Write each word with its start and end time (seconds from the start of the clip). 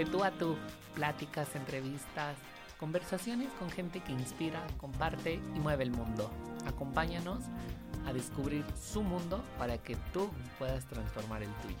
de 0.00 0.06
tú 0.06 0.24
a 0.24 0.30
tú, 0.30 0.56
pláticas, 0.94 1.54
entrevistas, 1.54 2.34
conversaciones 2.78 3.52
con 3.58 3.70
gente 3.70 4.00
que 4.00 4.12
inspira, 4.12 4.66
comparte 4.78 5.34
y 5.34 5.58
mueve 5.58 5.84
el 5.84 5.90
mundo. 5.90 6.30
Acompáñanos 6.64 7.44
a 8.06 8.12
descubrir 8.14 8.64
su 8.80 9.02
mundo 9.02 9.44
para 9.58 9.76
que 9.76 9.96
tú 10.14 10.30
puedas 10.58 10.86
transformar 10.86 11.42
el 11.42 11.50
tuyo. 11.56 11.76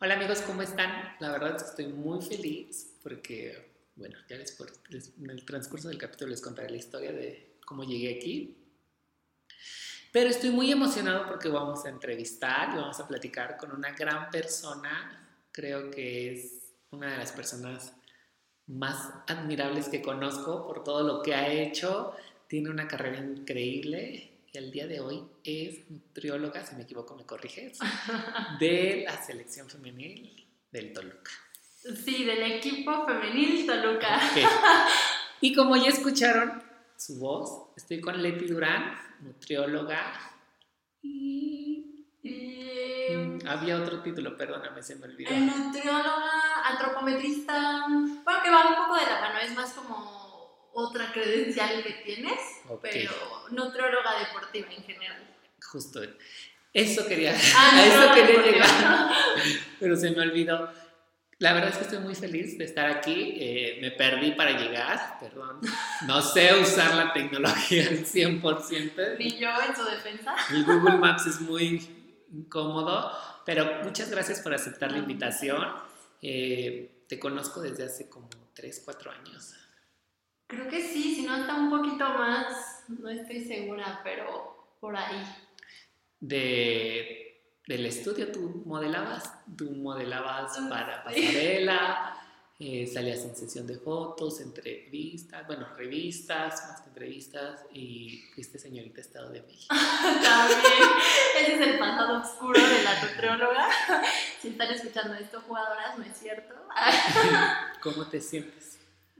Hola 0.00 0.14
amigos, 0.14 0.40
¿cómo 0.40 0.62
están? 0.62 1.14
La 1.20 1.30
verdad 1.30 1.54
es 1.54 1.62
que 1.62 1.68
estoy 1.68 1.86
muy 1.92 2.20
feliz 2.22 2.96
porque, 3.04 3.70
bueno, 3.94 4.18
ya 4.28 4.36
les, 4.36 4.58
en 5.16 5.30
el 5.30 5.44
transcurso 5.44 5.86
del 5.86 5.98
capítulo 5.98 6.32
les 6.32 6.40
contaré 6.40 6.70
la 6.70 6.76
historia 6.76 7.12
de 7.12 7.48
cómo 7.68 7.84
llegué 7.84 8.16
aquí. 8.16 8.56
Pero 10.10 10.30
estoy 10.30 10.50
muy 10.50 10.72
emocionado 10.72 11.26
porque 11.28 11.48
vamos 11.48 11.84
a 11.84 11.90
entrevistar 11.90 12.70
y 12.72 12.76
vamos 12.76 12.98
a 12.98 13.06
platicar 13.06 13.58
con 13.58 13.72
una 13.72 13.92
gran 13.92 14.30
persona. 14.30 15.28
Creo 15.52 15.90
que 15.90 16.32
es 16.32 16.72
una 16.90 17.12
de 17.12 17.18
las 17.18 17.32
personas 17.32 17.92
más 18.66 19.10
admirables 19.26 19.90
que 19.90 20.00
conozco 20.00 20.66
por 20.66 20.82
todo 20.82 21.02
lo 21.06 21.22
que 21.22 21.34
ha 21.34 21.48
hecho. 21.52 22.16
Tiene 22.46 22.70
una 22.70 22.88
carrera 22.88 23.18
increíble 23.18 24.30
y 24.50 24.56
el 24.56 24.70
día 24.70 24.86
de 24.86 25.00
hoy 25.00 25.22
es 25.44 25.90
nutrióloga, 25.90 26.64
si 26.64 26.74
me 26.74 26.84
equivoco 26.84 27.14
me 27.14 27.26
corriges, 27.26 27.78
de 28.60 29.04
la 29.06 29.22
selección 29.22 29.68
femenil 29.68 30.46
del 30.72 30.94
Toluca. 30.94 31.32
Sí, 32.02 32.24
del 32.24 32.42
equipo 32.44 33.06
femenil 33.06 33.66
Toluca. 33.66 34.20
Y 35.42 35.54
como 35.54 35.76
ya 35.76 35.90
escucharon 35.90 36.67
su 36.98 37.18
voz, 37.20 37.70
estoy 37.76 38.00
con 38.00 38.20
Leti 38.20 38.46
Durán, 38.46 38.98
nutrióloga 39.20 40.12
y... 41.00 42.04
Mm, 42.24 43.46
había 43.46 43.76
otro 43.76 44.02
título, 44.02 44.36
perdóname, 44.36 44.82
se 44.82 44.96
me 44.96 45.06
olvidó. 45.06 45.30
nutrióloga, 45.30 46.66
antropometrista, 46.66 47.86
bueno, 47.88 48.42
que 48.42 48.50
va 48.50 48.68
un 48.68 48.74
poco 48.74 48.96
de 48.96 49.06
la 49.06 49.20
mano, 49.20 49.38
es 49.38 49.54
más 49.54 49.72
como 49.72 50.68
otra 50.74 51.12
credencial 51.12 51.82
que 51.84 51.92
tienes, 52.04 52.38
pero 52.82 53.12
nutrióloga 53.50 54.18
deportiva 54.18 54.68
en 54.72 54.82
general. 54.82 55.36
Justo. 55.70 56.00
Eso 56.72 57.06
quería, 57.06 57.34
ah, 57.56 57.70
a 57.74 57.86
eso 57.86 58.14
quería 58.14 58.42
llegar, 58.42 59.10
pero 59.78 59.96
se 59.96 60.10
me 60.10 60.20
olvidó. 60.20 60.70
La 61.40 61.52
verdad 61.52 61.70
es 61.70 61.76
que 61.76 61.84
estoy 61.84 62.00
muy 62.00 62.16
feliz 62.16 62.58
de 62.58 62.64
estar 62.64 62.90
aquí. 62.90 63.36
Eh, 63.38 63.78
me 63.80 63.92
perdí 63.92 64.32
para 64.32 64.58
llegar, 64.58 65.18
perdón. 65.20 65.60
No 66.06 66.20
sé 66.20 66.52
usar 66.60 66.94
la 66.96 67.12
tecnología 67.12 67.88
al 67.88 68.04
100%. 68.04 69.18
Ni 69.18 69.38
yo 69.38 69.48
en 69.66 69.76
su 69.76 69.84
defensa. 69.84 70.34
El 70.50 70.64
Google 70.64 70.98
Maps 70.98 71.26
es 71.26 71.40
muy 71.40 71.88
incómodo, 72.32 73.12
pero 73.46 73.84
muchas 73.84 74.10
gracias 74.10 74.40
por 74.40 74.52
aceptar 74.52 74.90
la 74.90 74.98
invitación. 74.98 75.64
Eh, 76.22 77.04
te 77.08 77.20
conozco 77.20 77.60
desde 77.60 77.84
hace 77.84 78.08
como 78.08 78.28
3, 78.54 78.82
4 78.84 79.10
años. 79.12 79.54
Creo 80.48 80.68
que 80.68 80.82
sí, 80.82 81.14
si 81.14 81.22
no 81.22 81.36
está 81.36 81.54
un 81.54 81.70
poquito 81.70 82.08
más, 82.14 82.84
no 82.88 83.08
estoy 83.10 83.44
segura, 83.44 84.00
pero 84.02 84.74
por 84.80 84.96
ahí. 84.96 85.22
De, 86.18 87.27
del 87.68 87.84
estudio, 87.84 88.32
¿tú 88.32 88.62
modelabas? 88.64 89.30
¿Tú 89.54 89.70
modelabas 89.70 90.58
para 90.70 91.04
pasarela? 91.04 92.14
Eh, 92.58 92.90
salías 92.92 93.20
en 93.24 93.36
sesión 93.36 93.66
de 93.66 93.78
fotos, 93.78 94.40
entrevistas, 94.40 95.46
bueno, 95.46 95.68
revistas, 95.76 96.66
más 96.66 96.80
que 96.80 96.88
entrevistas, 96.88 97.60
y 97.72 98.24
fuiste 98.34 98.58
señorita 98.58 99.02
Estado 99.02 99.28
de 99.30 99.42
México. 99.42 99.72
También, 100.02 100.62
ese 101.40 101.54
es 101.54 101.60
el 101.60 101.78
pasado 101.78 102.22
oscuro 102.22 102.58
de 102.58 102.82
la 102.82 103.04
nutrióloga. 103.04 103.68
si 104.40 104.48
están 104.48 104.72
escuchando 104.72 105.14
esto, 105.14 105.40
jugadoras, 105.46 105.98
no 105.98 106.04
es 106.04 106.16
cierto. 106.16 106.54
¿Cómo 107.82 108.06
te 108.06 108.20
sientes? 108.20 108.57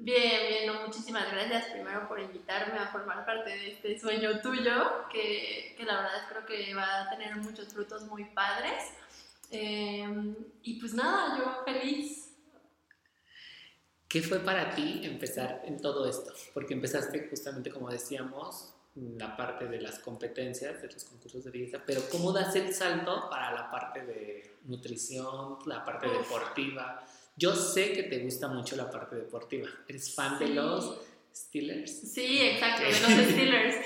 Bien, 0.01 0.47
bien, 0.49 0.73
muchísimas 0.85 1.31
gracias 1.33 1.67
primero 1.73 2.07
por 2.07 2.21
invitarme 2.21 2.79
a 2.79 2.87
formar 2.87 3.27
parte 3.27 3.51
de 3.51 3.73
este 3.73 3.99
sueño 3.99 4.41
tuyo, 4.41 5.09
que, 5.13 5.75
que 5.77 5.85
la 5.85 6.03
verdad 6.03 6.29
creo 6.29 6.47
que 6.47 6.73
va 6.73 7.03
a 7.03 7.11
tener 7.11 7.35
muchos 7.37 7.67
frutos 7.75 8.03
muy 8.05 8.25
padres. 8.27 8.93
Em, 9.51 10.37
y 10.63 10.79
pues 10.79 10.95
nada, 10.95 11.37
yo 11.37 11.65
feliz. 11.65 12.29
¿Qué 14.07 14.23
fue 14.23 14.39
para 14.39 14.71
ti 14.71 15.01
empezar 15.03 15.63
en 15.65 15.83
todo 15.83 16.09
esto? 16.09 16.33
Porque 16.55 16.75
empezaste 16.75 17.27
justamente, 17.29 17.71
como 17.71 17.91
decíamos, 17.91 18.73
la 18.95 19.37
parte 19.37 19.67
de 19.67 19.81
las 19.81 19.99
competencias, 19.99 20.81
de 20.81 20.93
los 20.93 21.05
concursos 21.05 21.43
de 21.43 21.51
belleza, 21.51 21.83
pero 21.85 22.03
¿cómo 22.11 22.33
das 22.33 22.55
el 22.55 22.73
salto 22.73 23.29
para 23.29 23.53
la 23.53 23.69
parte 23.69 24.07
de 24.07 24.59
nutrición, 24.65 25.59
la 25.67 25.85
parte 25.85 26.09
deportiva? 26.09 27.05
Yo 27.39 27.55
sé 27.55 27.93
que 27.93 28.03
te 28.03 28.19
gusta 28.19 28.49
mucho 28.49 28.75
la 28.75 28.91
parte 28.91 29.15
deportiva. 29.15 29.69
¿Eres 29.87 30.13
fan 30.13 30.39
de 30.41 30.49
los 30.49 31.01
Steelers? 31.35 32.13
Sí, 32.13 32.41
exacto, 32.41 32.83
de 32.83 32.91
los 32.91 33.31
Steelers. 33.33 33.77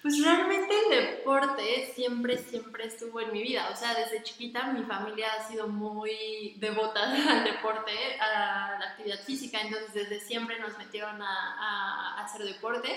Pues 0.00 0.22
realmente 0.22 0.74
el 0.84 1.06
deporte 1.06 1.92
siempre, 1.94 2.38
siempre 2.38 2.86
estuvo 2.86 3.20
en 3.20 3.32
mi 3.32 3.42
vida. 3.42 3.68
O 3.70 3.76
sea, 3.76 3.94
desde 3.94 4.22
chiquita 4.22 4.72
mi 4.72 4.84
familia 4.84 5.28
ha 5.32 5.48
sido 5.48 5.68
muy 5.68 6.56
devota 6.58 7.12
al 7.30 7.44
deporte, 7.44 7.92
a 8.20 8.78
la 8.78 8.86
actividad 8.90 9.20
física. 9.22 9.60
Entonces, 9.60 9.92
desde 9.92 10.20
siempre 10.20 10.58
nos 10.58 10.76
metieron 10.78 11.20
a, 11.20 12.16
a 12.16 12.24
hacer 12.24 12.42
deporte. 12.42 12.88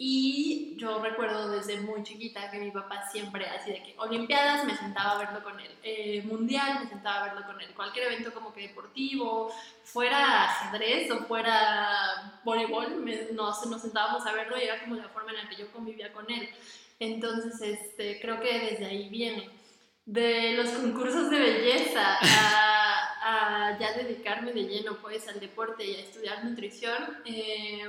Y 0.00 0.76
yo 0.76 1.02
recuerdo 1.02 1.50
desde 1.50 1.80
muy 1.80 2.04
chiquita 2.04 2.52
que 2.52 2.60
mi 2.60 2.70
papá 2.70 3.10
siempre, 3.10 3.44
así 3.46 3.72
de 3.72 3.82
que 3.82 3.94
Olimpiadas, 3.98 4.64
me 4.64 4.76
sentaba 4.76 5.16
a 5.16 5.18
verlo 5.18 5.42
con 5.42 5.58
él, 5.58 5.72
eh, 5.82 6.22
Mundial, 6.22 6.84
me 6.84 6.88
sentaba 6.88 7.18
a 7.18 7.24
verlo 7.24 7.44
con 7.44 7.60
él, 7.60 7.74
cualquier 7.74 8.06
evento 8.06 8.32
como 8.32 8.52
que 8.54 8.68
deportivo, 8.68 9.52
fuera 9.82 10.44
ajedrez 10.44 11.10
o 11.10 11.24
fuera 11.24 12.40
voleibol, 12.44 13.04
nos, 13.34 13.66
nos 13.66 13.82
sentábamos 13.82 14.24
a 14.24 14.32
verlo 14.32 14.56
y 14.56 14.62
era 14.62 14.80
como 14.80 14.94
la 14.94 15.08
forma 15.08 15.32
en 15.32 15.38
la 15.38 15.48
que 15.48 15.56
yo 15.56 15.72
convivía 15.72 16.12
con 16.12 16.30
él. 16.30 16.48
Entonces, 17.00 17.60
este, 17.60 18.20
creo 18.20 18.38
que 18.40 18.56
desde 18.56 18.86
ahí 18.86 19.08
viene. 19.08 19.50
De 20.06 20.52
los 20.52 20.70
concursos 20.70 21.28
de 21.28 21.38
belleza 21.40 22.18
a, 22.20 23.70
a 23.72 23.78
ya 23.80 23.94
dedicarme 23.94 24.52
de 24.52 24.62
lleno 24.62 24.96
pues 25.02 25.26
al 25.28 25.40
deporte 25.40 25.84
y 25.84 25.96
a 25.96 26.00
estudiar 26.00 26.44
nutrición. 26.44 27.18
Eh, 27.24 27.82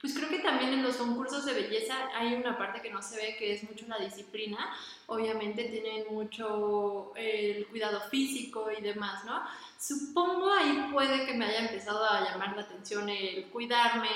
pues 0.00 0.14
creo 0.14 0.28
que 0.28 0.40
también 0.40 0.72
en 0.74 0.82
los 0.82 0.96
concursos 0.96 1.46
de 1.46 1.54
belleza 1.54 1.94
hay 2.14 2.34
una 2.34 2.58
parte 2.58 2.82
que 2.82 2.90
no 2.90 3.02
se 3.02 3.16
ve, 3.16 3.36
que 3.38 3.52
es 3.52 3.62
mucho 3.64 3.86
la 3.88 3.98
disciplina. 3.98 4.58
Obviamente 5.06 5.64
tienen 5.64 6.04
mucho 6.10 7.12
el 7.16 7.66
cuidado 7.68 8.00
físico 8.10 8.68
y 8.76 8.82
demás, 8.82 9.24
¿no? 9.24 9.42
Supongo 9.78 10.52
ahí 10.52 10.88
puede 10.92 11.24
que 11.24 11.34
me 11.34 11.46
haya 11.46 11.60
empezado 11.60 12.04
a 12.04 12.20
llamar 12.24 12.54
la 12.56 12.62
atención 12.62 13.08
el 13.08 13.46
cuidarme, 13.46 14.08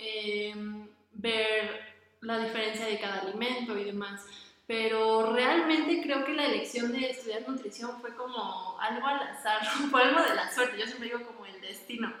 em, 0.00 0.88
ver 1.12 1.94
la 2.20 2.38
diferencia 2.40 2.86
de 2.86 2.98
cada 2.98 3.20
alimento 3.20 3.78
y 3.78 3.84
demás. 3.84 4.26
Pero 4.66 5.32
realmente 5.32 6.02
creo 6.02 6.24
que 6.24 6.34
la 6.34 6.46
elección 6.46 6.92
de 6.92 7.10
estudiar 7.10 7.48
nutrición 7.48 8.00
fue 8.00 8.14
como 8.16 8.78
algo 8.80 9.06
al 9.06 9.22
azar, 9.22 9.60
fue 9.90 10.02
algo 10.02 10.20
de 10.20 10.34
la 10.34 10.52
suerte. 10.52 10.78
Yo 10.78 10.86
siempre 10.86 11.08
digo 11.08 11.24
como 11.26 11.46
el 11.46 11.60
destino. 11.60 12.12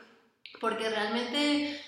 Porque 0.60 0.88
realmente 0.88 1.78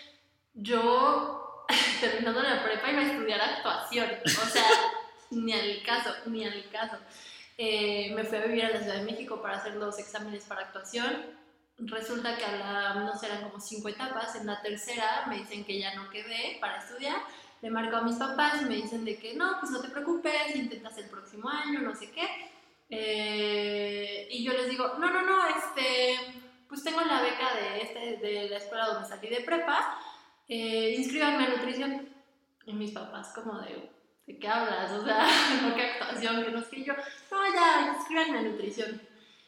yo, 0.60 1.66
terminando 2.00 2.42
la 2.42 2.62
prepa, 2.62 2.90
iba 2.90 3.00
a 3.00 3.10
estudiar 3.10 3.40
actuación. 3.40 4.08
O 4.24 4.46
sea, 4.46 4.64
ni 5.30 5.52
al 5.52 5.82
caso, 5.82 6.10
ni 6.26 6.44
al 6.44 6.68
caso. 6.70 6.96
Eh, 7.56 8.12
me 8.14 8.24
fui 8.24 8.38
a 8.38 8.46
vivir 8.46 8.64
a 8.64 8.70
la 8.70 8.80
Ciudad 8.80 8.96
de 8.96 9.04
México 9.04 9.42
para 9.42 9.58
hacer 9.58 9.74
los 9.76 9.98
exámenes 9.98 10.44
para 10.44 10.62
actuación. 10.62 11.38
Resulta 11.78 12.36
que 12.36 12.44
a 12.44 12.52
la, 12.52 12.94
no 12.94 13.16
sé, 13.18 13.26
eran 13.26 13.42
como 13.42 13.60
cinco 13.60 13.88
etapas. 13.88 14.36
En 14.36 14.46
la 14.46 14.60
tercera 14.62 15.26
me 15.28 15.38
dicen 15.38 15.64
que 15.64 15.78
ya 15.78 15.94
no 15.94 16.10
quedé 16.10 16.58
para 16.60 16.78
estudiar. 16.78 17.16
Le 17.62 17.70
marco 17.70 17.96
a 17.96 18.02
mis 18.02 18.16
papás 18.16 18.62
y 18.62 18.64
me 18.64 18.76
dicen 18.76 19.04
de 19.04 19.18
que 19.18 19.34
no, 19.34 19.56
pues 19.60 19.70
no 19.70 19.80
te 19.80 19.88
preocupes, 19.88 20.56
intentas 20.56 20.96
el 20.96 21.10
próximo 21.10 21.48
año, 21.48 21.80
no 21.80 21.94
sé 21.94 22.10
qué. 22.10 22.26
Eh, 22.88 24.28
y 24.30 24.42
yo 24.42 24.52
les 24.52 24.68
digo, 24.68 24.94
no, 24.98 25.10
no, 25.10 25.22
no, 25.22 25.46
este, 25.46 26.16
pues 26.68 26.82
tengo 26.82 27.02
la 27.02 27.20
beca 27.20 27.54
de, 27.54 27.82
este, 27.82 28.26
de 28.26 28.48
la 28.48 28.56
escuela 28.56 28.86
donde 28.86 29.08
salí 29.08 29.28
de 29.28 29.42
prepa 29.42 29.98
eh, 30.50 30.96
inscríbanme 30.98 31.44
a 31.44 31.48
nutrición. 31.50 32.08
Y 32.66 32.72
mis 32.72 32.90
papás 32.90 33.32
como 33.34 33.58
de, 33.60 33.88
¿de 34.26 34.38
qué 34.38 34.48
hablas? 34.48 34.90
O 34.90 35.04
sea, 35.04 35.26
no 35.62 35.74
qué 35.74 35.82
actuación, 35.82 36.44
que 36.44 36.50
no 36.50 36.60
yo, 36.60 36.94
no, 37.30 37.54
ya, 37.54 37.94
inscríbanme 37.96 38.38
a 38.38 38.42
nutrición. 38.42 39.00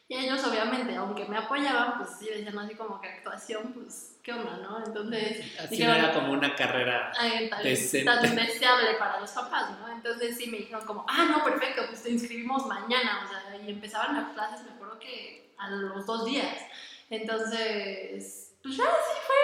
Y 0.07 0.15
ellos 0.15 0.43
obviamente, 0.43 0.95
aunque 0.95 1.25
me 1.25 1.37
apoyaban, 1.37 1.97
pues 1.97 2.11
sí 2.19 2.27
decían 2.27 2.57
así 2.57 2.75
como 2.75 3.01
que 3.01 3.07
actuación, 3.07 3.73
pues, 3.73 4.17
¿qué 4.21 4.33
onda, 4.33 4.57
no? 4.57 4.83
Entonces... 4.85 5.59
Así 5.59 5.83
no 5.83 5.93
era 5.93 6.13
como 6.13 6.33
una 6.33 6.55
carrera 6.55 7.11
tan, 7.11 7.63
deseable 7.63 8.93
para 8.99 9.19
los 9.19 9.31
papás, 9.31 9.71
¿no? 9.79 9.89
Entonces 9.89 10.37
sí 10.37 10.49
me 10.49 10.57
dijeron 10.57 10.85
como, 10.85 11.05
ah, 11.07 11.25
no, 11.29 11.43
perfecto, 11.43 11.83
pues 11.87 12.03
te 12.03 12.11
inscribimos 12.11 12.65
mañana, 12.65 13.25
o 13.25 13.29
sea, 13.29 13.61
y 13.61 13.69
empezaban 13.69 14.15
las 14.15 14.33
clases, 14.33 14.65
me 14.65 14.71
acuerdo 14.71 14.99
que 14.99 15.53
a 15.57 15.69
los 15.69 16.05
dos 16.05 16.25
días. 16.25 16.57
Entonces, 17.09 18.55
pues 18.61 18.77
ya 18.77 18.83
sí 18.83 19.19
fue, 19.27 19.35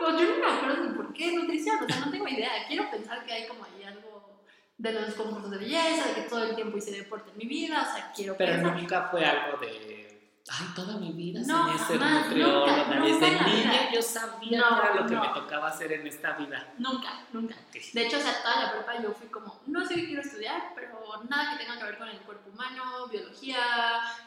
yo 0.00 0.10
no 0.12 0.38
me 0.38 0.52
acuerdo 0.56 0.84
ni 0.84 0.94
por 0.96 1.12
qué 1.12 1.32
nutrición, 1.32 1.78
o 1.82 1.86
sea, 1.86 2.00
no 2.04 2.10
tengo 2.10 2.28
idea. 2.28 2.50
Quiero 2.66 2.90
pensar 2.90 3.24
que 3.24 3.32
hay 3.32 3.46
como 3.46 3.64
ahí 3.64 3.84
algo 3.84 4.42
de 4.76 4.92
los 4.92 5.14
concursos 5.14 5.50
de 5.50 5.58
belleza, 5.58 6.06
de 6.08 6.14
que 6.14 6.22
todo 6.22 6.44
el 6.44 6.54
tiempo 6.54 6.78
hice 6.78 6.92
deporte 6.92 7.30
en 7.32 7.38
mi 7.38 7.46
vida, 7.46 7.82
o 7.90 7.94
sea, 7.96 8.12
quiero 8.14 8.36
Pero 8.36 8.52
pensar. 8.52 8.76
nunca 8.76 9.08
fue 9.10 9.24
algo 9.24 9.58
de, 9.58 10.32
ay, 10.48 10.66
toda 10.76 10.96
mi 10.98 11.10
vida 11.12 11.40
No, 11.44 11.66
soñé 11.66 11.78
ser 11.78 12.00
nutrióloga. 12.00 12.76
nunca, 12.76 12.94
nunca 12.94 13.04
Desde 13.06 13.32
la 13.32 13.42
niña 13.42 13.92
yo 13.92 14.00
sabía 14.02 14.60
No, 14.60 14.68
que 14.80 14.86
era 14.86 14.94
lo 14.94 15.06
que 15.06 15.14
no. 15.16 15.20
me 15.22 15.28
tocaba 15.40 15.68
hacer 15.68 15.92
en 15.92 16.06
esta 16.06 16.32
vida. 16.34 16.64
Nunca, 16.78 17.08
nunca. 17.32 17.56
De 17.92 18.06
hecho, 18.06 18.18
o 18.18 18.20
sea, 18.20 18.40
toda 18.42 18.66
la 18.66 18.72
prepa 18.72 19.02
yo 19.02 19.10
fui 19.12 19.26
como, 19.28 19.60
no 19.66 19.84
sé 19.84 19.96
qué 19.96 20.06
quiero 20.06 20.22
estudiar, 20.22 20.72
pero 20.76 21.24
nada 21.28 21.50
que 21.58 21.64
tenga 21.64 21.76
que 21.78 21.84
ver 21.84 21.98
con 21.98 22.08
el 22.08 22.18
cuerpo 22.20 22.50
humano, 22.50 23.08
biología, 23.08 23.58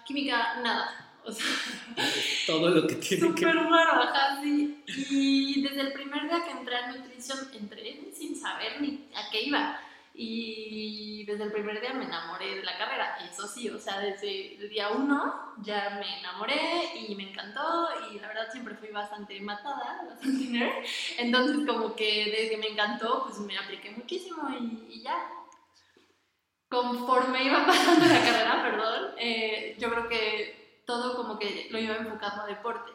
química, 0.06 0.56
nada. 0.62 1.08
O 1.24 1.32
sea, 1.32 1.46
Todo 2.48 2.70
lo 2.70 2.88
que 2.88 2.96
tiene 2.96 3.36
que 3.36 3.44
súper 3.44 3.56
raro, 3.56 4.04
ajá, 4.04 4.42
sí. 4.42 4.84
Y 4.88 5.62
desde 5.62 5.82
el 5.82 5.94
primer 5.94 6.24
día 6.24 6.44
que 6.44 6.52
entré 6.52 6.76
a 6.76 6.92
nutrición, 6.92 7.40
entré 7.54 8.12
sin 8.14 8.36
saber 8.36 8.82
ni 8.82 9.08
a 9.16 9.30
qué 9.32 9.44
iba. 9.44 9.80
Y 10.14 11.24
desde 11.26 11.46
el 11.46 11.52
primer 11.52 11.80
día 11.80 11.94
me 11.94 12.04
enamoré 12.04 12.56
de 12.56 12.64
la 12.64 12.78
carrera, 12.78 13.18
eso 13.24 13.48
sí, 13.48 13.70
o 13.70 13.80
sea, 13.80 14.00
desde 14.00 14.56
el 14.56 14.70
día 14.70 14.90
uno 14.90 15.54
ya 15.62 15.98
me 16.02 16.20
enamoré 16.20 16.90
y 17.08 17.16
me 17.16 17.30
encantó 17.32 17.88
y 18.12 18.20
la 18.20 18.28
verdad 18.28 18.52
siempre 18.52 18.76
fui 18.76 18.90
bastante 18.90 19.40
matada, 19.40 20.02
bastante 20.10 20.46
nerd, 20.48 20.86
entonces 21.18 21.66
como 21.66 21.96
que 21.96 22.26
desde 22.26 22.50
que 22.50 22.58
me 22.58 22.68
encantó 22.68 23.24
pues 23.26 23.40
me 23.40 23.58
apliqué 23.58 23.92
muchísimo 23.92 24.50
y, 24.50 24.96
y 24.96 25.02
ya. 25.02 25.18
Conforme 26.70 27.44
iba 27.44 27.66
pasando 27.66 28.06
la 28.06 28.22
carrera, 28.22 28.64
perdón, 28.64 29.12
eh, 29.18 29.76
yo 29.78 29.90
creo 29.90 30.08
que 30.08 30.61
todo 30.86 31.16
como 31.16 31.40
que 31.40 31.68
lo 31.70 31.80
iba 31.80 31.96
enfocando 31.96 32.44
a 32.44 32.48
deporte 32.48 32.92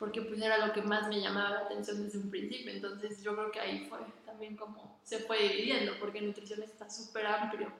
porque 0.00 0.22
pues 0.22 0.40
era 0.40 0.66
lo 0.66 0.72
que 0.72 0.80
más 0.80 1.08
me 1.08 1.20
llamaba 1.20 1.50
la 1.50 1.60
atención 1.60 2.02
desde 2.02 2.18
un 2.18 2.30
principio, 2.30 2.72
entonces 2.72 3.22
yo 3.22 3.36
creo 3.36 3.52
que 3.52 3.60
ahí 3.60 3.86
fue 3.86 3.98
también 4.24 4.56
como 4.56 4.98
se 5.04 5.18
fue 5.18 5.42
dividiendo, 5.42 5.92
porque 6.00 6.22
nutrición 6.22 6.62
está 6.62 6.88
súper 6.88 7.26
amplio. 7.26 7.70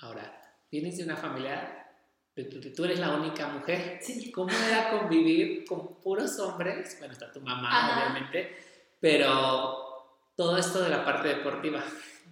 Ahora, 0.00 0.56
vienes 0.72 0.96
de 0.96 1.04
una 1.04 1.16
familia, 1.16 1.86
tú 2.74 2.84
eres 2.84 2.98
la 2.98 3.10
única 3.10 3.48
mujer. 3.48 3.98
Sí. 4.00 4.32
¿Cómo 4.32 4.50
era 4.50 4.88
convivir 4.98 5.66
con 5.66 6.00
puros 6.00 6.38
hombres? 6.38 6.96
Bueno, 6.98 7.12
está 7.12 7.30
tu 7.30 7.42
mamá, 7.42 7.68
Ajá. 7.68 7.96
obviamente, 7.98 8.56
pero 8.98 10.16
todo 10.34 10.56
esto 10.56 10.82
de 10.82 10.88
la 10.88 11.04
parte 11.04 11.28
deportiva. 11.28 11.84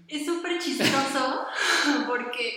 Es 0.09 0.25
súper 0.25 0.59
chistoso 0.59 1.47
porque 2.07 2.57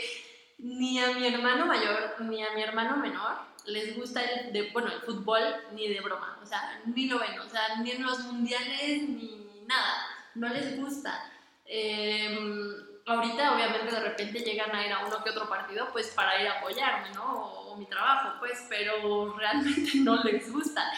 ni 0.59 0.97
a 0.99 1.11
mi 1.11 1.27
hermano 1.27 1.65
mayor 1.65 2.21
ni 2.21 2.41
a 2.41 2.53
mi 2.53 2.61
hermano 2.61 2.95
menor 2.97 3.49
les 3.65 3.95
gusta 3.95 4.21
el, 4.23 4.53
de, 4.53 4.71
bueno, 4.71 4.91
el 4.91 5.01
fútbol 5.01 5.41
ni 5.73 5.87
de 5.87 6.01
broma, 6.01 6.39
o 6.41 6.45
sea, 6.45 6.81
ni 6.85 7.07
lo 7.07 7.19
ven, 7.19 7.39
o 7.39 7.49
sea, 7.49 7.77
ni 7.81 7.91
en 7.91 8.03
los 8.03 8.19
mundiales 8.19 9.09
ni 9.09 9.63
nada, 9.67 10.05
no 10.35 10.49
les 10.49 10.79
gusta. 10.79 11.31
Eh, 11.65 12.37
ahorita 13.09 13.53
obviamente 13.55 13.91
de 13.91 13.99
repente 13.99 14.39
llegan 14.39 14.75
a 14.75 14.85
ir 14.85 14.93
a 14.93 15.05
uno 15.05 15.23
que 15.23 15.31
otro 15.31 15.49
partido 15.49 15.89
pues 15.91 16.07
para 16.09 16.39
ir 16.41 16.47
a 16.47 16.59
apoyarme, 16.59 17.09
¿no? 17.11 17.23
O, 17.23 17.75
mi 17.77 17.85
trabajo, 17.85 18.37
pues, 18.39 18.65
pero 18.67 19.33
realmente 19.37 19.91
no 19.99 20.21
les 20.23 20.51
gusta. 20.51 20.91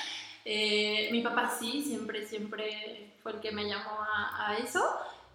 Eh, 0.43 1.09
mi 1.11 1.21
papá 1.21 1.47
sí, 1.47 1.83
siempre, 1.83 2.25
siempre 2.25 3.13
fue 3.21 3.33
el 3.33 3.39
que 3.39 3.51
me 3.51 3.65
llamó 3.67 3.99
a, 4.01 4.55
eso. 4.57 4.83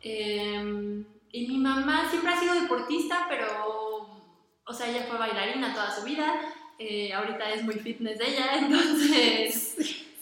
Eh, 0.00 1.05
y 1.31 1.46
mi 1.46 1.58
mamá 1.58 2.08
siempre 2.11 2.32
ha 2.32 2.40
sido 2.40 2.61
deportista, 2.61 3.26
pero, 3.28 4.34
o 4.64 4.73
sea, 4.73 4.88
ella 4.88 5.06
fue 5.08 5.19
bailarina 5.19 5.73
toda 5.73 5.94
su 5.94 6.02
vida. 6.02 6.34
Eh, 6.78 7.12
ahorita 7.12 7.50
es 7.52 7.62
muy 7.62 7.75
fitness 7.76 8.20
ella, 8.20 8.58
entonces, 8.58 9.76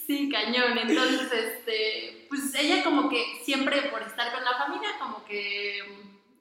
sí, 0.06 0.29
cañón. 0.31 0.79
Entonces, 0.79 1.33
este, 1.33 2.27
pues 2.29 2.55
ella 2.55 2.83
como 2.85 3.09
que 3.09 3.25
siempre 3.43 3.83
por 3.83 4.03
estar 4.03 4.33
con 4.33 4.45
la 4.45 4.56
familia, 4.56 4.91
como 4.99 5.25
que, 5.25 5.79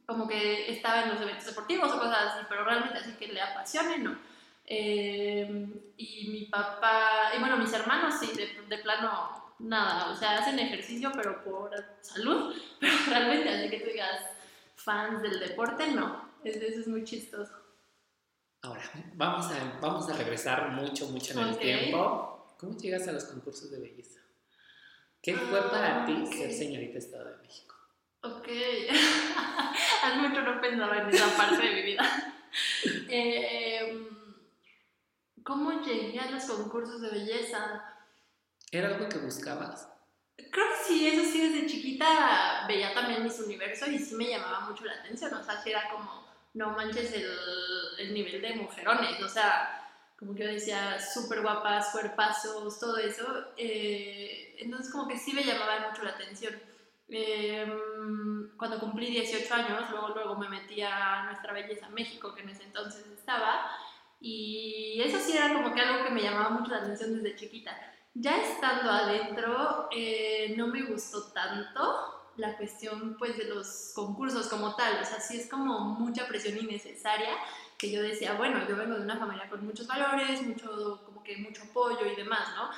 como 0.05 0.27
que 0.27 0.71
estaba 0.71 1.03
en 1.03 1.09
los 1.09 1.21
eventos 1.21 1.45
deportivos 1.45 1.91
o 1.91 1.99
cosas 1.99 2.33
así, 2.33 2.45
pero 2.49 2.65
realmente 2.65 2.99
así 2.99 3.13
que 3.13 3.27
le 3.27 3.41
apasione, 3.41 3.97
no. 3.97 4.17
Eh, 4.65 5.67
y 5.97 6.27
mi 6.29 6.45
papá, 6.45 7.31
y 7.35 7.39
bueno, 7.39 7.57
mis 7.57 7.73
hermanos 7.73 8.15
sí, 8.19 8.31
de, 8.35 8.61
de 8.67 8.81
plano, 8.81 9.53
nada, 9.59 10.09
o 10.11 10.15
sea, 10.15 10.37
hacen 10.37 10.59
ejercicio, 10.59 11.11
pero 11.15 11.43
por 11.43 11.71
salud, 12.01 12.55
pero 12.79 12.93
realmente 13.07 13.49
así 13.49 13.69
que 13.69 13.79
tú 13.79 13.89
digas 13.89 14.21
fans 14.75 15.21
del 15.21 15.39
deporte, 15.39 15.87
no, 15.87 16.29
es, 16.43 16.57
eso 16.57 16.81
es 16.81 16.87
muy 16.87 17.03
chistoso. 17.03 17.62
Ahora, 18.63 18.81
vamos 19.15 19.45
a, 19.51 19.79
vamos 19.81 20.09
a 20.09 20.13
regresar 20.15 20.69
mucho, 20.71 21.07
mucho 21.09 21.33
en 21.33 21.39
el 21.39 21.53
Ok. 21.55 21.59
tiempo. 21.59 22.55
¿Cómo 22.57 22.77
llegas 22.77 23.05
a 23.09 23.11
los 23.11 23.25
concursos 23.25 23.69
de 23.71 23.79
belleza? 23.79 24.21
¿Qué 25.21 25.35
fue 25.35 25.69
para 25.69 26.03
Ah, 26.03 26.05
ti 26.05 26.13
ok. 26.25 26.33
ser 26.33 26.51
señorita 26.53 26.97
Estado 26.97 27.25
de 27.31 27.37
México? 27.37 27.75
Ok, 28.21 28.47
hace 30.03 30.17
mucho 30.17 30.41
no 30.41 30.61
pensaba 30.61 30.97
en 30.97 31.09
esa 31.09 31.35
parte 31.35 31.65
de 31.67 31.73
mi 31.73 31.81
vida. 31.83 32.03
Eh, 33.09 34.07
¿Cómo 35.43 35.81
llegué 35.81 36.19
a 36.19 36.29
los 36.31 36.43
concursos 36.45 37.01
de 37.01 37.09
belleza? 37.09 37.83
¿Era 38.71 38.89
algo 38.89 39.09
que 39.09 39.17
buscabas? 39.17 39.87
Creo 40.35 40.67
que 40.69 40.83
sí, 40.87 41.07
eso 41.07 41.29
sí, 41.31 41.41
desde 41.49 41.65
chiquita 41.67 42.65
veía 42.67 42.93
también 42.93 43.23
mis 43.23 43.39
universos 43.39 43.87
y 43.89 43.97
sí 43.99 44.15
me 44.15 44.29
llamaba 44.29 44.61
mucho 44.69 44.85
la 44.85 44.93
atención, 44.93 45.33
o 45.33 45.43
sea, 45.43 45.61
sí 45.61 45.71
era 45.71 45.89
como, 45.89 46.22
no 46.53 46.71
manches 46.71 47.13
el, 47.13 47.27
el 47.99 48.13
nivel 48.13 48.41
de 48.41 48.55
mujerones, 48.55 49.21
o 49.21 49.27
sea, 49.27 49.83
como 50.17 50.35
que 50.35 50.43
yo 50.43 50.49
decía, 50.49 50.99
súper 50.99 51.41
guapas, 51.41 51.89
cuerpazos, 51.91 52.79
todo 52.79 52.97
eso, 52.97 53.25
eh, 53.57 54.55
entonces 54.59 54.91
como 54.91 55.07
que 55.07 55.17
sí 55.17 55.33
me 55.33 55.43
llamaba 55.43 55.89
mucho 55.89 56.03
la 56.03 56.11
atención. 56.11 56.53
Eh, 57.09 57.67
cuando 58.57 58.79
cumplí 58.79 59.07
18 59.07 59.53
años, 59.53 59.89
luego, 59.91 60.09
luego 60.09 60.35
me 60.37 60.49
metí 60.49 60.81
a 60.81 61.23
Nuestra 61.25 61.53
Belleza 61.53 61.89
México, 61.89 62.33
que 62.33 62.41
en 62.41 62.49
ese 62.49 62.63
entonces 62.63 63.05
estaba, 63.07 63.69
y 64.21 65.01
eso 65.03 65.19
sí 65.19 65.35
era 65.35 65.53
como 65.53 65.73
que 65.73 65.81
algo 65.81 66.05
que 66.05 66.11
me 66.11 66.21
llamaba 66.21 66.51
mucho 66.51 66.71
la 66.71 66.77
atención 66.77 67.21
desde 67.21 67.35
chiquita. 67.35 67.77
Ya 68.13 68.37
estando 68.37 68.89
adentro, 68.89 69.89
eh, 69.91 70.53
no 70.55 70.67
me 70.67 70.83
gustó 70.83 71.33
tanto 71.33 72.22
la 72.37 72.57
cuestión 72.57 73.15
pues 73.17 73.37
de 73.37 73.45
los 73.45 73.91
concursos 73.95 74.47
como 74.47 74.75
tal, 74.75 75.01
o 75.01 75.05
sea, 75.05 75.19
sí 75.19 75.37
es 75.37 75.49
como 75.49 75.79
mucha 75.79 76.27
presión 76.27 76.57
innecesaria 76.57 77.35
que 77.77 77.91
yo 77.91 78.01
decía, 78.01 78.33
bueno, 78.33 78.67
yo 78.67 78.75
vengo 78.75 78.95
de 78.95 79.01
una 79.01 79.17
familia 79.17 79.49
con 79.49 79.65
muchos 79.65 79.87
valores, 79.87 80.41
mucho, 80.41 81.01
como 81.05 81.23
que 81.23 81.37
mucho 81.37 81.63
apoyo 81.63 82.05
y 82.05 82.15
demás, 82.15 82.47
¿no? 82.55 82.69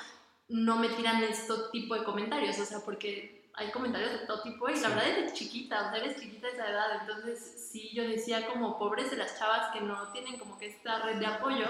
No 0.47 0.77
me 0.77 0.89
tiran 0.89 1.23
este 1.23 1.53
tipo 1.71 1.95
de 1.95 2.03
comentarios, 2.03 2.57
o 2.59 2.65
sea, 2.65 2.79
porque 2.79 3.49
hay 3.53 3.71
comentarios 3.71 4.11
de 4.11 4.25
todo 4.25 4.41
tipo 4.41 4.69
y 4.69 4.79
la 4.79 4.89
verdad 4.89 5.07
eres 5.07 5.33
chiquita, 5.33 5.87
o 5.87 5.89
sea, 5.91 6.03
eres 6.03 6.19
chiquita 6.19 6.47
a 6.47 6.51
esa 6.51 6.69
edad, 6.69 7.01
entonces 7.01 7.69
sí 7.71 7.91
yo 7.93 8.03
decía 8.03 8.47
como 8.47 8.77
pobres 8.77 9.11
de 9.11 9.17
las 9.17 9.37
chavas 9.37 9.71
que 9.71 9.81
no 9.81 10.11
tienen 10.11 10.37
como 10.37 10.57
que 10.57 10.67
esta 10.67 11.03
red 11.03 11.17
de 11.17 11.25
apoyo, 11.25 11.67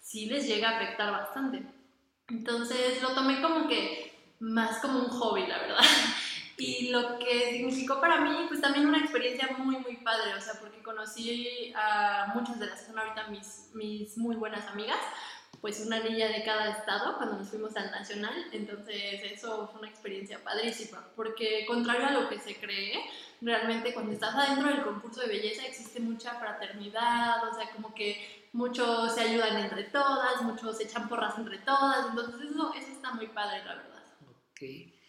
sí 0.00 0.26
les 0.26 0.46
llega 0.46 0.70
a 0.70 0.76
afectar 0.76 1.12
bastante. 1.12 1.62
Entonces 2.28 3.02
lo 3.02 3.14
tomé 3.14 3.40
como 3.40 3.68
que 3.68 4.12
más 4.40 4.78
como 4.78 4.98
un 4.98 5.08
hobby, 5.08 5.46
la 5.46 5.58
verdad. 5.58 5.78
Y 6.58 6.90
lo 6.90 7.18
que 7.18 7.52
significó 7.52 8.00
para 8.00 8.20
mí, 8.20 8.46
pues 8.48 8.60
también 8.60 8.86
una 8.86 8.98
experiencia 8.98 9.48
muy, 9.58 9.76
muy 9.78 9.96
padre, 9.96 10.34
o 10.34 10.40
sea, 10.40 10.54
porque 10.60 10.82
conocí 10.82 11.72
a 11.74 12.32
muchas 12.34 12.60
de 12.60 12.66
las 12.66 12.80
que 12.80 12.86
son 12.86 12.98
ahorita 12.98 13.28
mis, 13.28 13.70
mis 13.74 14.16
muy 14.18 14.36
buenas 14.36 14.66
amigas, 14.68 14.98
pues 15.60 15.80
una 15.86 16.00
niña 16.00 16.28
de 16.28 16.42
cada 16.42 16.70
estado 16.70 17.16
cuando 17.16 17.38
nos 17.38 17.48
fuimos 17.48 17.76
al 17.76 17.90
nacional, 17.90 18.34
entonces 18.52 19.22
eso 19.24 19.68
fue 19.68 19.80
una 19.80 19.88
experiencia 19.88 20.42
padrísima, 20.42 21.06
porque 21.14 21.64
contrario 21.66 22.06
a 22.08 22.10
lo 22.10 22.28
que 22.28 22.40
se 22.40 22.56
cree, 22.56 22.98
realmente 23.40 23.94
cuando 23.94 24.12
estás 24.12 24.34
adentro 24.34 24.68
del 24.68 24.82
concurso 24.82 25.20
de 25.20 25.28
belleza 25.28 25.64
existe 25.64 26.00
mucha 26.00 26.34
fraternidad, 26.34 27.48
o 27.48 27.54
sea, 27.54 27.70
como 27.70 27.94
que 27.94 28.48
muchos 28.52 29.14
se 29.14 29.20
ayudan 29.20 29.56
entre 29.56 29.84
todas, 29.84 30.42
muchos 30.42 30.76
se 30.76 30.84
echan 30.84 31.08
porras 31.08 31.38
entre 31.38 31.58
todas, 31.58 32.08
entonces 32.08 32.50
eso, 32.50 32.74
eso 32.74 32.92
está 32.92 33.12
muy 33.12 33.28
padre, 33.28 33.64
la 33.64 33.74
verdad. 33.74 34.04
Ok. 34.50 35.01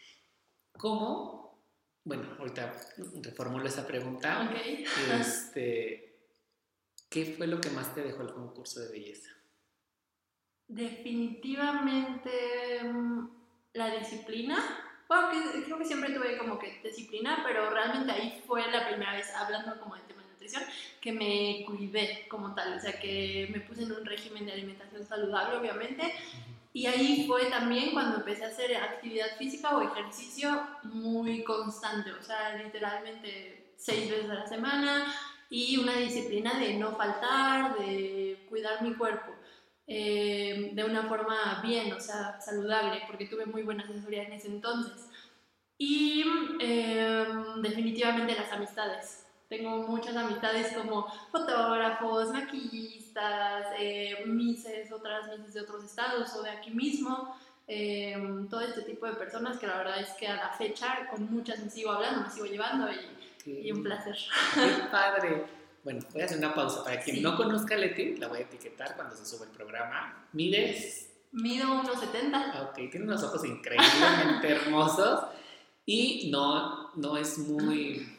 ¿Cómo? 0.77 1.58
Bueno, 2.03 2.36
ahorita 2.39 2.74
reformulo 3.22 3.65
esa 3.68 3.88
pregunta. 3.88 4.51
Este, 5.20 6.18
¿Qué 7.10 7.25
fue 7.38 7.48
lo 7.48 7.62
que 7.62 7.70
más 7.70 7.94
te 7.96 8.01
dejó 8.01 8.24
el 8.24 8.34
concurso 8.34 8.82
de 8.82 8.92
belleza? 8.92 9.30
Definitivamente 10.68 12.84
mm, 12.84 13.27
la 13.74 13.96
disciplina. 13.96 14.58
Bueno, 15.08 15.30
que- 15.30 15.63
creo 15.63 15.77
que 15.77 15.86
siempre 15.86 16.13
tuve 16.13 16.38
como 16.38 16.58
que 16.60 16.82
disciplina, 16.84 17.42
pero 17.46 17.70
realmente 17.70 18.12
ahí 18.12 18.42
fue 18.48 18.70
la 18.72 18.88
primera 18.88 19.13
vez 19.13 19.30
hablando 19.36 19.80
como 19.80 19.96
de 19.96 20.01
tema 20.03 20.24
de 20.24 20.30
nutrición 20.30 20.63
que 21.00 21.12
me 21.12 21.63
cuidé 21.68 22.25
como 22.30 22.56
tal, 22.56 22.77
o 22.77 22.80
sea 22.80 23.00
que 23.00 23.48
me 23.51 23.60
puse 23.62 23.84
en 23.84 23.92
un 23.92 24.06
régimen 24.06 24.46
de 24.46 24.53
alimentación 24.53 25.06
saludable, 25.06 25.58
obviamente, 25.58 26.13
y 26.74 26.88
ahí 26.88 27.25
fue 27.27 27.46
también 27.46 27.92
cuando 27.92 28.18
empecé 28.18 28.46
a 28.46 28.48
hacer 28.48 28.75
actividad 28.75 29.38
física 29.38 29.77
o 29.77 29.82
ejercicio 29.82 30.68
muy 30.84 31.44
constante, 31.44 32.12
o 32.12 32.22
sea, 32.22 32.56
literalmente 32.56 33.74
seis 33.77 34.10
veces 34.10 34.30
a 34.30 34.36
la 34.36 34.48
semana 34.48 35.13
y 35.50 35.77
una 35.77 35.96
disciplina 35.98 36.60
de 36.60 36.74
no 36.74 36.96
faltar, 36.96 37.77
de 37.77 38.46
cuidar 38.50 38.82
mi 38.82 38.96
cuerpo 38.96 39.32
eh, 39.86 40.72
de 40.74 40.84
una 40.84 41.03
forma 41.03 41.62
bien, 41.62 41.92
o 41.94 42.00
sea, 42.00 42.39
saludable, 42.39 43.01
porque 43.06 43.27
tuve 43.27 43.46
muy 43.46 43.63
buena 43.63 43.84
asesoría 43.84 44.24
en 44.24 44.34
ese 44.34 44.48
entonces. 44.48 45.10
Y 45.77 46.24
em, 46.60 47.62
definitivamente 47.62 48.36
las 48.36 48.51
amistades. 48.51 49.23
Tengo 49.56 49.88
muchas 49.88 50.16
amistades 50.16 50.74
como 50.76 51.06
fotógrafos, 51.32 52.32
maquillistas, 52.32 53.68
eh, 53.78 54.24
mises, 54.26 54.92
otras 54.92 55.28
mises 55.38 55.54
de 55.54 55.62
otros 55.62 55.84
estados 55.84 56.34
o 56.36 56.42
de 56.42 56.50
aquí 56.50 56.72
mismo. 56.72 57.38
Em, 57.68 58.50
todo 58.50 58.62
este 58.62 58.82
tipo 58.82 59.06
de 59.06 59.14
personas 59.14 59.60
que 59.60 59.68
la 59.68 59.78
verdad 59.78 60.00
es 60.00 60.10
que 60.14 60.28
a 60.28 60.38
la 60.38 60.50
fecha 60.54 61.08
con 61.12 61.32
muchas 61.32 61.60
me 61.60 61.70
sigo 61.70 61.92
hablando, 61.92 62.22
me 62.22 62.32
sigo 62.32 62.48
llevando 62.48 62.88
y, 63.46 63.68
y 63.68 63.72
un 63.72 63.84
placer. 63.84 64.18
Qué 64.56 64.90
padre. 64.90 65.46
Bueno, 65.84 66.00
voy 66.12 66.24
a 66.24 66.26
hacer 66.26 66.40
una 66.40 66.56
pausa. 66.56 66.84
Para 66.84 67.00
quien 67.00 67.22
no 67.22 67.38
conozca 67.38 67.76
a 67.76 67.78
Leti, 67.78 68.18
la 68.18 68.30
voy 68.30 68.40
a 68.40 68.42
etiquetar 68.42 68.96
cuando 68.96 69.16
se 69.16 69.24
sube 69.24 69.46
el 69.46 69.52
programa. 69.52 70.30
¿Mides? 70.34 71.12
Mido 71.32 71.68
1,70. 71.68 72.70
Ok, 72.70 72.90
tiene 72.90 73.06
unos 73.06 73.22
ojos 73.22 73.46
increíblemente 73.46 74.50
hermosos 74.50 75.26
y 75.86 76.32
no, 76.32 76.92
no 76.96 77.18
es 77.18 77.38
muy, 77.38 78.18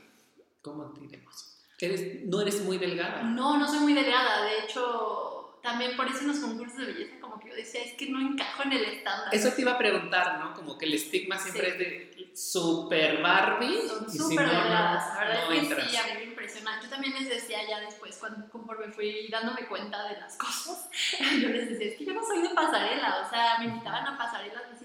¿cómo 0.65 0.85
diremos? 0.99 1.51
Eres, 1.79 2.25
no 2.25 2.41
eres 2.41 2.63
muy 2.63 2.79
delgada. 2.79 3.23
No, 3.23 3.59
no 3.59 3.69
soy 3.69 3.81
muy 3.81 3.93
delgada. 3.93 4.45
De 4.45 4.61
hecho, 4.61 5.59
también 5.63 5.97
por 5.97 6.09
eso 6.09 6.21
en 6.21 6.29
los 6.29 6.39
concursos 6.39 6.79
de 6.79 6.87
belleza 6.87 7.21
como 7.21 7.39
que 7.39 7.51
yo 7.51 7.55
decía, 7.55 7.83
es 7.83 7.93
que 7.95 8.09
no 8.09 8.21
encajo 8.21 8.63
en 8.63 8.73
el 8.73 8.85
estándar. 8.85 9.35
Eso 9.35 9.53
te 9.53 9.61
iba 9.61 9.73
a 9.73 9.79
preguntar, 9.79 10.39
¿no? 10.39 10.55
Como 10.55 10.79
que 10.79 10.87
el 10.87 10.95
estigma 10.95 11.39
siempre 11.39 11.69
es 11.69 11.79
de 11.79 12.31
super 12.35 13.21
Barbie. 13.21 13.87
Son 13.87 14.11
súper 14.11 14.49
delgadas. 14.49 15.15
la 15.15 15.21
verdad 15.21 15.53
es 15.53 15.75
que 15.75 15.83
sí, 15.83 15.97
a 15.97 16.05
mí 16.05 16.13
me 16.17 16.25
impresiona. 16.25 16.81
Yo 16.83 16.89
también 16.89 17.13
les 17.15 17.29
decía 17.29 17.59
ya 17.69 17.81
después, 17.81 18.17
cuando, 18.17 18.49
conforme 18.49 18.91
fui 18.91 19.29
dándome 19.29 19.67
cuenta 19.67 20.09
de 20.09 20.21
las 20.21 20.37
cosas, 20.39 20.89
yo 21.19 21.49
les 21.51 21.69
decía, 21.69 21.89
es 21.89 21.99
que 21.99 22.07
yo 22.07 22.15
no 22.15 22.25
soy 22.25 22.41
de 22.41 22.55
pasarela. 22.55 23.27
O 23.27 23.31
sea, 23.31 23.59
me 23.59 23.67
invitaban 23.67 24.07
a 24.07 24.17
pasarelas 24.17 24.63
así 24.73 24.85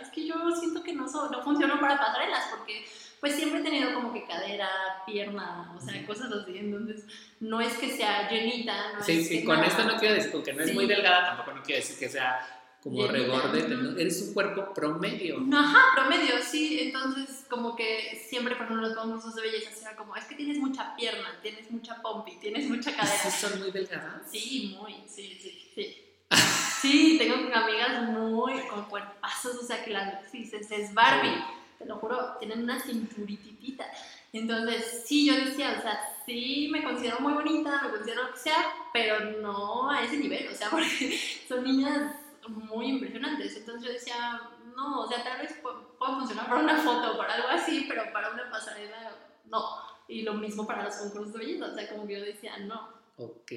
es 0.00 0.08
que 0.08 0.26
yo 0.26 0.34
siento 0.56 0.82
que 0.82 0.92
no, 0.92 1.06
no 1.06 1.42
funciono 1.42 1.80
para 1.80 1.98
pasarelas 1.98 2.46
porque 2.50 2.84
pues 3.20 3.34
siempre 3.34 3.60
he 3.60 3.62
tenido 3.62 3.92
como 3.92 4.12
que 4.12 4.24
cadera, 4.24 4.68
pierna, 5.06 5.74
o 5.76 5.80
sea, 5.80 6.06
cosas 6.06 6.32
así, 6.32 6.56
entonces 6.56 7.04
no 7.40 7.60
es 7.60 7.74
que 7.74 7.90
sea 7.90 8.30
llenita. 8.30 8.94
No 8.94 9.04
sí, 9.04 9.20
es 9.20 9.28
sí, 9.28 9.44
con 9.44 9.62
esto 9.62 9.84
no 9.84 9.96
quiero 9.98 10.14
decir, 10.14 10.42
que 10.42 10.52
no 10.52 10.62
es 10.62 10.74
muy 10.74 10.86
delgada, 10.86 11.26
tampoco 11.26 11.52
no 11.52 11.62
quiero 11.62 11.80
decir 11.80 11.98
que 11.98 12.08
sea 12.08 12.56
como 12.82 13.06
regorde, 13.06 13.66
eres 14.00 14.22
un 14.22 14.32
cuerpo 14.32 14.72
promedio. 14.72 15.36
Ajá, 15.52 15.82
promedio, 15.94 16.42
sí, 16.42 16.80
entonces 16.80 17.44
como 17.50 17.76
que 17.76 18.18
siempre 18.26 18.56
por 18.56 18.64
ejemplo 18.64 18.88
los 18.88 18.96
concursos 18.96 19.34
de 19.34 19.42
belleza 19.42 19.70
era 19.82 19.96
como, 19.96 20.16
es 20.16 20.24
que 20.24 20.34
tienes 20.34 20.56
mucha 20.56 20.96
pierna, 20.96 21.38
tienes 21.42 21.70
mucha 21.70 22.00
pompi, 22.00 22.38
tienes 22.40 22.68
mucha 22.70 22.96
cadera. 22.96 23.18
¿Sí 23.18 23.30
son 23.30 23.58
muy 23.60 23.70
delgadas? 23.70 24.22
Sí, 24.30 24.76
muy, 24.80 24.94
sí, 25.06 25.38
sí, 25.40 25.70
sí. 25.74 26.06
Sí, 26.80 27.16
tengo 27.18 27.34
amigas 27.34 28.08
muy 28.08 28.58
con 28.60 28.86
cuerpazos, 28.86 29.56
o 29.56 29.62
sea, 29.62 29.84
que 29.84 29.90
las 29.90 30.32
dices, 30.32 30.70
es 30.70 30.94
Barbie, 30.94 31.36
te 31.80 31.86
lo 31.86 31.96
juro, 31.96 32.36
tienen 32.38 32.62
una 32.62 32.78
cinturititita. 32.78 33.90
Entonces, 34.34 35.02
sí, 35.06 35.26
yo 35.26 35.34
decía, 35.34 35.76
o 35.78 35.82
sea, 35.82 35.98
sí 36.26 36.68
me 36.70 36.84
considero 36.84 37.20
muy 37.20 37.32
bonita, 37.32 37.80
me 37.82 37.90
considero 37.90 38.24
lo 38.24 38.32
que 38.34 38.38
sea, 38.38 38.66
pero 38.92 39.18
no 39.40 39.90
a 39.90 40.02
ese 40.04 40.18
nivel, 40.18 40.46
o 40.48 40.54
sea, 40.54 40.68
porque 40.70 41.18
son 41.48 41.64
niñas 41.64 42.14
muy 42.48 42.88
impresionantes. 42.88 43.56
Entonces 43.56 43.82
yo 43.82 43.92
decía, 43.94 44.42
no, 44.76 45.04
o 45.04 45.08
sea, 45.08 45.24
tal 45.24 45.40
vez 45.40 45.54
pueda 45.62 46.18
funcionar 46.18 46.48
para 46.48 46.60
una 46.60 46.76
foto 46.76 47.14
o 47.14 47.16
para 47.16 47.34
algo 47.34 47.48
así, 47.48 47.86
pero 47.88 48.12
para 48.12 48.30
una 48.30 48.50
pasarela, 48.50 49.16
no. 49.46 49.64
Y 50.06 50.20
lo 50.20 50.34
mismo 50.34 50.66
para 50.66 50.84
los 50.84 50.96
concursos 50.96 51.32
de 51.32 51.38
belleza, 51.38 51.66
o 51.72 51.74
sea, 51.74 51.88
como 51.88 52.06
que 52.06 52.18
yo 52.18 52.24
decía, 52.26 52.58
no. 52.58 52.90
Ok. 53.16 53.52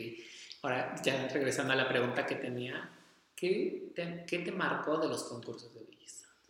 Ahora, 0.62 0.96
ya 1.04 1.28
regresando 1.28 1.74
a 1.74 1.76
la 1.76 1.90
pregunta 1.90 2.26
que 2.26 2.36
tenía, 2.36 2.90
¿qué 3.36 3.92
te, 3.94 4.24
qué 4.26 4.40
te 4.40 4.52
marcó 4.54 4.98
de 4.98 5.10
los 5.10 5.24
concursos? 5.24 5.73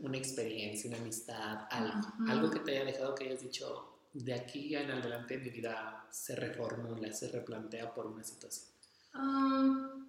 Una 0.03 0.17
experiencia, 0.17 0.89
una 0.89 0.99
amistad, 0.99 1.67
algo, 1.71 1.99
algo 2.29 2.51
que 2.51 2.59
te 2.59 2.71
haya 2.71 2.85
dejado 2.85 3.15
que 3.15 3.25
hayas 3.25 3.41
dicho, 3.41 3.97
de 4.13 4.33
aquí 4.33 4.75
en 4.75 4.91
adelante 4.91 5.37
mi 5.37 5.49
vida 5.49 6.05
se 6.11 6.35
reformula, 6.35 7.11
se 7.11 7.31
replantea 7.31 7.93
por 7.93 8.05
una 8.05 8.23
situación. 8.23 8.67
Um, 9.15 10.05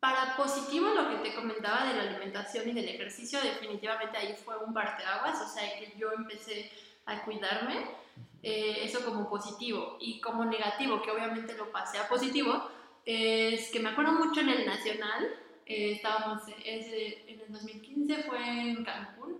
para 0.00 0.36
positivo, 0.36 0.88
lo 0.88 1.08
que 1.08 1.28
te 1.28 1.34
comentaba 1.34 1.86
de 1.86 1.94
la 1.94 2.02
alimentación 2.02 2.68
y 2.68 2.72
del 2.72 2.88
ejercicio, 2.88 3.40
definitivamente 3.40 4.16
ahí 4.16 4.34
fue 4.44 4.56
un 4.56 4.74
parteaguas, 4.74 5.40
o 5.40 5.48
sea, 5.48 5.78
que 5.78 5.94
yo 5.96 6.12
empecé 6.12 6.70
a 7.06 7.24
cuidarme, 7.24 7.86
eh, 8.42 8.78
eso 8.82 9.04
como 9.04 9.28
positivo. 9.28 9.96
Y 10.00 10.20
como 10.20 10.44
negativo, 10.44 11.02
que 11.02 11.10
obviamente 11.10 11.54
lo 11.54 11.70
pasé 11.70 11.98
a 11.98 12.08
positivo, 12.08 12.70
es 13.04 13.70
que 13.70 13.80
me 13.80 13.90
acuerdo 13.90 14.12
mucho 14.12 14.40
en 14.40 14.50
el 14.50 14.66
Nacional, 14.66 15.28
eh, 15.68 15.92
estábamos, 15.92 16.42
en 16.64 17.40
el 17.40 17.52
2015 17.52 18.22
fue 18.24 18.38
en 18.38 18.84
Cancún, 18.84 19.38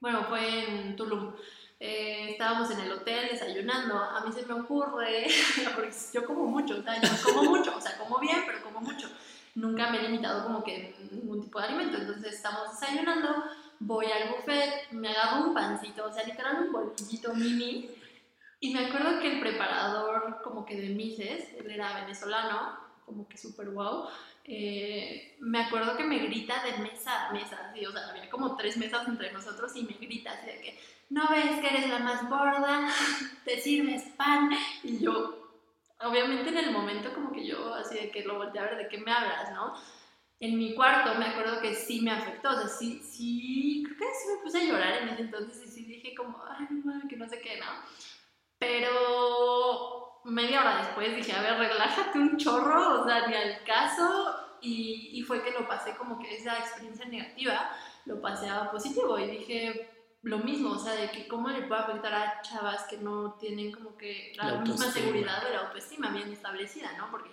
bueno, 0.00 0.24
fue 0.24 0.64
en 0.64 0.96
Tulum. 0.96 1.34
Eh, 1.78 2.30
estábamos 2.30 2.70
en 2.70 2.80
el 2.80 2.90
hotel 2.90 3.28
desayunando, 3.30 3.98
a 3.98 4.24
mí 4.24 4.32
se 4.32 4.46
me 4.46 4.54
ocurre, 4.54 5.26
porque 5.74 5.92
yo 6.14 6.24
como 6.24 6.46
mucho, 6.46 6.78
o 6.78 6.82
sea, 6.82 7.00
yo 7.00 7.10
como 7.22 7.44
mucho, 7.44 7.76
o 7.76 7.80
sea, 7.80 7.98
como 7.98 8.18
bien, 8.18 8.38
pero 8.46 8.62
como 8.62 8.80
mucho. 8.80 9.08
Nunca 9.54 9.90
me 9.90 9.98
he 9.98 10.02
limitado 10.02 10.44
como 10.44 10.64
que 10.64 10.96
ningún 11.10 11.42
tipo 11.42 11.60
de 11.60 11.66
alimento, 11.66 11.98
entonces 11.98 12.34
estamos 12.34 12.70
desayunando, 12.72 13.44
voy 13.80 14.06
al 14.06 14.30
buffet, 14.30 14.90
me 14.92 15.10
agarro 15.10 15.48
un 15.48 15.54
pancito, 15.54 16.06
o 16.06 16.12
sea, 16.12 16.24
literal 16.24 16.62
un 16.62 16.72
bolillito 16.72 17.34
mini, 17.34 17.90
y 18.60 18.72
me 18.72 18.86
acuerdo 18.86 19.20
que 19.20 19.34
el 19.34 19.40
preparador 19.40 20.40
como 20.42 20.64
que 20.64 20.80
de 20.80 20.88
Mises, 20.88 21.52
él 21.58 21.70
era 21.70 22.00
venezolano, 22.00 22.88
como 23.04 23.28
que 23.28 23.38
súper 23.38 23.70
wow, 23.70 24.06
eh, 24.50 25.36
me 25.40 25.60
acuerdo 25.60 25.94
que 25.94 26.04
me 26.04 26.18
grita 26.20 26.62
de 26.64 26.78
mesa 26.78 27.28
a 27.28 27.32
mesa, 27.32 27.70
o 27.70 27.92
sea, 27.92 28.08
había 28.08 28.30
como 28.30 28.56
tres 28.56 28.78
mesas 28.78 29.06
entre 29.06 29.30
nosotros 29.30 29.76
y 29.76 29.82
me 29.82 29.92
grita 29.92 30.32
así 30.32 30.46
de 30.46 30.60
que, 30.62 30.80
no 31.10 31.28
ves 31.28 31.60
que 31.60 31.68
eres 31.68 31.88
la 31.90 31.98
más 31.98 32.28
gorda, 32.30 32.88
te 33.44 33.60
sirves 33.60 34.04
pan, 34.16 34.50
y 34.82 35.00
yo, 35.00 35.52
obviamente 36.00 36.48
en 36.48 36.56
el 36.56 36.70
momento 36.70 37.12
como 37.12 37.30
que 37.30 37.46
yo 37.46 37.74
así 37.74 37.96
de 37.96 38.10
que 38.10 38.24
lo 38.24 38.38
volteé 38.38 38.62
a 38.62 38.64
ver, 38.64 38.78
¿de 38.78 38.88
qué 38.88 38.96
me 38.96 39.12
hablas, 39.12 39.52
no? 39.52 39.74
En 40.40 40.56
mi 40.56 40.74
cuarto 40.74 41.18
me 41.18 41.26
acuerdo 41.26 41.60
que 41.60 41.74
sí 41.74 42.00
me 42.00 42.12
afectó, 42.12 42.48
o 42.48 42.58
sea, 42.58 42.68
sí, 42.68 43.02
sí, 43.02 43.84
creo 43.84 43.98
que 43.98 44.14
sí 44.14 44.28
me 44.34 44.42
puse 44.42 44.58
a 44.58 44.64
llorar 44.64 45.02
en 45.02 45.08
ese 45.10 45.22
entonces 45.22 45.62
y 45.66 45.68
sí 45.68 45.84
dije 45.84 46.14
como, 46.14 46.42
ay, 46.48 46.68
no, 46.70 47.06
que 47.06 47.16
no 47.16 47.28
sé 47.28 47.40
qué, 47.40 47.58
¿no? 47.58 47.66
Pero 48.58 50.07
media 50.28 50.60
hora 50.60 50.78
después 50.78 51.16
dije, 51.16 51.32
a 51.32 51.42
ver, 51.42 51.58
relájate 51.58 52.18
un 52.18 52.36
chorro, 52.36 53.00
o 53.00 53.04
sea, 53.04 53.26
ni 53.26 53.34
al 53.34 53.62
caso. 53.64 54.34
Y, 54.60 55.10
y 55.12 55.22
fue 55.22 55.42
que 55.42 55.52
lo 55.52 55.68
pasé 55.68 55.96
como 55.96 56.18
que 56.18 56.34
esa 56.34 56.58
experiencia 56.58 57.06
negativa 57.06 57.70
lo 58.06 58.20
pasé 58.20 58.48
a 58.48 58.70
positivo 58.70 59.18
y 59.18 59.26
dije 59.28 59.88
lo 60.22 60.38
mismo, 60.38 60.72
o 60.72 60.78
sea, 60.78 60.94
de 60.94 61.10
que 61.10 61.28
cómo 61.28 61.48
le 61.48 61.62
puede 61.62 61.80
afectar 61.80 62.12
a 62.12 62.42
chavas 62.42 62.84
que 62.84 62.98
no 62.98 63.34
tienen 63.34 63.70
como 63.72 63.96
que 63.96 64.32
la, 64.36 64.56
misma 64.56 64.90
seguridad 64.90 65.44
o 65.46 65.52
la 65.52 65.60
autoestima 65.60 66.10
bien 66.10 66.32
establecida, 66.32 66.92
¿no? 66.98 67.10
Porque 67.10 67.30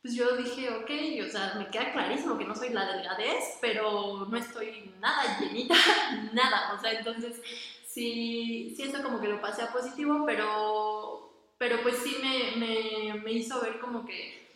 pues 0.00 0.14
yo 0.14 0.36
dije, 0.36 0.68
ok, 0.70 1.26
o 1.26 1.30
sea, 1.30 1.54
me 1.58 1.68
queda 1.68 1.92
clarísimo 1.92 2.36
que 2.36 2.44
no 2.44 2.54
soy 2.54 2.70
la 2.70 2.86
delgadez, 2.86 3.58
pero 3.60 4.26
no 4.28 4.36
estoy 4.36 4.92
nada 5.00 5.38
llenita, 5.38 5.74
nada, 6.32 6.74
o 6.74 6.80
sea, 6.80 6.92
entonces 6.92 7.40
sí, 7.86 8.74
sí, 8.76 8.82
eso 8.82 9.02
como 9.02 9.20
que 9.20 9.28
lo 9.28 9.40
pasé 9.40 9.62
a 9.62 9.72
positivo, 9.72 10.24
pero, 10.26 11.31
pero 11.62 11.80
pues 11.80 11.98
sí 11.98 12.16
me, 12.20 12.56
me, 12.56 13.20
me 13.20 13.32
hizo 13.34 13.60
ver 13.60 13.78
como 13.78 14.04
que, 14.04 14.48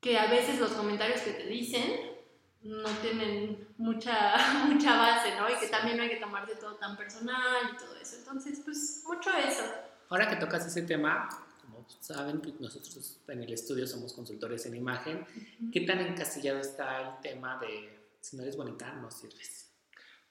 que 0.00 0.16
a 0.16 0.30
veces 0.30 0.60
los 0.60 0.70
comentarios 0.70 1.22
que 1.22 1.32
te 1.32 1.46
dicen 1.48 2.08
no 2.62 2.88
tienen 3.02 3.66
mucha, 3.78 4.36
mucha 4.68 4.96
base, 4.96 5.34
¿no? 5.34 5.50
Y 5.50 5.58
que 5.58 5.66
también 5.66 5.96
no 5.96 6.04
hay 6.04 6.08
que 6.08 6.18
tomarse 6.18 6.54
todo 6.54 6.76
tan 6.76 6.96
personal 6.96 7.72
y 7.74 7.76
todo 7.76 7.96
eso. 7.96 8.14
Entonces, 8.18 8.60
pues 8.64 9.02
mucho 9.08 9.28
eso. 9.38 9.64
Ahora 10.08 10.28
que 10.28 10.36
tocas 10.36 10.64
ese 10.64 10.82
tema, 10.82 11.28
como 11.62 11.84
saben, 11.98 12.40
nosotros 12.60 13.18
en 13.26 13.42
el 13.42 13.52
estudio 13.52 13.84
somos 13.88 14.12
consultores 14.12 14.64
en 14.66 14.76
imagen. 14.76 15.26
¿Qué 15.72 15.80
tan 15.80 15.98
encasillado 15.98 16.60
está 16.60 17.00
el 17.00 17.20
tema 17.22 17.58
de 17.58 18.06
si 18.20 18.36
no 18.36 18.44
eres 18.44 18.56
bonita, 18.56 18.92
no 18.92 19.10
sirves? 19.10 19.68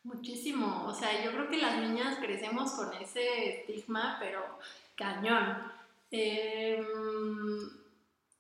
Muchísimo, 0.04 0.86
o 0.86 0.96
sea, 0.96 1.26
yo 1.26 1.32
creo 1.32 1.50
que 1.50 1.58
las 1.58 1.82
niñas 1.82 2.20
crecemos 2.20 2.72
con 2.72 2.94
ese 2.94 3.64
estigma, 3.64 4.16
pero 4.18 4.60
cañón. 4.96 5.78
Em, 6.12 7.70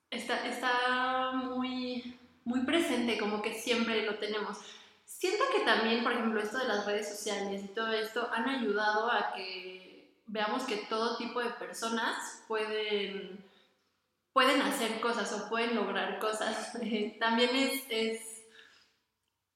está, 0.09 0.47
está 0.47 1.31
muy, 1.33 2.17
muy 2.43 2.61
presente, 2.61 3.17
como 3.17 3.41
que 3.41 3.53
siempre 3.53 4.05
lo 4.05 4.15
tenemos. 4.15 4.57
Siento 5.05 5.43
que 5.51 5.61
también, 5.61 6.03
por 6.03 6.13
ejemplo, 6.13 6.39
esto 6.41 6.57
de 6.57 6.67
las 6.67 6.85
redes 6.85 7.09
sociales 7.09 7.63
y 7.63 7.67
todo 7.67 7.91
esto 7.91 8.29
han 8.31 8.47
ayudado 8.47 9.11
a 9.11 9.33
que 9.33 10.13
veamos 10.27 10.63
que 10.63 10.77
todo 10.89 11.17
tipo 11.17 11.41
de 11.41 11.49
personas 11.51 12.43
pueden, 12.47 13.43
pueden 14.33 14.61
hacer 14.61 14.99
cosas 15.01 15.31
o 15.33 15.49
pueden 15.49 15.75
lograr 15.75 16.19
cosas. 16.19 16.73
también 17.19 17.55
es, 17.55 17.83
es 17.89 18.38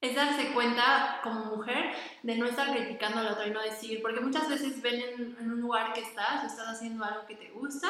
es 0.03 0.15
darse 0.15 0.51
cuenta 0.51 1.21
como 1.23 1.45
mujer 1.45 1.93
de 2.23 2.35
no 2.35 2.45
estar 2.45 2.75
criticando 2.75 3.19
a 3.19 3.23
la 3.23 3.31
otra 3.31 3.47
y 3.47 3.51
no 3.51 3.61
decir, 3.61 4.01
porque 4.01 4.19
muchas 4.19 4.49
veces 4.49 4.81
ven 4.81 5.01
en, 5.39 5.49
un 5.49 5.61
lugar 5.61 5.93
que 5.93 6.01
estás, 6.01 6.43
estás 6.43 6.67
haciendo 6.67 7.05
algo 7.05 7.25
que 7.25 7.35
te 7.35 7.51
gusta 7.51 7.89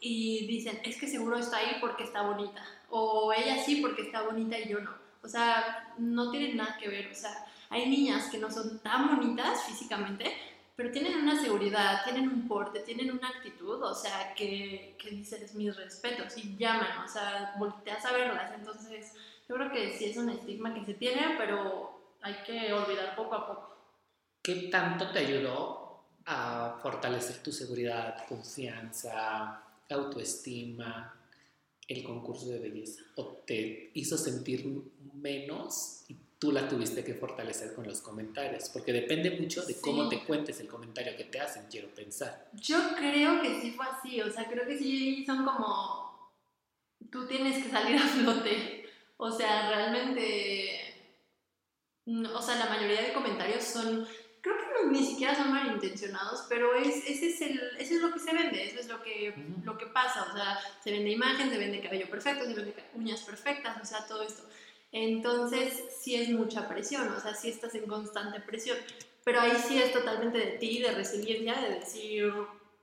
y 0.00 0.46
dicen, 0.46 0.80
es 0.82 0.98
que 0.98 1.06
seguro 1.06 1.36
está 1.36 1.58
ahí 1.58 1.76
porque 1.78 2.04
está 2.04 2.22
bonita, 2.22 2.64
o 2.88 3.30
ella 3.34 3.62
sí 3.62 3.76
porque 3.82 4.02
está 4.02 4.22
bonita 4.22 4.58
y 4.58 4.70
yo 4.70 4.80
no. 4.80 4.90
O 5.22 5.28
sea, 5.28 5.92
no 5.98 6.30
tiene 6.30 6.54
nada 6.54 6.78
que 6.78 6.88
ver, 6.88 7.10
o 7.12 7.14
sea, 7.14 7.46
hay 7.68 7.90
niñas 7.90 8.30
que 8.30 8.38
no 8.38 8.50
son 8.50 8.78
tan 8.78 9.14
bonitas 9.14 9.64
físicamente, 9.64 10.34
pero 10.76 10.90
tienen 10.90 11.18
una 11.18 11.38
seguridad, 11.38 12.04
tienen 12.04 12.26
un 12.26 12.48
porte, 12.48 12.80
tienen 12.80 13.10
una 13.10 13.28
actitud, 13.28 13.82
o 13.82 13.94
sea, 13.94 14.32
que, 14.34 14.96
que 14.98 15.10
dices 15.10 15.54
mis 15.54 15.76
respetos 15.76 16.38
y 16.38 16.56
llaman, 16.56 17.04
o 17.04 17.06
sea, 17.08 17.54
volteas 17.58 18.02
a 18.06 18.12
verlas. 18.12 18.50
Entonces, 18.54 19.12
yo 19.50 19.56
creo 19.56 19.72
que 19.72 19.98
sí 19.98 20.04
es 20.04 20.16
un 20.16 20.30
estigma 20.30 20.72
que 20.72 20.84
se 20.84 20.94
tiene, 20.94 21.34
pero 21.36 22.14
hay 22.22 22.34
que 22.46 22.72
olvidar 22.72 23.16
poco 23.16 23.34
a 23.34 23.46
poco. 23.48 23.76
¿Qué 24.40 24.68
tanto 24.70 25.10
te 25.10 25.18
ayudó 25.18 26.04
a 26.26 26.78
fortalecer 26.80 27.42
tu 27.42 27.50
seguridad, 27.50 28.24
confianza, 28.28 29.60
autoestima, 29.90 31.14
el 31.88 32.04
concurso 32.04 32.46
de 32.46 32.60
belleza? 32.60 33.02
¿O 33.16 33.24
te 33.44 33.90
hizo 33.94 34.16
sentir 34.16 34.64
menos 35.14 36.04
y 36.08 36.16
tú 36.38 36.52
la 36.52 36.68
tuviste 36.68 37.02
que 37.04 37.14
fortalecer 37.14 37.74
con 37.74 37.86
los 37.86 38.00
comentarios? 38.00 38.68
Porque 38.68 38.92
depende 38.92 39.32
mucho 39.40 39.62
de 39.66 39.80
cómo 39.80 40.04
Sí. 40.08 40.16
te 40.16 40.24
cuentes 40.24 40.60
el 40.60 40.68
comentario 40.68 41.16
que 41.16 41.24
te 41.24 41.40
hacen, 41.40 41.64
quiero 41.68 41.88
pensar. 41.88 42.48
Yo 42.54 42.78
creo 42.96 43.42
que 43.42 43.60
sí 43.60 43.72
fue 43.72 43.86
así, 43.86 44.20
o 44.20 44.30
sea, 44.30 44.46
creo 44.48 44.64
que 44.66 44.78
sí 44.78 45.24
son 45.26 45.44
como, 45.44 46.30
tú 47.10 47.26
tienes 47.26 47.64
que 47.64 47.68
salir 47.70 47.96
a 47.96 48.06
flote, 48.06 48.79
o 49.20 49.30
sea, 49.30 49.68
realmente, 49.68 50.94
no, 52.06 52.36
o 52.38 52.42
sea, 52.42 52.56
la 52.56 52.66
mayoría 52.70 53.02
de 53.02 53.12
comentarios 53.12 53.62
son, 53.64 54.06
creo 54.40 54.56
que 54.56 54.64
no- 54.84 54.90
ni 54.90 55.04
siquiera 55.04 55.34
son 55.34 55.52
malintencionados, 55.52 56.46
pero 56.48 56.74
es, 56.74 56.96
ese, 57.06 57.28
es 57.28 57.40
el, 57.42 57.60
eso 57.78 57.94
es 57.94 58.00
lo 58.00 58.12
que 58.12 58.18
se 58.18 58.32
vende, 58.32 58.64
eso 58.64 58.80
es 58.80 58.88
lo 58.88 59.02
que, 59.02 59.30
Ujú. 59.36 59.64
lo 59.64 59.76
que 59.78 59.86
pasa, 59.86 60.26
o 60.30 60.32
sea, 60.36 60.58
se 60.82 60.90
vende 60.90 61.10
imagen, 61.10 61.50
se 61.50 61.58
vende 61.58 61.80
cabello 61.80 62.08
perfecto, 62.08 62.44
se 62.46 62.54
vende 62.54 62.74
uñas 62.94 63.20
perfectas, 63.22 63.76
o 63.80 63.84
sea, 63.84 64.06
todo 64.06 64.22
esto. 64.22 64.42
Entonces, 64.92 65.84
sí 66.00 66.16
es 66.16 66.30
mucha 66.30 66.66
presión, 66.66 67.08
o 67.08 67.20
sea, 67.20 67.34
sí 67.34 67.50
estás 67.50 67.74
en 67.76 67.86
constante 67.86 68.40
presión. 68.40 68.76
Pero 69.22 69.40
ahí 69.42 69.52
sí 69.68 69.80
es 69.80 69.92
totalmente 69.92 70.38
de 70.38 70.46
ti, 70.58 70.80
de 70.80 70.92
resiliencia, 70.92 71.60
de 71.60 71.78
decir, 71.78 72.32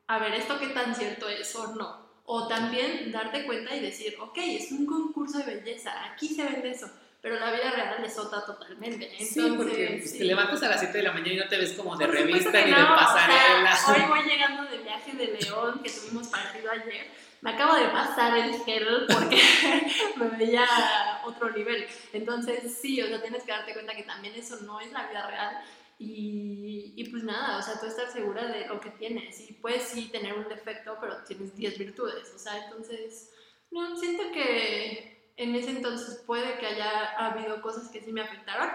a 0.06 0.20
ver, 0.20 0.36
¿esto 0.36 0.58
qué 0.60 0.68
tan 0.68 0.96
cierto 0.96 1.28
es 1.28 1.54
o 1.56 1.74
no? 1.76 2.07
O 2.30 2.46
también 2.46 3.10
darte 3.10 3.46
cuenta 3.46 3.74
y 3.74 3.80
decir, 3.80 4.18
ok, 4.20 4.38
es 4.38 4.74
un 4.74 4.86
concurso 4.86 5.38
de 5.40 5.46
belleza, 5.46 5.94
aquí 6.12 6.28
se 6.28 6.44
vende 6.44 6.72
eso, 6.72 6.92
pero 7.22 7.40
la 7.40 7.52
vida 7.52 7.72
real 7.72 8.04
es 8.04 8.18
otra 8.20 8.46
totalmente. 8.46 9.06
Entonces, 9.06 9.30
sí, 9.30 9.54
porque 9.56 9.98
pues, 10.00 10.12
sí. 10.12 10.18
te 10.18 10.26
levantas 10.26 10.62
a 10.62 10.68
las 10.68 10.80
7 10.82 10.98
de 10.98 11.04
la 11.06 11.14
mañana 11.14 11.32
y 11.32 11.38
no 11.38 11.48
te 11.48 11.58
ves 11.58 11.72
como 11.72 11.96
de 11.96 12.06
Por 12.06 12.16
revista 12.16 12.66
ni 12.66 12.72
no, 12.72 12.78
de 12.78 12.84
o 12.84 12.86
sea, 12.86 12.96
pasarela. 12.98 13.78
hoy 13.88 14.02
voy 14.10 14.30
llegando 14.30 14.64
de 14.70 14.78
viaje 14.80 15.14
de 15.14 15.38
León, 15.40 15.80
que 15.82 15.90
tuvimos 15.90 16.28
partido 16.28 16.70
ayer. 16.70 17.08
Me 17.40 17.52
acabo 17.52 17.76
de 17.76 17.88
pasar 17.88 18.38
el 18.38 18.62
gel 18.64 19.06
porque 19.08 19.42
me 20.18 20.28
veía 20.38 20.66
a 20.66 21.26
otro 21.26 21.50
nivel. 21.52 21.88
Entonces, 22.12 22.78
sí, 22.78 23.02
o 23.02 23.08
sea, 23.08 23.22
tienes 23.22 23.44
que 23.44 23.52
darte 23.54 23.72
cuenta 23.72 23.96
que 23.96 24.04
también 24.04 24.34
eso 24.36 24.58
no 24.64 24.82
es 24.82 24.92
la 24.92 25.08
vida 25.08 25.28
real. 25.28 25.64
Y, 26.00 26.94
y 26.96 27.10
pues 27.10 27.24
nada, 27.24 27.58
o 27.58 27.62
sea, 27.62 27.80
tú 27.80 27.88
estar 27.88 28.12
segura 28.12 28.46
de 28.48 28.68
lo 28.68 28.80
que 28.80 28.92
tienes. 28.92 29.50
Y 29.50 29.54
puedes 29.54 29.84
sí 29.84 30.10
tener 30.10 30.34
un 30.34 30.48
defecto, 30.48 30.98
pero 31.02 31.24
tienes 31.24 31.56
10 31.56 31.78
virtudes. 31.78 32.32
O 32.36 32.40
sea, 32.40 32.66
entonces, 32.66 33.32
no, 33.72 33.96
siento 33.98 34.24
que 34.32 35.32
en 35.38 35.56
ese 35.56 35.72
entonces 35.72 36.24
puede 36.26 36.58
que 36.60 36.68
haya 36.68 37.16
habido 37.18 37.62
cosas 37.62 37.90
que 37.90 38.02
sí 38.02 38.12
me 38.12 38.22
afectaron, 38.22 38.70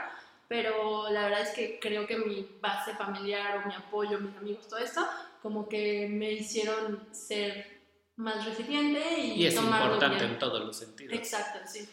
pero 0.49 1.11
la 1.11 1.25
verdad 1.25 1.43
es 1.43 1.51
que 1.51 1.79
creo 1.81 2.07
que 2.07 2.17
mi 2.17 2.49
base 2.61 2.95
familiar 2.95 3.63
o 3.63 3.69
mi 3.69 3.75
apoyo, 3.75 4.21
mis 4.21 4.37
amigos, 4.37 4.69
todo 4.69 4.81
esto, 4.81 5.07
como 5.41 5.69
que 5.69 6.09
me 6.09 6.33
hicieron 6.33 7.09
ser 7.13 7.83
más 8.17 8.45
resiliente 8.45 9.19
y, 9.19 9.33
Y 9.43 9.47
es 9.47 9.55
tomarlo 9.55 9.87
importante 9.95 10.19
bien. 10.19 10.33
en 10.33 10.39
todos 10.39 10.65
los 10.65 10.77
sentidos. 10.77 11.15
Exacto, 11.15 11.61
sí. 11.67 11.89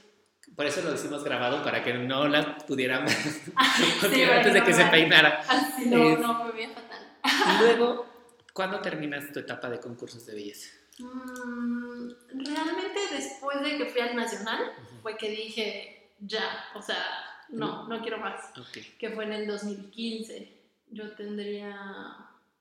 Por 0.56 0.66
eso 0.66 0.82
lo 0.82 0.94
hicimos 0.94 1.24
grabado, 1.24 1.64
para 1.64 1.84
que 1.84 1.94
no 1.94 2.28
la 2.28 2.58
pudieran 2.58 3.06
ver 3.06 3.16
porque 4.02 4.16
Sí, 4.16 4.24
antes 4.24 4.54
de 4.54 4.64
que 4.64 4.74
se 4.74 4.86
peinara. 4.86 5.42
Así 5.48 5.86
no, 5.86 6.04
Es- 6.04 6.20
no, 6.20 6.44
me 6.46 6.52
veía 6.52 6.70
fatal. 6.72 7.08
Y 7.24 7.62
luego, 7.64 8.06
¿cuándo 8.54 8.80
terminas 8.82 9.32
tu 9.32 9.40
etapa 9.40 9.70
de 9.70 9.80
concursos 9.80 10.26
de 10.26 10.34
belleza? 10.36 10.70
Mm, 11.00 12.10
realmente 12.44 13.00
después 13.12 13.62
de 13.62 13.78
que 13.78 13.86
fui 13.86 14.02
al 14.02 14.16
Nacional 14.16 14.74
fue 15.02 15.16
que 15.18 15.30
dije, 15.30 16.12
ya, 16.20 16.66
o 16.76 16.82
sea, 16.82 16.98
no, 17.50 17.88
no 17.88 18.02
quiero 18.02 18.18
más. 18.18 18.50
Ok. 18.58 18.98
Que 18.98 19.10
fue 19.12 19.24
en 19.26 19.34
el 19.34 19.48
2015. 19.48 20.58
Yo 20.92 21.12
tendría, 21.16 21.70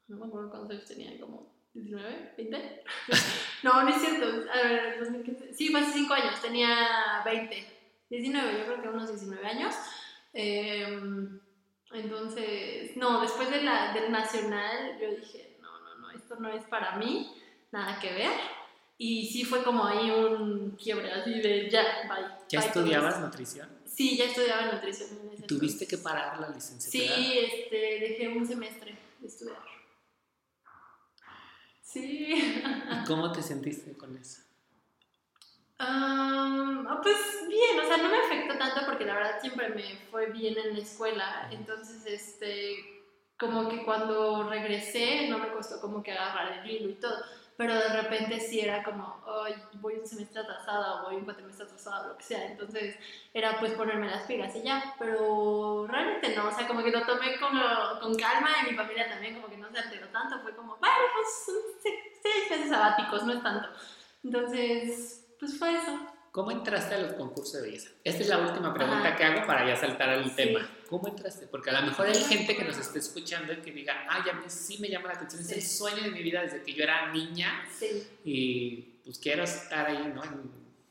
no 0.08 0.16
me 0.16 0.26
acuerdo 0.26 0.50
cuántos 0.50 0.70
años 0.70 0.86
tenía, 0.86 1.18
como 1.20 1.52
19, 1.74 2.34
20. 2.36 2.84
no, 3.64 3.82
no 3.82 3.88
es 3.88 3.96
cierto. 4.00 4.26
A 4.52 4.68
ver, 4.68 4.98
2015. 5.00 5.54
Sí, 5.54 5.68
fue 5.70 5.80
hace 5.80 5.92
5 5.94 6.14
años, 6.14 6.40
tenía 6.40 7.22
20. 7.24 7.77
19, 8.10 8.58
yo 8.58 8.64
creo 8.64 8.82
que 8.82 8.88
unos 8.88 9.08
19 9.08 9.46
años. 9.46 9.74
Em, 10.32 11.40
entonces, 11.92 12.96
no, 12.96 13.20
después 13.20 13.50
de 13.50 13.62
la, 13.62 13.92
del 13.92 14.10
Nacional, 14.10 14.98
yo 15.00 15.10
dije, 15.10 15.58
no, 15.60 15.80
no, 15.80 15.94
no, 15.96 16.10
esto 16.10 16.36
no 16.36 16.48
es 16.48 16.64
para 16.64 16.96
mí, 16.96 17.34
nada 17.72 17.98
que 18.00 18.12
ver. 18.12 18.30
Y 18.98 19.26
sí 19.28 19.44
fue 19.44 19.62
como 19.62 19.84
ahí 19.84 20.10
un 20.10 20.72
quiebre, 20.72 21.12
así 21.12 21.40
de 21.40 21.70
ya, 21.70 21.82
bye. 22.08 22.24
¿Ya 22.48 22.60
bye, 22.60 22.68
estudiabas 22.68 23.20
nutrición? 23.20 23.68
Sí, 23.86 24.16
ya 24.16 24.24
estudiaba 24.24 24.72
nutrición 24.72 25.10
en 25.22 25.34
ese 25.34 25.46
¿Tuviste 25.46 25.86
que 25.86 25.98
parar 25.98 26.40
la 26.40 26.48
licenciatura? 26.48 27.16
Sí, 27.16 27.38
este, 27.38 27.76
dejé 27.76 28.28
un 28.28 28.46
semestre 28.46 28.96
de 29.20 29.26
estudiar. 29.26 29.62
Sí. 31.82 32.62
¿Y 32.92 33.04
cómo 33.06 33.32
te 33.32 33.42
sentiste 33.42 33.96
con 33.96 34.16
eso? 34.16 34.47
Ah, 35.80 36.98
pues 37.02 37.16
bien, 37.48 37.78
o 37.78 37.86
sea, 37.86 37.98
no 37.98 38.08
me 38.08 38.18
afectó 38.18 38.58
tanto 38.58 38.80
porque 38.86 39.04
la 39.04 39.14
verdad 39.14 39.40
siempre 39.40 39.68
me 39.68 39.96
fue 40.10 40.26
bien 40.26 40.56
en 40.58 40.74
la 40.74 40.80
escuela. 40.80 41.48
Entonces, 41.52 42.04
este, 42.06 43.04
como 43.38 43.68
que 43.68 43.84
cuando 43.84 44.48
regresé 44.48 45.28
no 45.28 45.38
me 45.38 45.48
costó 45.50 45.80
como 45.80 46.02
que 46.02 46.12
agarrar 46.12 46.58
el 46.64 46.70
hilo 46.70 46.90
y 46.90 46.94
todo. 46.94 47.22
Pero 47.56 47.74
de 47.74 47.88
repente 47.88 48.38
sí 48.38 48.60
era 48.60 48.84
como, 48.84 49.20
ay, 49.44 49.54
voy 49.74 49.94
un 49.94 50.06
semestre 50.06 50.42
atrasada 50.42 51.02
o 51.02 51.06
voy 51.06 51.16
un 51.16 51.24
cuatrimestre 51.24 51.66
atrasada 51.66 52.08
lo 52.08 52.16
que 52.16 52.24
sea. 52.24 52.46
Entonces 52.46 52.96
era 53.34 53.58
pues 53.58 53.72
ponerme 53.72 54.08
las 54.08 54.22
pilas 54.24 54.54
y 54.56 54.62
ya. 54.62 54.94
Pero 54.98 55.86
realmente 55.88 56.34
no, 56.36 56.48
o 56.48 56.52
sea, 56.52 56.66
como 56.68 56.82
que 56.84 56.90
lo 56.92 57.02
tomé 57.04 57.38
con, 57.38 57.50
con 58.00 58.14
calma 58.16 58.50
y 58.62 58.70
mi 58.70 58.76
familia 58.76 59.08
también 59.08 59.34
como 59.36 59.48
que 59.48 59.56
no 59.56 59.70
se 59.70 59.78
alteró 59.78 60.08
tanto. 60.08 60.40
Fue 60.40 60.54
como, 60.54 60.76
vale, 60.78 61.04
pues 61.14 61.58
seis 62.22 62.50
meses 62.50 62.68
sabáticos, 62.70 63.24
no 63.24 63.32
es 63.32 63.42
tanto. 63.42 63.68
Entonces, 64.22 65.27
pues 65.38 65.58
fue 65.58 65.74
eso. 65.74 65.98
¿Cómo 66.30 66.50
entraste 66.52 66.94
a 66.94 66.98
los 66.98 67.14
concursos 67.14 67.54
de 67.54 67.62
belleza? 67.62 67.90
Esta 68.04 68.22
es 68.22 68.28
la 68.28 68.38
última 68.38 68.72
pregunta 68.74 69.08
Ajá. 69.08 69.16
que 69.16 69.24
hago 69.24 69.46
para 69.46 69.66
ya 69.66 69.74
saltar 69.76 70.10
al 70.10 70.24
Sí. 70.24 70.36
tema. 70.36 70.68
¿Cómo 70.88 71.08
entraste? 71.08 71.46
Porque 71.46 71.70
a 71.70 71.80
lo 71.80 71.86
mejor 71.86 72.06
hay 72.06 72.14
gente 72.22 72.54
que 72.56 72.64
nos 72.64 72.76
esté 72.78 72.98
escuchando 72.98 73.52
y 73.52 73.56
que 73.56 73.72
diga, 73.72 74.06
ay, 74.08 74.28
a 74.30 74.34
mí 74.34 74.44
sí 74.48 74.78
me 74.78 74.88
llama 74.88 75.08
la 75.08 75.14
atención, 75.14 75.40
es 75.40 75.50
el 75.52 75.62
Sí. 75.62 75.76
sueño 75.78 76.02
de 76.02 76.10
mi 76.10 76.22
vida 76.22 76.42
desde 76.42 76.62
que 76.62 76.74
yo 76.74 76.82
era 76.84 77.10
niña 77.12 77.64
Sí. 77.76 78.06
y 78.24 78.76
pues 79.04 79.18
quiero 79.18 79.42
estar 79.44 79.86
ahí, 79.86 80.12
¿no? 80.14 80.22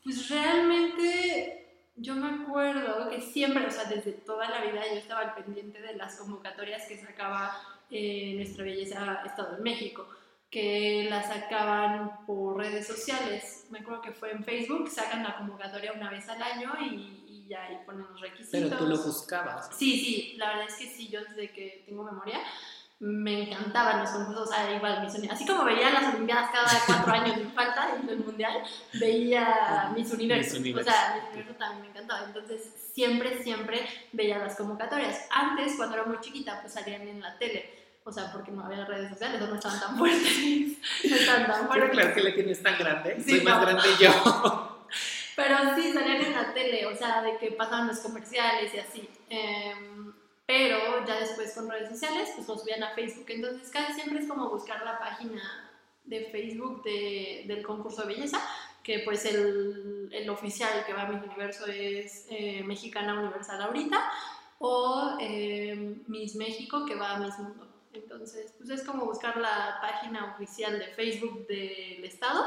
Pues 0.03 0.27
realmente 0.29 1.65
yo 1.95 2.15
me 2.15 2.43
acuerdo 2.43 3.10
que 3.10 3.21
siempre, 3.21 3.65
o 3.65 3.71
sea, 3.71 3.86
desde 3.86 4.12
toda 4.13 4.49
la 4.49 4.62
vida 4.65 4.81
yo 4.91 4.97
estaba 4.97 5.21
al 5.21 5.36
pendiente 5.36 5.81
de 5.81 5.95
las 5.95 6.15
convocatorias 6.15 6.88
que 6.88 6.97
sacaba 6.97 7.55
eh, 7.89 8.33
Nuestra 8.36 8.63
Belleza 8.65 9.21
Estado 9.25 9.55
de 9.55 9.62
México, 9.62 10.07
que 10.49 11.07
las 11.10 11.27
sacaban 11.27 12.25
por 12.25 12.57
redes 12.57 12.88
sociales. 12.88 13.65
Me 13.69 13.79
acuerdo 13.79 14.01
que 14.01 14.12
fue 14.12 14.31
en 14.31 14.43
Facebook, 14.43 14.89
sacan 14.89 15.23
la 15.23 15.38
convocatoria 15.38 15.91
una 15.93 16.10
vez 16.10 16.27
al 16.29 16.41
año 16.41 16.71
y, 16.79 17.23
y 17.27 17.45
ya 17.49 17.63
ahí 17.65 17.77
ponen 17.86 18.05
los 18.10 18.21
requisitos. 18.21 18.51
Pero 18.69 18.77
tú 18.77 18.88
lo 18.88 18.97
buscabas. 18.97 19.69
Sí, 19.77 19.99
sí, 19.99 20.36
la 20.38 20.47
verdad 20.49 20.65
es 20.69 20.75
que 20.75 20.89
sí, 20.89 21.10
yo 21.10 21.21
desde 21.23 21.51
que 21.51 21.83
tengo 21.86 22.03
memoria 22.03 22.39
me 22.99 23.43
encantaban 23.43 23.99
los 24.01 24.10
concursos, 24.10 24.49
o 24.49 24.51
sea, 24.51 24.73
igual 24.75 25.03
mis 25.03 25.13
uni- 25.13 25.29
así 25.29 25.45
como 25.45 25.63
veía 25.65 25.91
las 25.91 26.15
Olimpiadas 26.15 26.49
cada 26.49 26.67
cuatro 26.88 27.13
años 27.13 27.36
sin 27.38 27.51
falta 27.51 27.95
en 28.01 28.10
el 28.10 28.17
Mundial, 28.25 28.63
veía 28.93 29.91
mis 29.95 30.12
universos, 30.12 30.53
Miss 30.53 30.62
Universo. 30.62 30.89
o 30.89 30.93
sea, 30.93 31.13
mis 31.15 31.23
universos 31.25 31.57
también 31.60 31.81
me 31.83 31.88
encantaba, 31.89 32.25
entonces 32.25 32.63
siempre, 32.93 33.43
siempre 33.43 33.88
veía 34.13 34.39
las 34.39 34.55
convocatorias. 34.55 35.27
Antes, 35.29 35.75
cuando 35.75 35.95
era 35.95 36.05
muy 36.05 36.19
chiquita, 36.21 36.60
pues 36.62 36.73
salían 36.73 37.07
en 37.07 37.21
la 37.21 37.38
tele, 37.38 37.69
o 38.08 38.12
sea, 38.12 38.32
porque 38.32 38.52
no 38.52 38.65
había 38.65 38.86
redes 38.86 39.10
sociales, 39.10 39.41
no 39.41 39.56
estaban 39.56 39.80
tan 39.80 39.98
fuertes, 39.98 40.78
no 41.10 41.15
estaban 41.15 41.46
tan 41.48 41.56
Pero 41.56 41.67
fuertes. 41.67 41.89
claro 41.91 42.13
que 42.15 42.22
le 42.24 42.32
tienes 42.32 42.63
tan 42.63 42.78
grande, 42.80 43.17
Sí, 43.24 43.32
soy 43.32 43.41
más 43.41 43.62
grande 43.62 43.88
yo. 44.00 44.10
Pero 45.36 45.56
sí, 45.76 45.93
salían 45.93 46.22
en 46.22 46.32
la 46.34 46.54
tele, 46.54 46.86
o 46.88 46.96
sea, 46.96 47.22
de 47.22 47.38
que 47.38 47.52
pasaban 47.52 47.88
los 47.88 48.00
comerciales 48.00 48.74
y 48.74 48.80
así. 48.80 49.08
Em, 49.30 50.12
pero 50.48 51.06
ya 51.06 51.20
después 51.20 51.54
con 51.54 51.70
redes 51.70 51.89
sociales, 51.89 52.30
pues 52.36 52.48
lo 52.48 52.58
subían 52.58 52.82
a 52.82 52.96
Facebook. 52.96 53.26
Entonces 53.30 53.70
casi 53.70 53.93
siempre 53.93 54.20
es 54.20 54.28
como 54.28 54.50
buscar 54.50 54.84
la 54.84 54.98
página 54.98 55.41
de 56.06 56.26
Facebook 56.32 56.82
de- 56.84 57.43
del 57.48 57.62
concurso 57.63 58.02
de 58.02 58.15
belleza, 58.15 58.39
que 58.82 59.00
pues 59.00 59.26
el, 59.26 60.10
el 60.12 60.28
oficial 60.30 60.84
que 60.88 60.93
va 60.93 61.04
a 61.04 61.08
Miss 61.10 61.22
Universo 61.24 61.67
es 61.67 62.26
eh, 62.32 62.63
Mexicana 62.63 63.20
Universal 63.20 63.62
ahorita, 63.62 64.10
o 64.60 65.17
em, 65.20 66.02
Miss 66.08 66.36
México 66.36 66.84
que 66.86 66.96
va 66.96 67.12
a 67.15 67.20
Miss 67.20 67.38
Mundo. 67.38 67.66
Entonces, 67.97 68.53
pues 68.57 68.69
es 68.69 68.83
como 68.83 69.05
buscar 69.05 69.38
la 69.38 69.79
página 69.81 70.33
oficial 70.33 70.79
de 70.79 70.88
Facebook 70.88 71.47
del 71.47 72.03
estado 72.03 72.45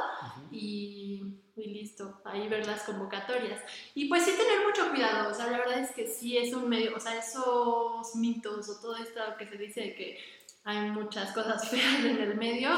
y, 0.50 1.34
y 1.56 1.64
listo, 1.66 2.20
ahí 2.24 2.48
ver 2.48 2.66
las 2.66 2.82
convocatorias. 2.84 3.60
Y 3.94 4.06
pues 4.06 4.24
sí 4.24 4.32
tener 4.32 4.66
mucho 4.66 4.90
cuidado, 4.90 5.30
o 5.30 5.34
sea, 5.34 5.50
la 5.50 5.58
verdad 5.58 5.80
es 5.80 5.90
que 5.92 6.06
sí 6.06 6.38
es 6.38 6.54
un 6.54 6.68
medio, 6.68 6.96
o 6.96 7.00
sea, 7.00 7.18
esos 7.18 8.14
mitos 8.16 8.68
o 8.68 8.80
todo 8.80 8.96
esto 8.96 9.20
que 9.38 9.46
se 9.46 9.56
dice 9.56 9.80
de 9.80 9.94
que 9.94 10.18
hay 10.64 10.90
muchas 10.90 11.32
cosas 11.32 11.68
feas 11.70 12.04
en 12.04 12.18
el 12.18 12.36
medio, 12.36 12.70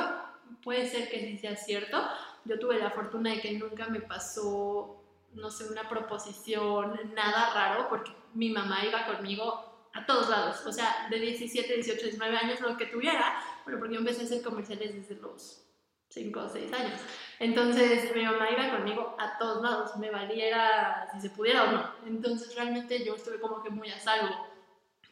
puede 0.63 0.89
ser 0.89 1.11
que 1.11 1.21
sí 1.21 1.39
sea 1.39 1.57
cierto. 1.57 1.99
Yo 2.45 2.59
tuve 2.59 2.79
la 2.79 2.91
fortuna 2.91 3.31
de 3.31 3.41
que 3.41 3.53
nunca 3.53 3.87
me 3.87 4.01
pasó, 4.01 5.01
no 5.35 5.51
sé, 5.51 5.69
una 5.69 5.89
proposición, 5.89 6.99
nada 7.15 7.55
raro, 7.55 7.89
porque 7.89 8.13
mi 8.35 8.51
mamá 8.51 8.85
iba 8.85 9.07
conmigo 9.07 9.72
a 9.95 10.07
todos 10.07 10.29
lados, 10.31 10.65
o 10.67 10.73
sea, 10.73 11.07
de 11.11 11.21
17, 11.21 11.75
18, 11.75 12.03
19 12.03 12.37
años, 12.37 12.61
lo 12.61 12.77
que 12.77 12.87
tuviera, 12.87 13.43
bueno, 13.65 13.79
porque 13.79 13.95
yo 13.95 14.01
empecé 14.01 14.23
a 14.23 14.25
hacer 14.25 14.43
comerciales 14.43 14.95
desde 14.95 15.21
los 15.21 15.63
5 16.09 16.41
o 16.41 16.49
6 16.49 16.73
años. 16.73 17.01
Entonces 17.39 18.15
mi 18.15 18.25
mamá 18.25 18.51
iba 18.51 18.77
conmigo 18.77 19.17
a 19.19 19.37
todos 19.39 19.63
lados, 19.63 19.97
me 19.97 20.11
valiera 20.11 21.09
si 21.13 21.21
se 21.21 21.31
pudiera 21.31 21.65
o 21.65 21.73
no. 21.73 21.91
Entonces 22.07 22.55
realmente 22.55 23.05
yo 23.05 23.17
estuve 23.17 23.41
como 23.41 23.63
que 23.63 23.71
muy 23.71 23.91
a 23.91 23.99
salvo. 23.99 24.49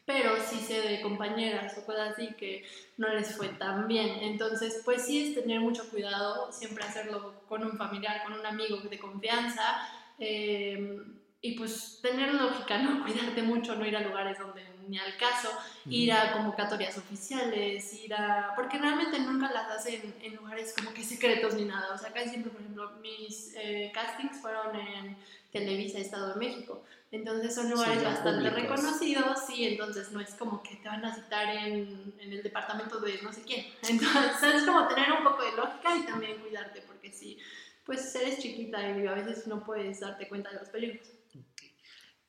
Pero 0.05 0.35
sí 0.37 0.59
sé 0.59 0.81
de 0.81 1.01
compañeras 1.01 1.77
o 1.77 1.85
cosas 1.85 2.13
así 2.13 2.33
que 2.33 2.65
no 2.97 3.07
les 3.09 3.35
fue 3.35 3.49
tan 3.49 3.87
bien. 3.87 4.17
Entonces, 4.21 4.81
pues 4.83 5.05
sí 5.05 5.29
es 5.29 5.35
tener 5.35 5.59
mucho 5.59 5.89
cuidado, 5.89 6.51
siempre 6.51 6.83
hacerlo 6.83 7.43
con 7.47 7.63
un 7.63 7.77
familiar, 7.77 8.23
con 8.23 8.33
un 8.33 8.45
amigo 8.45 8.77
de 8.77 8.99
confianza. 8.99 9.87
Eh, 10.17 11.01
y 11.41 11.57
pues 11.57 11.99
tener 12.01 12.33
lógica, 12.33 12.77
¿no? 12.79 13.03
Cuidarte 13.03 13.41
mucho, 13.43 13.75
no 13.75 13.85
ir 13.85 13.95
a 13.95 14.01
lugares 14.01 14.37
donde 14.39 14.63
ni 14.91 14.99
al 14.99 15.15
caso, 15.15 15.49
ir 15.85 16.11
a 16.11 16.33
convocatorias 16.33 16.97
oficiales, 16.97 17.93
ir 17.93 18.13
a... 18.13 18.51
porque 18.57 18.77
realmente 18.77 19.17
nunca 19.19 19.49
las 19.49 19.71
hacen 19.71 20.13
en 20.21 20.35
lugares 20.35 20.73
como 20.77 20.93
que 20.93 21.01
secretos 21.01 21.53
ni 21.53 21.63
nada, 21.63 21.95
o 21.95 21.97
sea, 21.97 22.11
casi 22.11 22.31
siempre, 22.31 22.51
por 22.51 22.59
ejemplo, 22.59 22.91
mis 23.01 23.55
eh, 23.55 23.89
castings 23.93 24.41
fueron 24.41 24.75
en 24.75 25.17
Televisa, 25.49 25.97
Estado 25.97 26.33
de 26.33 26.35
México, 26.35 26.83
entonces 27.09 27.55
son 27.55 27.69
lugares 27.69 28.03
bastante 28.03 28.49
reconocidos, 28.49 29.39
sí, 29.47 29.65
entonces 29.65 30.11
no 30.11 30.19
es 30.19 30.33
como 30.33 30.61
que 30.61 30.75
te 30.75 30.89
van 30.89 31.05
a 31.05 31.15
citar 31.15 31.55
en, 31.55 32.13
en 32.19 32.33
el 32.33 32.43
departamento 32.43 32.99
de 32.99 33.21
no 33.21 33.31
sé 33.31 33.43
quién, 33.43 33.65
entonces 33.87 34.55
es 34.55 34.63
como 34.65 34.89
tener 34.89 35.09
un 35.13 35.23
poco 35.23 35.41
de 35.41 35.53
lógica 35.53 35.95
y 35.95 36.05
también 36.05 36.37
cuidarte, 36.39 36.81
porque 36.81 37.13
si 37.13 37.39
pues 37.85 38.13
eres 38.15 38.39
chiquita 38.39 38.89
y 38.89 39.07
a 39.07 39.13
veces 39.13 39.47
no 39.47 39.63
puedes 39.63 40.01
darte 40.01 40.27
cuenta 40.27 40.51
de 40.51 40.59
los 40.59 40.67
peligros. 40.67 41.07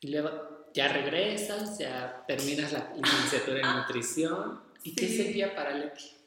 Y 0.00 0.08
luego 0.10 0.61
ya 0.74 0.88
regresas, 0.88 1.78
ya 1.78 2.24
terminas 2.26 2.72
la 2.72 2.92
licenciatura 2.96 3.60
en 3.60 3.76
nutrición. 3.76 4.62
¿Y 4.82 4.94
qué 4.94 5.08
sería 5.08 5.54
para 5.54 5.74
Leti? 5.74 6.22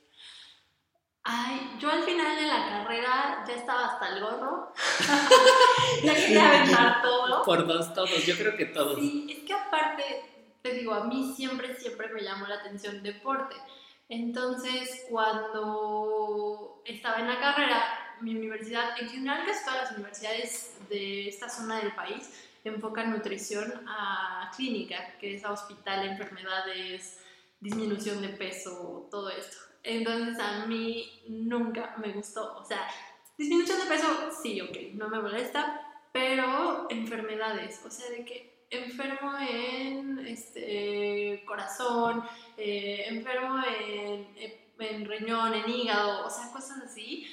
Ay, 1.23 1.77
yo 1.79 1.89
al 1.89 2.03
final 2.03 2.35
de 2.35 2.45
la 2.45 2.69
carrera 2.69 3.43
ya 3.47 3.55
estaba 3.55 3.93
hasta 3.93 4.09
el 4.09 4.21
gorro. 4.21 4.71
ya 6.03 6.13
quería 6.13 6.49
aventar 6.49 7.01
todo. 7.01 7.43
Por 7.43 7.65
dos 7.65 7.93
todos, 7.93 8.25
yo 8.25 8.37
creo 8.37 8.55
que 8.55 8.65
todos. 8.65 8.99
Sí, 8.99 9.27
es 9.29 9.43
que 9.43 9.53
aparte, 9.53 10.03
te 10.61 10.73
digo, 10.75 10.93
a 10.93 11.05
mí 11.05 11.33
siempre, 11.35 11.75
siempre 11.75 12.09
me 12.09 12.21
llamó 12.21 12.45
la 12.45 12.55
atención 12.55 13.01
deporte. 13.01 13.55
Entonces, 14.07 15.05
cuando 15.09 16.83
estaba 16.85 17.19
en 17.19 17.27
la 17.27 17.39
carrera, 17.39 17.83
mi 18.21 18.35
universidad, 18.35 18.95
en 18.99 19.09
general 19.09 19.45
casi 19.47 19.65
todas 19.65 19.81
las 19.81 19.91
universidades 19.93 20.75
de 20.89 21.27
esta 21.27 21.49
zona 21.49 21.79
del 21.79 21.95
país, 21.95 22.29
enfoca 22.69 23.05
nutrición 23.05 23.71
a 23.87 24.51
clínica, 24.55 25.17
que 25.19 25.35
es 25.35 25.45
a 25.45 25.51
hospital, 25.51 26.07
enfermedades, 26.07 27.19
disminución 27.59 28.21
de 28.21 28.29
peso, 28.29 29.07
todo 29.11 29.29
esto. 29.29 29.57
Entonces 29.83 30.39
a 30.39 30.65
mí 30.65 31.23
nunca 31.27 31.95
me 31.97 32.11
gustó, 32.11 32.57
o 32.57 32.65
sea, 32.65 32.87
disminución 33.37 33.79
de 33.79 33.85
peso, 33.85 34.07
sí, 34.41 34.61
ok, 34.61 34.77
no 34.93 35.09
me 35.09 35.19
molesta, 35.19 35.81
pero 36.11 36.87
enfermedades, 36.89 37.81
o 37.85 37.91
sea, 37.91 38.09
de 38.09 38.25
que 38.25 38.65
enfermo 38.71 39.37
en 39.37 40.25
este, 40.25 41.43
corazón, 41.45 42.23
eh, 42.57 43.05
enfermo 43.09 43.61
en, 43.79 44.27
en 44.79 45.05
riñón, 45.05 45.53
en 45.53 45.69
hígado, 45.69 46.25
o 46.25 46.29
sea, 46.29 46.51
cosas 46.51 46.79
así 46.83 47.27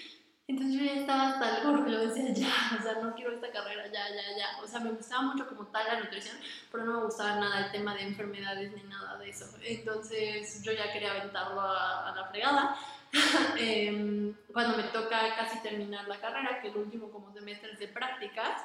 entonces 0.52 0.78
yo 0.78 0.84
ya 0.84 1.00
estaba 1.00 1.28
hasta 1.30 1.58
el 1.58 1.64
gorro, 1.64 1.88
yo 1.88 2.06
decía, 2.06 2.32
ya, 2.34 2.78
o 2.78 2.82
sea, 2.82 3.02
no 3.02 3.14
quiero 3.14 3.32
esta 3.32 3.50
carrera, 3.50 3.86
ya, 3.86 4.08
ya, 4.08 4.36
ya. 4.36 4.62
O 4.62 4.66
sea, 4.66 4.80
me 4.80 4.90
gustaba 4.90 5.22
mucho 5.22 5.48
como 5.48 5.66
tal 5.68 5.86
la 5.86 6.00
nutrición, 6.00 6.36
pero 6.70 6.84
no 6.84 6.92
me 6.98 7.04
gustaba 7.04 7.36
nada 7.36 7.66
el 7.66 7.72
tema 7.72 7.94
de 7.94 8.02
enfermedades 8.02 8.72
ni 8.72 8.82
nada 8.84 9.18
de 9.18 9.30
eso. 9.30 9.46
Entonces 9.62 10.62
yo 10.62 10.72
ya 10.72 10.92
quería 10.92 11.12
aventarlo 11.12 11.60
a, 11.60 12.12
la 12.14 12.26
fregada. 12.30 12.76
Em, 13.58 14.34
cuando 14.54 14.74
me 14.74 14.84
toca 14.84 15.36
casi 15.36 15.58
terminar 15.60 16.08
la 16.08 16.18
carrera, 16.18 16.62
que 16.62 16.68
el 16.68 16.76
último 16.78 17.10
como 17.10 17.30
semestre 17.30 17.72
es 17.72 17.78
de 17.78 17.88
prácticas, 17.88 18.62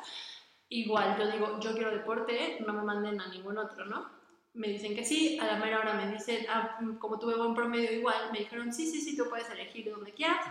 igual 0.70 1.18
yo 1.18 1.30
digo, 1.30 1.60
yo 1.60 1.74
quiero 1.74 1.92
deporte, 1.92 2.58
no 2.66 2.72
me 2.72 2.82
manden 2.82 3.20
a 3.20 3.28
ningún 3.28 3.58
otro, 3.58 3.86
¿no? 3.86 4.18
me 4.58 4.70
dicen 4.70 4.96
que 4.96 5.06
sí, 5.06 5.38
a 5.40 5.46
la 5.46 5.58
mera 5.58 5.80
hora 5.80 5.94
me 5.94 6.12
dicen, 6.12 6.46
ah, 6.50 6.80
como 7.00 7.20
tuve 7.20 7.36
buen 7.36 7.54
promedio 7.54 7.92
igual, 7.92 8.32
me 8.32 8.40
dijeron, 8.40 8.74
sí, 8.74 8.88
sí, 8.88 9.02
sí, 9.02 9.16
tú 9.16 9.30
puedes 9.30 9.50
elegir 9.52 9.90
donde 9.92 10.12
quieras. 10.14 10.46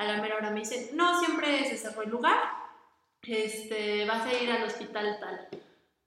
A 0.00 0.04
la 0.04 0.16
mera 0.16 0.36
hora 0.36 0.48
me 0.48 0.60
dicen, 0.60 0.96
no, 0.96 1.18
siempre 1.20 1.62
se 1.66 1.76
cerró 1.76 2.00
el 2.00 2.08
lugar, 2.08 2.38
este, 3.20 4.06
vas 4.06 4.24
a 4.24 4.32
ir 4.32 4.50
al 4.50 4.62
hospital 4.62 5.18
tal. 5.20 5.48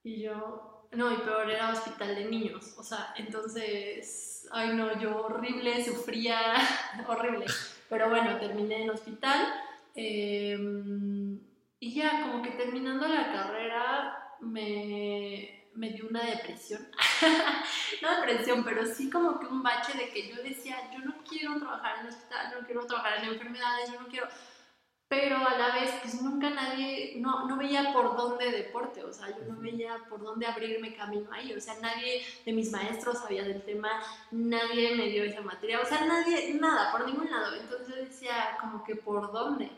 Y 0.03 0.23
yo, 0.23 0.87
no, 0.93 1.13
y 1.13 1.17
peor, 1.17 1.47
era 1.51 1.71
hospital 1.71 2.15
de 2.15 2.25
niños, 2.25 2.73
o 2.75 2.83
sea, 2.83 3.13
entonces, 3.15 4.49
ay 4.51 4.75
no, 4.75 4.99
yo 4.99 5.25
horrible, 5.25 5.85
sufría, 5.85 6.55
horrible. 7.07 7.45
Pero 7.87 8.09
bueno, 8.09 8.39
terminé 8.39 8.81
en 8.81 8.89
hospital. 8.89 9.45
Em, 9.93 11.39
y 11.79 11.93
ya, 11.93 12.23
como 12.23 12.41
que 12.41 12.49
terminando 12.49 13.07
la 13.07 13.31
carrera, 13.31 14.37
me 14.39 15.62
me 15.75 15.89
dio 15.89 16.07
una 16.07 16.23
depresión. 16.23 16.87
no 18.01 18.15
depresión, 18.17 18.63
pero 18.63 18.85
sí 18.85 19.09
como 19.09 19.39
que 19.39 19.47
un 19.47 19.63
bache 19.63 19.97
de 19.97 20.09
que 20.09 20.29
yo 20.29 20.41
decía, 20.41 20.77
yo 20.91 20.99
no 20.99 21.15
quiero 21.27 21.57
trabajar 21.57 21.99
en 21.99 22.07
el 22.07 22.13
hospital, 22.13 22.53
no 22.59 22.65
quiero 22.65 22.85
trabajar 22.85 23.23
en 23.23 23.29
enfermedades, 23.31 23.91
yo 23.91 23.99
no 23.99 24.07
quiero... 24.07 24.27
Pero 25.07 25.37
a 25.37 25.57
la 25.59 25.75
vez, 25.75 25.91
pues 26.01 26.23
nunca 26.23 26.49
nadie, 26.49 27.15
no, 27.17 27.47
no 27.47 27.55
veía 27.57 27.93
por 27.93 28.17
dónde 28.17 28.49
deporte, 28.49 29.03
o 29.03 29.13
sea, 29.13 29.27
yo 29.27 29.45
no 29.47 29.59
veía 29.59 29.95
por 30.09 30.23
dónde 30.23 30.47
abrirme 30.47 30.95
camino 30.95 31.31
ahí, 31.31 31.53
o 31.53 31.61
sea, 31.61 31.75
nadie 31.81 32.25
de 32.43 32.51
mis 32.51 32.71
maestros 32.71 33.19
sabía 33.19 33.43
del 33.43 33.61
tema, 33.61 34.01
nadie 34.31 34.95
me 34.95 35.09
dio 35.09 35.23
esa 35.23 35.41
materia, 35.41 35.81
o 35.81 35.85
sea, 35.85 36.03
nadie, 36.05 36.55
nada, 36.55 36.91
por 36.91 37.05
ningún 37.05 37.29
lado. 37.29 37.55
Entonces 37.55 37.89
yo 37.89 37.95
decía, 37.95 38.57
como 38.59 38.83
que 38.83 38.95
por 38.95 39.31
dónde. 39.31 39.69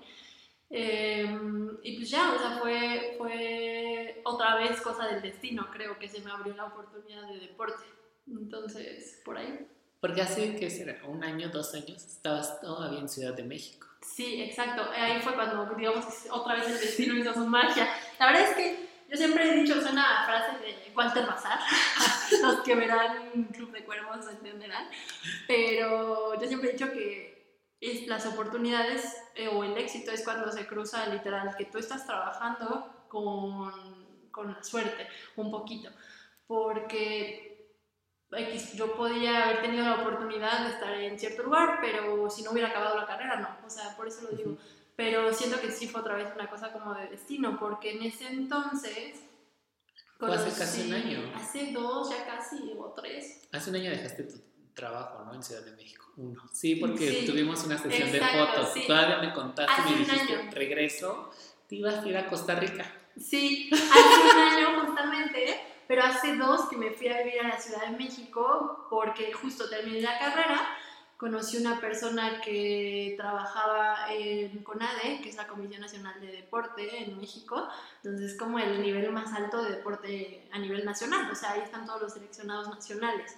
Em, 0.69 1.77
y 1.83 1.97
pues 1.97 2.09
ya, 2.09 2.33
o 2.33 2.39
sea, 2.39 2.57
fue, 2.59 3.15
fue 3.17 4.21
otra 4.23 4.55
vez 4.55 4.81
cosa 4.81 5.07
del 5.07 5.21
destino, 5.21 5.69
creo 5.71 5.97
que 5.99 6.07
se 6.07 6.21
me 6.21 6.31
abrió 6.31 6.55
la 6.55 6.65
oportunidad 6.65 7.27
de 7.27 7.39
deporte. 7.39 7.83
Entonces, 8.27 9.21
por 9.23 9.37
ahí. 9.37 9.67
Porque 9.99 10.21
hace, 10.21 10.55
¿qué 10.55 10.69
será? 10.69 10.99
¿Un 11.07 11.23
año, 11.23 11.49
dos 11.49 11.73
años? 11.73 12.03
Estabas 12.05 12.59
todavía 12.61 12.99
en 12.99 13.09
Ciudad 13.09 13.33
de 13.33 13.43
México. 13.43 13.87
Sí, 14.01 14.41
exacto. 14.41 14.83
Ahí 14.91 15.19
fue 15.21 15.33
cuando, 15.33 15.65
digamos, 15.75 16.05
otra 16.29 16.55
vez 16.55 16.67
el 16.67 16.79
destino 16.79 17.15
hizo 17.15 17.33
su 17.33 17.45
magia. 17.45 17.87
La 18.19 18.27
verdad 18.27 18.49
es 18.49 18.55
que 18.55 18.85
yo 19.09 19.17
siempre 19.17 19.49
he 19.49 19.61
dicho, 19.61 19.79
suena 19.81 20.23
a 20.23 20.25
frase 20.25 20.57
de 20.59 20.91
Walter 20.95 21.25
Bazar, 21.25 21.59
los 22.41 22.61
que 22.61 22.75
verán 22.75 23.45
Club 23.53 23.71
de 23.71 23.83
Cuervos 23.83 24.27
entenderán, 24.29 24.89
pero 25.47 26.39
yo 26.39 26.47
siempre 26.47 26.69
he 26.69 26.73
dicho 26.73 26.91
que 26.91 27.34
es 27.81 28.07
las 28.07 28.25
oportunidades 28.25 29.15
eh, 29.35 29.47
o 29.47 29.63
el 29.63 29.77
éxito 29.77 30.11
es 30.11 30.23
cuando 30.23 30.51
se 30.51 30.65
cruza 30.65 31.07
literal 31.07 31.55
que 31.57 31.65
tú 31.65 31.77
estás 31.77 32.05
trabajando 32.05 33.05
con, 33.07 34.31
con 34.31 34.53
la 34.53 34.63
suerte 34.63 35.07
un 35.35 35.51
poquito. 35.51 35.89
Porque 36.47 37.55
yo 38.75 38.95
podía 38.95 39.45
haber 39.45 39.61
tenido 39.61 39.85
la 39.85 40.01
oportunidad 40.01 40.65
de 40.65 40.73
estar 40.73 40.93
en 40.93 41.17
cierto 41.17 41.43
lugar 41.43 41.79
pero 41.81 42.29
si 42.29 42.43
no 42.43 42.51
hubiera 42.51 42.69
acabado 42.69 42.97
la 42.97 43.07
carrera 43.07 43.37
no. 43.37 43.65
O 43.65 43.69
sea 43.69 43.95
por 43.95 44.07
eso 44.07 44.23
lo 44.23 44.37
digo. 44.37 44.57
Pero 44.95 45.33
siento 45.33 45.59
que 45.59 45.71
sí 45.71 45.87
fue 45.87 46.01
otra 46.01 46.15
vez 46.15 46.33
una 46.33 46.49
cosa 46.49 46.71
como 46.71 46.93
de 46.93 47.07
destino 47.07 47.59
porque 47.59 47.91
en 47.91 48.03
ese 48.03 48.27
entonces 48.27 49.21
hace 50.19 50.59
casi 50.59 50.87
un 50.87 50.93
año. 50.93 51.33
hace 51.35 51.71
dos 51.71 52.09
ya 52.09 52.25
casi 52.25 52.73
o 52.77 52.93
tres. 52.93 53.47
Hace 53.51 53.69
un 53.69 53.75
año 53.75 53.91
dejaste 53.91 54.23
tu 54.23 54.54
trabajo 54.75 55.23
no 55.25 55.33
en 55.33 55.41
Ciudad 55.41 55.63
de 55.63 55.71
México 55.71 56.05
uno. 56.17 56.41
Sí, 56.51 56.75
porque 56.75 57.23
tuvimos 57.25 57.63
una 57.65 57.77
sesión 57.77 58.11
de 58.11 58.19
fotos. 58.19 58.73
Todavía 58.87 59.17
me 59.17 59.33
contaste, 59.33 59.81
me 59.89 59.97
dijiste, 59.97 60.49
regreso, 60.51 61.31
te 61.67 61.75
ibas 61.75 62.03
a 62.03 62.07
ir 62.07 62.17
a 62.17 62.27
Costa 62.27 62.55
Rica. 62.55 62.85
Sí, 63.17 63.69
hace 63.71 64.35
un 64.35 64.39
año 64.39 64.85
justamente, 64.85 65.61
pero 65.87 66.03
hace 66.03 66.35
dos 66.35 66.69
que 66.69 66.77
me 66.77 66.91
fui 66.91 67.07
a 67.07 67.17
vivir 67.21 67.41
a 67.41 67.49
la 67.49 67.59
Ciudad 67.59 67.87
de 67.89 67.97
México 67.97 68.87
porque 68.89 69.31
justo 69.33 69.69
terminé 69.69 70.01
la 70.01 70.17
carrera, 70.17 70.67
conocí 71.17 71.57
una 71.57 71.79
persona 71.79 72.41
que 72.41 73.15
trabajaba 73.17 74.13
en 74.13 74.63
CONADE, 74.63 75.21
que 75.21 75.29
es 75.29 75.35
la 75.35 75.47
Comisión 75.47 75.81
Nacional 75.81 76.19
de 76.19 76.27
Deporte 76.27 77.03
en 77.03 77.17
México, 77.17 77.67
entonces 78.03 78.31
es 78.31 78.37
como 78.37 78.59
el 78.59 78.81
nivel 78.81 79.11
más 79.11 79.33
alto 79.33 79.63
de 79.63 79.77
deporte 79.77 80.47
a 80.51 80.59
nivel 80.59 80.83
nacional, 80.83 81.29
o 81.31 81.35
sea, 81.35 81.53
ahí 81.53 81.61
están 81.61 81.85
todos 81.85 82.01
los 82.01 82.13
seleccionados 82.13 82.69
nacionales. 82.69 83.37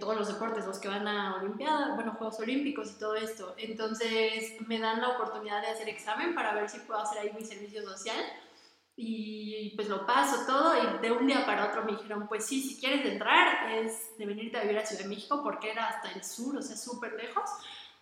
Todos 0.00 0.16
los 0.16 0.28
deportes, 0.28 0.66
los 0.66 0.78
que 0.78 0.88
van 0.88 1.06
a 1.06 1.36
Olimpiadas, 1.36 1.94
bueno, 1.94 2.12
Juegos 2.12 2.40
Olímpicos 2.40 2.92
y 2.92 2.98
todo 2.98 3.14
esto. 3.14 3.54
Entonces 3.58 4.54
me 4.66 4.78
dan 4.78 5.00
la 5.02 5.10
oportunidad 5.10 5.60
de 5.60 5.68
hacer 5.68 5.88
examen 5.88 6.34
para 6.34 6.54
ver 6.54 6.68
si 6.68 6.78
puedo 6.80 7.00
hacer 7.00 7.18
ahí 7.18 7.32
mi 7.38 7.44
servicio 7.44 7.82
social. 7.82 8.24
Y 8.96 9.72
pues 9.76 9.88
lo 9.88 10.06
paso 10.06 10.46
todo 10.46 10.74
y 10.76 10.98
de 10.98 11.12
un 11.12 11.26
día 11.26 11.46
para 11.46 11.68
otro 11.68 11.84
me 11.84 11.92
dijeron, 11.92 12.26
pues 12.28 12.44
sí, 12.46 12.60
si 12.62 12.78
quieres 12.78 13.04
entrar 13.06 13.72
es 13.72 14.16
de 14.18 14.26
venirte 14.26 14.58
a 14.58 14.62
vivir 14.62 14.78
a 14.78 14.84
Ciudad 14.84 15.02
de 15.02 15.08
México 15.08 15.40
porque 15.42 15.70
era 15.70 15.88
hasta 15.88 16.10
el 16.12 16.24
sur, 16.24 16.56
o 16.56 16.62
sea, 16.62 16.76
súper 16.76 17.14
lejos. 17.14 17.48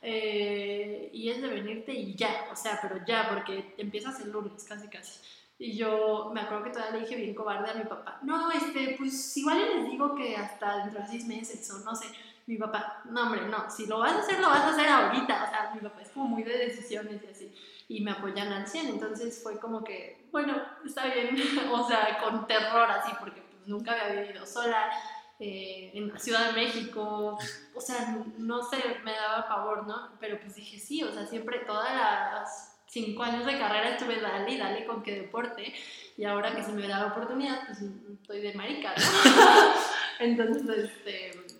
Eh, 0.00 1.10
y 1.12 1.28
es 1.28 1.42
de 1.42 1.48
venirte 1.48 1.92
y 1.92 2.14
ya, 2.14 2.48
o 2.52 2.56
sea, 2.56 2.78
pero 2.80 3.04
ya, 3.06 3.28
porque 3.28 3.74
empiezas 3.78 4.20
el 4.20 4.30
lunes, 4.30 4.64
casi, 4.64 4.88
casi. 4.88 5.20
Y 5.58 5.76
yo 5.76 6.30
me 6.32 6.40
acuerdo 6.40 6.64
que 6.64 6.70
todavía 6.70 6.94
le 6.94 7.00
dije 7.00 7.16
bien 7.16 7.34
cobarde 7.34 7.70
a 7.70 7.74
mi 7.74 7.84
papá, 7.84 8.20
no, 8.22 8.50
este, 8.52 8.94
pues 8.96 9.36
igual 9.36 9.58
les 9.58 9.90
digo 9.90 10.14
que 10.14 10.36
hasta 10.36 10.84
dentro 10.84 11.00
de 11.00 11.08
seis 11.08 11.26
meses 11.26 11.68
o 11.72 11.78
no 11.84 11.94
sé. 11.96 12.06
Mi 12.46 12.56
papá, 12.56 13.02
no, 13.04 13.24
hombre, 13.24 13.42
no, 13.46 13.68
si 13.68 13.86
lo 13.86 13.98
vas 13.98 14.12
a 14.12 14.18
hacer, 14.20 14.40
lo 14.40 14.48
vas 14.48 14.60
a 14.60 14.70
hacer 14.70 14.88
ahorita. 14.88 15.44
O 15.44 15.50
sea, 15.50 15.70
mi 15.74 15.80
papá 15.80 16.00
es 16.00 16.08
como 16.10 16.28
muy 16.28 16.44
de 16.44 16.56
decisiones 16.56 17.22
y 17.22 17.26
así. 17.26 17.54
Y 17.88 18.00
me 18.00 18.12
apoyan 18.12 18.50
al 18.50 18.66
100. 18.66 18.88
Entonces 18.88 19.42
fue 19.42 19.58
como 19.58 19.84
que, 19.84 20.26
bueno, 20.32 20.54
está 20.86 21.04
bien. 21.12 21.36
o 21.70 21.86
sea, 21.86 22.18
con 22.22 22.46
terror 22.46 22.90
así, 22.90 23.12
porque 23.20 23.42
pues, 23.42 23.68
nunca 23.68 23.92
había 23.92 24.22
vivido 24.22 24.46
sola 24.46 24.90
eh, 25.38 25.90
en 25.92 26.08
la 26.08 26.18
Ciudad 26.18 26.46
de 26.46 26.52
México. 26.54 27.38
O 27.74 27.80
sea, 27.82 28.16
no 28.38 28.62
sé, 28.62 28.78
me 29.04 29.12
daba 29.12 29.42
favor, 29.42 29.86
¿no? 29.86 30.12
Pero 30.18 30.40
pues 30.40 30.54
dije 30.54 30.78
sí, 30.78 31.02
o 31.04 31.12
sea, 31.12 31.26
siempre 31.26 31.58
todas 31.66 31.94
las 31.94 32.77
cinco 32.88 33.22
años 33.22 33.46
de 33.46 33.58
carrera 33.58 33.90
estuve 33.90 34.20
dale 34.20 34.50
y 34.50 34.58
dale 34.58 34.84
con 34.86 35.02
qué 35.02 35.20
deporte 35.20 35.74
y 36.16 36.24
ahora 36.24 36.54
que 36.54 36.62
se 36.62 36.72
me 36.72 36.86
da 36.86 37.00
la 37.00 37.06
oportunidad 37.06 37.66
pues 37.66 37.78
estoy 38.20 38.40
de 38.40 38.54
marica 38.54 38.94
¿no? 38.96 39.74
entonces 40.18 40.90
este 40.90 41.58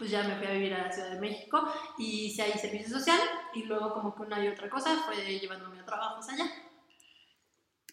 pues 0.00 0.10
ya 0.10 0.22
me 0.22 0.34
fui 0.36 0.46
a 0.46 0.52
vivir 0.52 0.72
a 0.72 0.86
la 0.86 0.90
Ciudad 0.90 1.10
de 1.10 1.20
México 1.20 1.62
y 1.98 2.24
hice 2.26 2.40
ahí 2.40 2.52
servicio 2.58 2.98
social 2.98 3.20
y 3.52 3.64
luego 3.64 3.92
como 3.92 4.14
que 4.14 4.22
una 4.22 4.42
y 4.42 4.48
otra 4.48 4.70
cosa 4.70 4.96
fue 4.96 5.38
llevándome 5.38 5.78
a 5.78 5.84
trabajos 5.84 6.26
allá. 6.30 6.50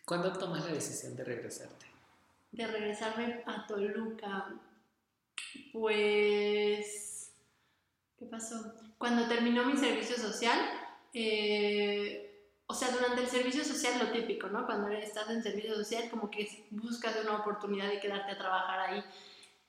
¿Cuándo 0.05 0.31
tomas 0.31 0.63
la 0.63 0.71
decisión 0.71 1.17
de 1.17 1.25
regresarte? 1.25 1.85
De 2.53 2.65
regresarme 2.65 3.43
a 3.45 3.67
Toluca, 3.67 4.55
pues, 5.73 7.33
¿qué 8.17 8.25
pasó? 8.25 8.73
Cuando 8.97 9.27
terminó 9.27 9.65
mi 9.65 9.75
servicio 9.75 10.15
social, 10.15 10.57
eh, 11.13 12.26
o 12.67 12.73
sea, 12.73 12.91
durante 12.91 13.21
el 13.21 13.27
servicio 13.27 13.63
social 13.63 13.99
lo 13.99 14.11
típico, 14.11 14.47
¿no? 14.47 14.65
Cuando 14.65 14.89
estás 14.89 15.29
en 15.29 15.41
servicio 15.41 15.75
social 15.75 16.09
como 16.09 16.29
que 16.29 16.65
buscas 16.69 17.15
una 17.23 17.37
oportunidad 17.37 17.89
de 17.89 17.99
quedarte 17.99 18.33
a 18.33 18.37
trabajar 18.37 18.79
ahí 18.79 19.03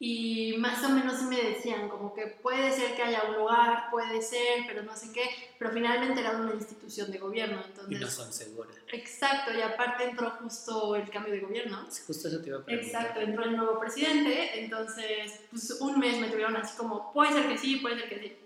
y 0.01 0.57
más 0.59 0.85
o 0.85 0.91
menos 0.91 1.23
me 1.23 1.43
decían 1.43 1.89
como 1.89 2.15
que 2.15 2.27
puede 2.27 2.71
ser 2.71 2.95
que 2.95 3.03
haya 3.03 3.25
un 3.25 3.37
lugar, 3.37 3.91
puede 3.91 4.23
ser, 4.23 4.65
pero 4.67 4.85
no 4.85 4.95
sé 4.95 5.13
qué, 5.13 5.29
pero 5.59 5.73
finalmente 5.73 6.21
era 6.21 6.39
una 6.39 6.55
institución 6.55 7.11
de 7.11 7.19
gobierno, 7.19 7.61
entonces... 7.67 7.99
Y 7.99 8.01
no 8.01 8.09
son 8.09 8.33
seguras. 8.33 8.77
Exacto, 8.93 9.53
y 9.57 9.61
aparte 9.61 10.05
entró 10.05 10.31
justo 10.41 10.95
el 10.95 11.11
cambio 11.11 11.33
de 11.33 11.41
gobierno. 11.41 11.85
Justo 12.07 12.29
eso 12.29 12.41
te 12.41 12.49
iba 12.49 12.59
a 12.59 12.65
preguntar. 12.65 13.03
Exacto, 13.03 13.21
entró 13.21 13.45
el 13.45 13.57
nuevo 13.57 13.81
presidente, 13.81 14.61
entonces 14.61 15.41
pues 15.51 15.71
un 15.81 15.99
mes 15.99 16.21
me 16.21 16.29
tuvieron 16.29 16.57
así 16.57 16.77
como, 16.77 17.13
puede 17.13 17.33
ser 17.33 17.49
que 17.49 17.59
sí, 17.59 17.77
puede 17.77 17.99
ser 17.99 18.09
que 18.09 18.19
sí. 18.21 18.37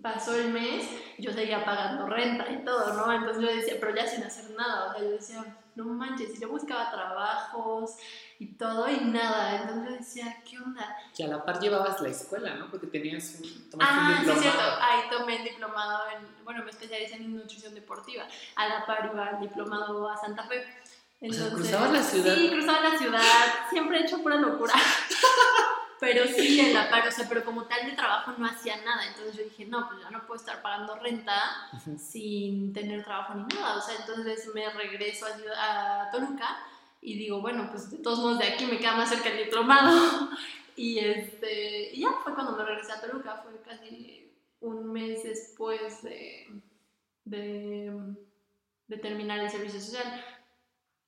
Pasó 0.00 0.34
el 0.34 0.52
mes, 0.52 0.88
yo 1.18 1.32
seguía 1.32 1.64
pagando 1.64 2.06
renta 2.06 2.50
y 2.50 2.64
todo, 2.64 2.94
¿no? 2.94 3.12
Entonces 3.12 3.42
yo 3.42 3.48
decía, 3.48 3.74
pero 3.80 3.94
ya 3.94 4.06
sin 4.06 4.22
hacer 4.22 4.50
nada, 4.50 4.88
o 4.88 4.92
sea, 4.92 5.02
yo 5.02 5.10
decía, 5.10 5.56
no 5.74 5.84
manches, 5.84 6.36
y 6.36 6.40
yo 6.40 6.48
buscaba 6.48 6.90
trabajos 6.90 7.96
y 8.38 8.54
todo 8.54 8.88
y 8.88 9.00
nada, 9.00 9.56
entonces 9.56 9.84
yo 9.84 9.96
decía, 9.96 10.42
¿qué 10.48 10.58
onda? 10.58 10.96
Que 11.16 11.24
a 11.24 11.28
la 11.28 11.44
par 11.44 11.60
llevabas 11.60 12.00
la 12.00 12.08
escuela, 12.08 12.54
¿no? 12.54 12.70
Porque 12.70 12.86
tenías 12.86 13.40
un, 13.40 13.80
ah, 13.80 14.18
un 14.18 14.24
diplomado. 14.24 14.34
sí, 14.34 14.40
cierto, 14.40 14.62
ahí 14.80 15.00
tomé 15.10 15.36
el 15.36 15.44
diplomado 15.44 16.02
en, 16.10 16.44
bueno, 16.44 16.64
me 16.64 16.70
especialicé 16.70 17.16
en 17.16 17.36
nutrición 17.36 17.74
deportiva, 17.74 18.24
a 18.56 18.68
la 18.68 18.86
par 18.86 19.10
iba 19.12 19.30
el 19.30 19.40
diplomado 19.40 20.08
a 20.08 20.16
Santa 20.16 20.44
Fe. 20.44 20.64
Entonces, 21.20 21.46
o 21.46 21.48
sea, 21.48 21.56
¿cruzabas 21.56 21.92
la 21.92 22.02
ciudad? 22.02 22.34
Sí, 22.34 22.50
cruzaba 22.50 22.80
la 22.80 22.98
ciudad, 22.98 23.20
siempre 23.70 23.98
he 23.98 24.02
hecho 24.02 24.22
pura 24.22 24.36
locura. 24.36 24.74
pero 26.02 26.26
sí. 26.26 26.58
en 26.58 26.74
la 26.74 26.90
par, 26.90 27.06
o 27.06 27.12
sea, 27.12 27.28
pero 27.28 27.44
como 27.44 27.66
tal 27.66 27.86
de 27.86 27.92
trabajo 27.92 28.32
no 28.36 28.44
hacía 28.44 28.76
nada, 28.82 29.06
entonces 29.06 29.36
yo 29.36 29.44
dije, 29.44 29.66
no, 29.66 29.88
pues 29.88 30.02
ya 30.02 30.10
no 30.10 30.26
puedo 30.26 30.40
estar 30.40 30.60
pagando 30.60 30.96
renta 30.96 31.32
sin 31.96 32.72
tener 32.72 33.04
trabajo 33.04 33.34
ni 33.36 33.44
nada, 33.54 33.76
o 33.76 33.80
sea, 33.80 33.94
entonces 34.00 34.52
me 34.52 34.68
regreso 34.70 35.26
a, 35.26 36.02
a, 36.02 36.10
Toluca 36.10 36.58
y 37.00 37.16
digo, 37.16 37.40
bueno, 37.40 37.68
pues 37.70 37.88
de 37.88 37.98
todos 37.98 38.18
modos 38.18 38.40
de 38.40 38.48
aquí 38.48 38.66
me 38.66 38.78
queda 38.78 38.96
más 38.96 39.10
cerca 39.10 39.28
el 39.28 39.44
diplomado, 39.44 40.28
y 40.76 40.98
este, 40.98 41.94
y 41.94 42.00
ya 42.00 42.10
fue 42.24 42.34
cuando 42.34 42.56
me 42.56 42.64
regresé 42.64 42.90
a 42.90 43.00
Toluca, 43.00 43.36
fue 43.36 43.62
casi 43.62 44.34
un 44.58 44.92
mes 44.92 45.22
después 45.22 46.02
de, 46.02 46.48
de, 47.24 47.92
de 48.88 48.98
terminar 48.98 49.38
el 49.38 49.50
servicio 49.50 49.80
social, 49.80 50.20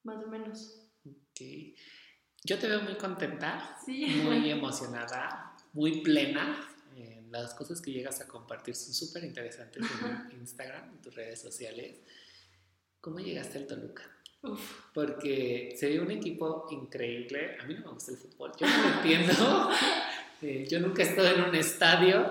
más 0.05 0.25
o 0.25 0.29
menos. 0.29 0.81
Okay. 1.33 1.75
Yo 2.47 2.59
te 2.59 2.69
veo 2.69 2.83
muy 2.83 2.95
contenta, 2.97 3.79
muy 3.87 4.51
emocionada, 4.51 5.57
muy 5.73 6.03
plena. 6.03 6.69
las 7.31 7.55
cosas 7.55 7.81
que 7.81 7.91
llegas 7.91 8.21
a 8.21 8.29
compartir 8.29 8.77
son 8.77 8.93
súper 8.93 9.25
interesantes 9.25 9.83
en 10.31 10.39
Instagram, 10.41 10.91
en 10.91 11.01
tus 11.01 11.15
redes 11.15 11.41
sociales. 11.41 12.01
¿Cómo 13.01 13.19
llegaste 13.19 13.57
al 13.57 13.67
Toluca? 13.67 14.03
Porque 14.93 15.75
se 15.79 15.89
ve 15.89 16.01
un 16.01 16.11
equipo 16.11 16.67
increíble. 16.71 17.57
A 17.61 17.65
mí 17.65 17.75
no 17.75 17.81
me 17.81 17.93
gusta 17.93 18.13
el 18.13 18.19
fútbol, 18.19 18.53
yo 18.61 18.67
no 18.67 18.83
lo 18.83 18.95
entiendo. 18.97 19.71
Eh, 20.43 20.67
yo 20.69 20.79
nunca 20.79 21.03
he 21.03 21.07
estado 21.07 21.29
en 21.29 21.45
un 21.45 21.55
estadio, 21.55 22.31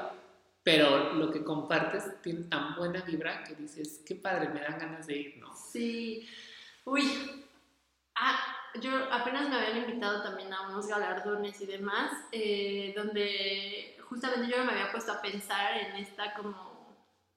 pero 0.62 1.13
lo 1.13 1.32
que 1.32 1.43
compartes 1.43 2.21
tiene 2.21 2.43
tan 2.43 2.76
buena 2.76 3.02
vibra 3.02 3.43
que 3.43 3.56
dices, 3.56 4.02
qué 4.06 4.13
padre, 4.13 4.49
me 4.49 4.60
dan 4.60 4.78
ganas 4.78 5.08
de 5.08 5.17
ir, 5.17 5.38
¿no? 5.38 5.52
Sí. 5.56 6.28
Uy, 6.86 7.02
ah, 8.13 8.52
yo 8.81 8.91
apenas 9.12 9.49
me 9.49 9.55
habían 9.55 9.77
invitado 9.77 10.23
también 10.23 10.53
a 10.53 10.67
unos 10.69 10.88
galardones 10.88 11.59
y 11.62 11.65
demás, 11.65 12.12
eh, 12.31 12.93
donde 12.95 13.97
justamente 14.09 14.51
yo 14.51 14.63
me 14.63 14.71
había 14.71 14.91
puesto 14.91 15.12
a 15.12 15.21
pensar 15.21 15.77
en 15.77 15.95
esta 15.95 16.33
como 16.33 16.73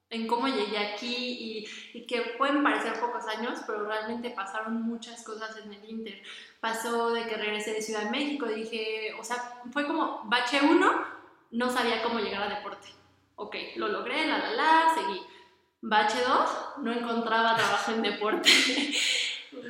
en 0.09 0.25
cómo 0.25 0.47
llegué 0.47 0.77
aquí 0.77 1.67
y, 1.93 1.97
y, 1.97 2.07
que 2.07 2.35
pueden 2.37 2.63
parecer 2.63 2.97
pocos 2.99 3.27
años, 3.27 3.59
pero 3.67 3.85
realmente 3.85 4.29
pasaron 4.29 4.81
muchas 4.81 5.21
cosas 5.23 5.57
en 5.57 5.73
el 5.73 5.83
Inter. 5.83 6.23
Pasó 6.61 7.11
de 7.11 7.27
que 7.27 7.35
regresé 7.35 7.73
de 7.73 7.81
Ciudad 7.81 8.03
de 8.03 8.11
México, 8.11 8.45
dije, 8.45 9.13
o 9.19 9.23
sea, 9.23 9.61
fue 9.73 9.85
como 9.85 10.21
bache 10.23 10.61
uno, 10.61 11.03
no 11.51 11.69
sabía 11.69 12.01
cómo 12.03 12.19
llegar 12.19 12.43
a 12.43 12.55
deporte. 12.55 12.87
Ok, 13.35 13.55
lo 13.75 13.89
logré, 13.89 14.25
la 14.25 14.37
la 14.37 14.51
la, 14.53 14.95
seguí. 14.95 15.21
Bache 15.81 16.17
2, 16.25 16.49
no 16.83 16.91
encontraba 16.91 17.55
trabajo 17.55 17.91
en 17.91 18.01
deporte. 18.01 18.49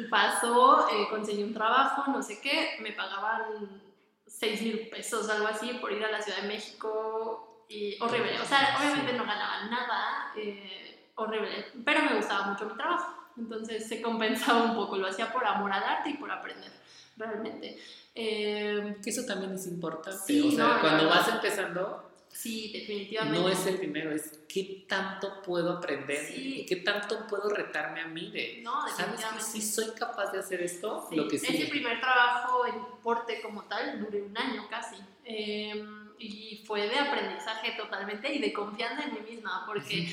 pasó, 0.10 0.88
eh, 0.90 1.08
conseguí 1.10 1.44
un 1.44 1.54
trabajo, 1.54 2.12
no 2.12 2.22
sé 2.22 2.40
qué, 2.42 2.78
me 2.82 2.92
pagaban 2.92 3.82
6 4.26 4.62
mil 4.62 4.90
pesos, 4.90 5.30
algo 5.30 5.48
así, 5.48 5.74
por 5.82 5.92
ir 5.92 6.04
a 6.04 6.12
la 6.12 6.22
Ciudad 6.22 6.42
de 6.42 6.48
México 6.48 7.66
y 7.70 7.98
horrible. 8.02 8.40
O 8.42 8.46
sea, 8.46 8.78
obviamente 8.80 9.14
no 9.14 9.26
ganaba 9.26 9.66
nada, 9.66 10.32
eh, 10.36 11.12
horrible, 11.16 11.66
pero 11.84 12.04
me 12.04 12.16
gustaba 12.16 12.48
mucho 12.48 12.66
mi 12.66 12.76
trabajo. 12.76 13.14
Entonces 13.38 13.88
se 13.88 14.02
compensaba 14.02 14.64
un 14.64 14.76
poco, 14.76 14.98
lo 14.98 15.08
hacía 15.08 15.32
por 15.32 15.46
amor 15.46 15.72
al 15.72 15.84
arte 15.84 16.10
y 16.10 16.14
por 16.16 16.32
aprender, 16.32 16.72
realmente. 17.16 17.78
Eh, 18.16 18.98
que 19.04 19.10
eso 19.12 19.26
también 19.26 19.54
es 19.54 19.68
importante. 19.68 20.42
o 20.42 20.52
sea, 20.52 20.80
cuando 20.82 21.08
vas 21.08 21.28
empezando, 21.28 22.07
Sí, 22.38 22.72
definitivamente. 22.72 23.40
No 23.40 23.50
es 23.50 23.66
el 23.66 23.80
dinero, 23.80 24.12
es 24.12 24.42
qué 24.48 24.86
tanto 24.88 25.42
puedo 25.42 25.72
aprender 25.72 26.38
y 26.38 26.68
qué 26.68 26.76
tanto 26.76 27.26
puedo 27.26 27.50
retarme 27.50 28.02
a 28.02 28.08
mí 28.08 28.30
de, 28.30 28.62
no, 28.62 28.88
¿sabes 28.90 29.26
que 29.26 29.42
si 29.42 29.60
soy 29.60 29.90
capaz 29.98 30.32
de 30.32 30.40
hacer 30.40 30.62
esto? 30.62 31.08
Lo 31.14 31.28
que 31.28 31.38
Ese 31.38 31.66
primer 31.66 32.00
trabajo 32.00 32.68
en 32.68 32.76
deporte 32.76 33.42
como 33.42 33.64
tal 33.64 34.00
duré 34.00 34.22
un 34.22 34.38
año 34.38 34.68
casi. 34.70 34.98
Em, 35.26 36.12
y 36.20 36.64
fue 36.68 36.88
de 36.88 37.00
aprendizaje 37.00 37.72
totalmente 37.76 38.32
y 38.32 38.38
de 38.38 38.54
confianza 38.54 39.06
en 39.06 39.16
mí 39.16 39.32
misma, 39.32 39.64
porque 39.66 40.08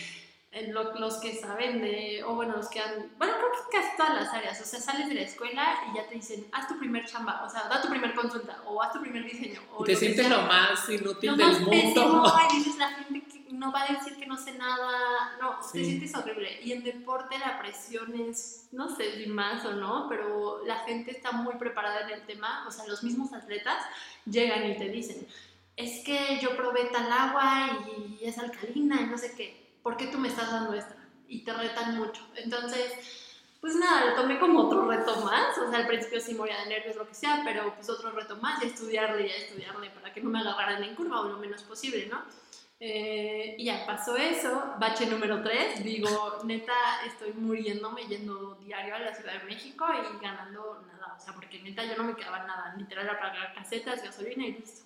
los 0.99 1.17
que 1.17 1.35
saben 1.35 1.81
de, 1.81 2.23
o 2.25 2.35
bueno, 2.35 2.57
los 2.57 2.69
que 2.69 2.81
han, 2.81 3.11
bueno, 3.19 3.35
creo 3.37 3.51
que 3.51 3.77
casi 3.77 3.97
todas 3.97 4.15
las 4.15 4.33
áreas, 4.33 4.61
o 4.61 4.65
sea, 4.65 4.81
sales 4.81 5.09
de 5.09 5.15
la 5.15 5.23
escuela 5.23 5.75
y 5.91 5.97
ya 5.97 6.07
te 6.07 6.15
dicen, 6.15 6.47
haz 6.53 6.69
tu 6.69 6.79
primer 6.79 7.05
chamba, 7.07 7.43
o 7.45 7.51
sea, 7.51 7.65
da 7.65 7.83
tu 7.83 7.89
primer 7.89 8.15
consulta, 8.15 8.63
o 8.67 8.81
haz 8.81 8.93
tu 8.93 9.01
primer 9.01 9.25
diseño. 9.25 9.61
O 9.75 9.83
te 9.83 9.97
sientes 9.97 10.29
lo 10.29 10.43
más 10.43 10.89
inútil 10.89 11.37
del 11.37 11.61
mundo. 11.61 11.71
Pésimo, 11.71 12.33
y 12.53 12.57
dices, 12.57 12.77
la 12.77 12.89
gente 12.91 13.23
que 13.23 13.53
no 13.53 13.73
va 13.73 13.83
a 13.83 13.93
decir 13.93 14.17
que 14.17 14.27
no 14.27 14.37
sé 14.37 14.53
nada, 14.53 15.37
no, 15.41 15.59
te 15.73 15.85
sientes 15.85 16.15
horrible. 16.15 16.61
Y 16.63 16.73
en 16.73 16.85
deporte 16.85 17.37
la 17.39 17.59
presión 17.59 18.15
es, 18.21 18.69
no 18.71 18.95
sé 18.95 19.17
si 19.17 19.27
más 19.27 19.65
o 19.65 19.73
no, 19.73 20.07
pero 20.09 20.65
la 20.65 20.79
gente 20.81 21.11
está 21.11 21.33
muy 21.33 21.57
preparada 21.57 22.03
en 22.03 22.11
el 22.11 22.27
tema, 22.27 22.65
o 22.69 22.71
sea, 22.71 22.87
los 22.87 23.03
mismos 23.03 23.33
atletas 23.33 23.85
llegan 24.25 24.71
y 24.71 24.77
te 24.77 24.89
dicen, 24.89 25.27
es 25.77 26.05
que 26.05 26.39
yo 26.41 26.57
probé 26.57 26.85
tal 26.85 27.11
agua 27.11 27.81
y 27.99 28.25
es 28.25 28.39
alcalina 28.39 29.01
y 29.01 29.07
no 29.07 29.19
sé 29.19 29.35
qué 29.35 29.64
¿por 29.85 29.97
qué 29.99 30.07
tú 30.09 30.19
me 30.19 30.29
estás 30.29 30.51
dando 30.51 30.75
esta? 30.75 30.97
Y 31.29 31.45
te 31.45 31.53
retan 31.53 31.97
mucho. 31.97 32.27
Entonces, 32.35 32.93
pues 33.61 33.77
nada, 33.77 34.07
lo 34.07 34.15
tomé 34.15 34.41
como 34.41 34.63
otro 34.63 34.89
reto 34.89 35.21
más. 35.21 35.57
O 35.59 35.71
sea, 35.71 35.79
al 35.79 35.87
principio 35.87 36.21
sí 36.21 36.35
moría 36.35 36.59
de 36.63 36.71
nervios, 36.71 36.97
lo 36.97 37.07
que 37.07 37.15
sea, 37.15 37.43
pero 37.45 37.73
pues 37.75 37.89
otro 37.89 38.11
reto 38.11 38.37
más 38.37 38.61
y 38.65 38.67
estudiarle 38.67 39.27
y 39.27 39.31
estudiarle 39.31 39.91
para 39.91 40.13
que 40.13 40.23
no 40.23 40.31
me 40.31 40.41
agarraran 40.41 40.83
en 40.83 40.97
curva 40.97 41.21
o 41.21 41.29
lo 41.29 41.37
menos 41.37 41.63
posible, 41.63 42.09
¿no? 42.11 42.23
Eh, 42.81 43.55
y 43.59 43.67
ya 43.67 43.87
pasó 43.87 44.17
eso, 44.17 44.75
bache 44.81 45.07
número 45.07 45.43
3, 45.43 45.85
digo, 45.85 46.41
neta, 46.45 46.75
estoy 47.07 47.33
muriéndome 47.33 48.07
yendo 48.07 48.57
diario 48.57 48.97
a 48.97 48.99
la 48.99 49.15
Ciudad 49.15 49.41
de 49.41 49.45
México 49.45 49.87
y 49.93 50.23
ganando 50.23 50.85
nada, 50.93 51.15
o 51.17 51.21
sea, 51.21 51.33
porque 51.35 51.63
neta 51.63 51.85
yo 51.85 51.97
no 51.97 52.05
me 52.05 52.17
quedaba 52.17 52.45
nada, 52.45 52.75
literal 52.77 53.07
era 53.07 53.21
pagar 53.21 53.55
casetas, 53.55 54.03
gasolina 54.03 54.47
y 54.49 54.53
listo. 54.55 54.85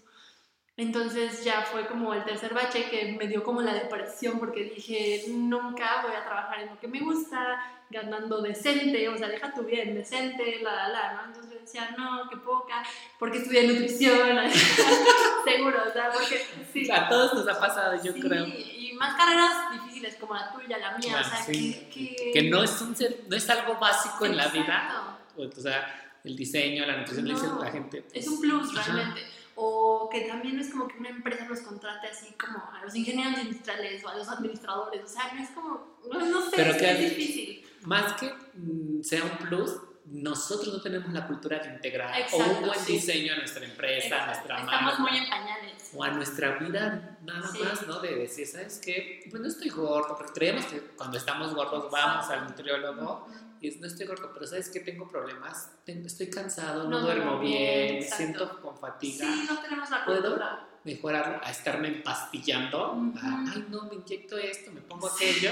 Entonces 0.79 1.43
ya 1.45 1.63
fue 1.63 1.87
como 1.89 2.15
el 2.15 2.23
tercer 2.25 2.55
bache 2.55 2.89
que 2.89 3.17
me 3.19 3.27
dio 3.27 3.43
como 3.43 3.61
la 3.63 3.75
depresión 3.75 4.39
porque 4.39 4.63
dije, 4.63 5.25
nunca 5.27 6.03
voy 6.07 6.15
a 6.15 6.25
trabajar 6.25 6.61
en 6.61 6.69
lo 6.69 6.79
que 6.79 6.87
me 6.87 7.01
gusta, 7.01 7.61
ganando 7.91 8.41
decente, 8.41 9.09
o 9.09 9.19
sea, 9.19 9.27
deja 9.27 9.53
tu 9.53 9.63
bien, 9.65 9.93
decente, 9.97 10.61
la, 10.63 10.73
la, 10.73 10.89
la, 10.89 11.13
¿no? 11.15 11.25
Entonces 11.27 11.53
yo 11.53 11.59
decía, 11.59 11.95
no, 11.99 12.31
qué 12.31 12.37
poca, 12.37 12.85
porque 13.19 13.39
estudié 13.39 13.67
nutrición, 13.67 14.39
seguro, 15.45 15.83
o 15.89 15.93
sea, 15.93 16.11
porque 16.13 16.47
sí. 16.73 16.89
A 16.91 17.09
todos 17.09 17.35
nos 17.35 17.49
ha 17.49 17.59
pasado, 17.59 18.01
yo 18.03 18.13
Sí, 18.13 18.21
creo. 18.21 18.47
Y 18.47 18.93
más 18.99 19.17
carreras 19.17 19.73
difíciles 19.73 20.15
como 20.15 20.35
la 20.35 20.53
tuya, 20.53 20.79
la 20.79 20.97
mía, 20.97 21.21
o 21.21 21.25
sea, 21.29 21.43
sí. 21.43 21.89
que, 21.93 22.15
que... 22.15 22.31
Que 22.33 22.43
no 22.51 22.63
es, 22.63 22.81
un 22.81 22.95
ser- 22.95 23.25
no 23.29 23.37
es 23.37 23.51
algo 23.51 23.75
básico 23.81 24.27
en 24.27 24.37
la 24.37 24.47
vida. 24.47 25.19
O 25.37 25.61
sea, 25.61 26.13
el 26.23 26.37
diseño, 26.37 26.87
la 26.87 26.99
nutrición, 26.99 27.27
No, 27.27 27.65
la 27.65 27.71
gente. 27.73 28.05
Es 28.13 28.29
un 28.29 28.41
plus 28.41 28.77
Ajá. 28.79 29.15
O 29.61 30.09
que 30.09 30.21
también 30.23 30.55
no 30.57 30.63
es 30.63 30.71
como 30.71 30.87
que 30.87 30.97
una 30.99 31.09
empresa 31.09 31.45
nos 31.47 31.61
contrate 31.61 32.07
así 32.07 32.33
como 32.35 32.59
a 32.73 32.81
los 32.85 32.95
ingenieros 32.95 33.41
industriales 33.41 34.05
o 34.05 34.09
a 34.09 34.15
los 34.17 34.29
administradores. 34.29 35.03
O 35.05 35.09
sea, 35.09 35.33
no 35.35 35.43
es 35.43 35.51
como, 35.51 35.99
no, 36.13 36.21
no 36.27 36.43
sé, 36.43 36.53
Pero 36.57 36.71
es, 36.71 36.77
que- 36.77 36.91
es 36.93 36.99
difícil. 37.01 37.67
Más 37.83 38.13
que 38.15 38.33
mm, 38.55 39.03
sea 39.03 39.25
un 39.25 39.37
plus, 39.49 39.77
nosotros 40.07 40.73
no 40.75 40.81
tenemos 40.81 41.13
la 41.13 41.27
cultura 41.27 41.59
de 41.59 41.69
integrar 41.75 42.15
o 42.33 42.37
un 42.39 42.67
buen 42.67 42.79
sí. 42.81 42.93
diseño 42.95 43.35
a 43.35 43.37
nuestra 43.39 43.65
empresa, 43.65 44.23
a 44.23 44.27
nuestra 44.27 44.61
Estamos 44.61 44.83
marca. 44.85 44.99
muy 45.01 45.17
en 45.19 45.29
pañales. 45.29 45.91
o 45.95 46.03
a 46.05 46.11
nuestra 46.11 46.57
vida 46.59 47.19
nada 47.23 47.49
Sí. 47.53 47.59
más, 47.63 47.87
¿no? 47.87 48.01
De 48.01 48.15
decir, 48.15 48.47
¿sabes 48.47 48.81
qué? 48.83 49.27
Pues 49.31 49.43
no 49.43 49.49
estoy 49.49 49.69
gordo, 49.71 50.17
porque 50.17 50.33
creemos 50.33 50.65
que 50.67 50.81
cuando 50.97 51.19
estamos 51.19 51.55
gordos 51.55 51.91
vamos 51.91 52.31
al 52.31 52.45
nutriólogo 52.45 53.29
y 53.61 53.69
es, 53.69 53.77
no 53.81 53.87
estoy 53.87 54.07
gordo, 54.07 54.31
pero 54.33 54.47
¿sabes 54.47 54.69
qué? 54.71 54.81
Tengo 54.81 55.09
problemas, 55.09 55.71
estoy 55.87 56.29
cansado, 56.31 56.85
no, 56.85 56.91
No 56.91 57.01
duermo 57.01 57.39
bien, 57.41 57.99
bien, 57.99 58.03
siento 58.11 58.61
con 58.61 58.79
fatiga. 58.79 59.27
Sí, 59.27 59.47
no 59.49 59.59
tenemos 59.61 59.91
la 59.91 60.05
¿Puedo? 60.05 60.23
cultura. 60.23 60.65
Mejorar 60.85 61.41
a 61.45 61.51
estarme 61.51 61.89
empastillando, 61.89 62.93
a, 63.21 63.45
ay 63.53 63.67
no, 63.69 63.83
me 63.85 63.97
inyecto 63.97 64.39
esto, 64.39 64.71
me 64.73 64.81
pongo 64.81 65.09
Sí. 65.11 65.25
aquello, 65.25 65.51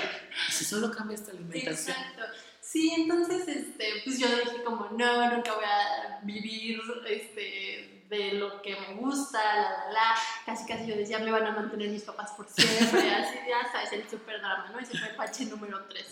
y 0.48 0.52
si 0.52 0.64
solo 0.64 0.90
cambia 0.90 1.16
esta 1.16 1.32
alimentación. 1.32 1.96
Exacto. 1.96 2.22
Sí, 2.60 2.92
entonces, 2.96 3.46
este, 3.46 3.84
pues 4.04 4.18
yo 4.18 4.26
dije 4.28 4.62
como, 4.64 4.86
no, 4.90 5.30
nunca 5.30 5.54
voy 5.54 5.64
a 5.64 6.20
vivir, 6.22 6.80
este, 7.08 8.04
de 8.08 8.32
lo 8.34 8.62
que 8.62 8.76
me 8.76 8.94
gusta, 8.94 9.38
la, 9.42 9.62
la, 9.70 9.92
la. 9.92 10.14
Casi, 10.44 10.66
casi 10.66 10.86
yo 10.86 10.96
decía, 10.96 11.18
me 11.18 11.30
van 11.30 11.44
a 11.46 11.50
mantener 11.52 11.90
mis 11.90 12.02
papás 12.02 12.30
por 12.32 12.48
siempre, 12.48 13.10
así, 13.14 13.36
ya 13.48 13.70
sabes, 13.70 13.92
el 13.92 14.08
super 14.08 14.38
drama, 14.40 14.70
¿no? 14.72 14.78
Ese 14.78 14.96
fue 14.98 15.08
el 15.10 15.16
bache 15.16 15.44
número 15.46 15.84
3. 15.88 16.06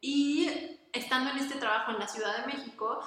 Y 0.00 0.48
estando 0.92 1.30
en 1.30 1.38
este 1.38 1.58
trabajo 1.58 1.92
en 1.92 1.98
la 1.98 2.08
Ciudad 2.08 2.38
de 2.38 2.52
México, 2.52 3.00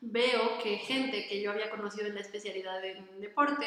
veo 0.00 0.58
que 0.62 0.78
gente 0.78 1.26
que 1.26 1.40
yo 1.40 1.50
había 1.50 1.70
conocido 1.70 2.06
en 2.06 2.14
la 2.14 2.20
especialidad 2.20 2.84
en 2.84 3.20
deporte, 3.20 3.66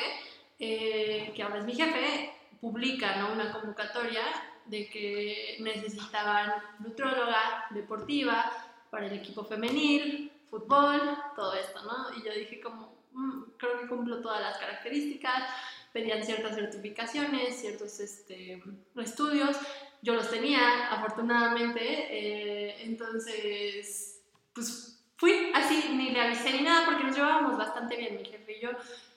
eh, 0.59 1.31
que 1.35 1.43
ahora 1.43 1.59
es 1.59 1.65
mi 1.65 1.75
jefe, 1.75 2.31
publica 2.59 3.15
¿no? 3.17 3.33
una 3.33 3.51
convocatoria 3.51 4.21
de 4.65 4.87
que 4.89 5.57
necesitaban 5.59 6.53
nutrióloga 6.79 7.65
deportiva 7.71 8.51
para 8.89 9.07
el 9.07 9.13
equipo 9.13 9.43
femenil, 9.43 10.31
fútbol, 10.49 11.17
todo 11.35 11.53
esto, 11.55 11.81
¿no? 11.83 12.15
Y 12.17 12.23
yo 12.23 12.33
dije 12.33 12.59
como, 12.61 12.93
"Mm, 13.13 13.43
creo 13.57 13.79
que 13.79 13.87
cumplo 13.87 14.21
todas 14.21 14.41
las 14.41 14.57
características, 14.57 15.43
pedían 15.91 16.23
ciertas 16.23 16.55
certificaciones, 16.55 17.59
ciertos 17.59 17.99
este, 17.99 18.61
estudios, 18.97 19.57
yo 20.01 20.15
los 20.15 20.29
tenía, 20.29 20.91
afortunadamente, 20.91 21.79
eh, 21.81 22.83
entonces, 22.83 24.21
pues 24.53 24.99
fui 25.17 25.51
así, 25.53 25.89
ni 25.93 26.09
le 26.09 26.21
avisé 26.21 26.51
ni 26.53 26.61
nada, 26.61 26.85
porque 26.85 27.03
nos 27.03 27.15
llevábamos 27.15 27.57
bastante 27.57 27.95
bien, 27.95 28.17
mi 28.17 28.25
jefe 28.25 28.57
y 28.57 28.61
yo. 28.61 28.69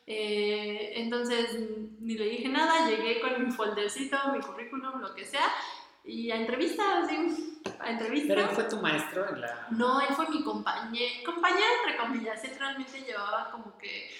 Eh, 0.06 0.92
entonces, 0.96 1.58
ni 2.00 2.18
le 2.18 2.26
dije 2.26 2.48
nada, 2.48 2.88
llegué 2.88 3.20
con 3.20 3.42
mi 3.42 3.50
foldercito, 3.50 4.18
mi 4.34 4.40
currículum, 4.40 5.00
lo 5.00 5.14
que 5.14 5.24
sea, 5.24 5.50
y 6.04 6.30
a 6.30 6.36
entrevista, 6.36 6.98
así, 6.98 7.62
a 7.80 7.90
entrevista. 7.90 8.34
Pero 8.34 8.50
él 8.50 8.54
fue 8.54 8.64
tu 8.64 8.76
maestro 8.76 9.26
en 9.30 9.40
la... 9.40 9.68
No, 9.70 10.02
él 10.02 10.14
fue 10.14 10.28
mi 10.28 10.44
compañero, 10.44 11.24
compañero 11.24 11.64
entre 11.82 11.96
comillas, 11.96 12.44
él 12.44 12.58
realmente 12.58 13.00
llevaba 13.00 13.50
como 13.50 13.78
que, 13.78 14.10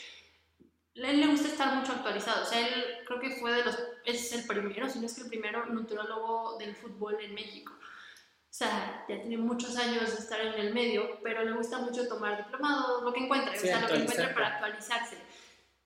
él 0.95 1.21
le 1.21 1.27
gusta 1.27 1.49
estar 1.49 1.75
mucho 1.75 1.93
actualizado, 1.93 2.43
o 2.43 2.47
sea, 2.47 2.67
él 2.67 2.85
creo 3.07 3.21
que 3.21 3.37
fue 3.37 3.53
de 3.53 3.65
los, 3.65 3.79
es 4.05 4.33
el 4.33 4.47
primero, 4.47 4.89
si 4.89 5.01
no 5.01 5.07
es 5.07 5.15
que 5.15 5.23
el 5.23 5.29
primero 5.29 5.67
nutriólogo 5.67 6.57
del 6.59 6.75
fútbol 6.77 7.17
en 7.21 7.35
México. 7.35 7.73
O 7.75 8.57
sea, 8.57 9.05
ya 9.09 9.21
tiene 9.21 9.37
muchos 9.37 9.77
años 9.77 10.13
de 10.13 10.19
estar 10.19 10.41
en 10.41 10.55
el 10.55 10.73
medio, 10.73 11.19
pero 11.25 11.43
le 11.43 11.53
gusta 11.53 11.79
mucho 11.79 12.07
tomar 12.07 12.37
diplomados, 12.37 13.03
lo 13.03 13.13
que 13.13 13.25
encuentre, 13.25 13.59
Sí, 13.59 13.67
o 13.67 13.71
sea, 13.71 13.81
lo 13.81 13.89
que 13.89 13.97
encuentre 13.97 14.29
para 14.29 14.47
actualizarse. 14.47 15.19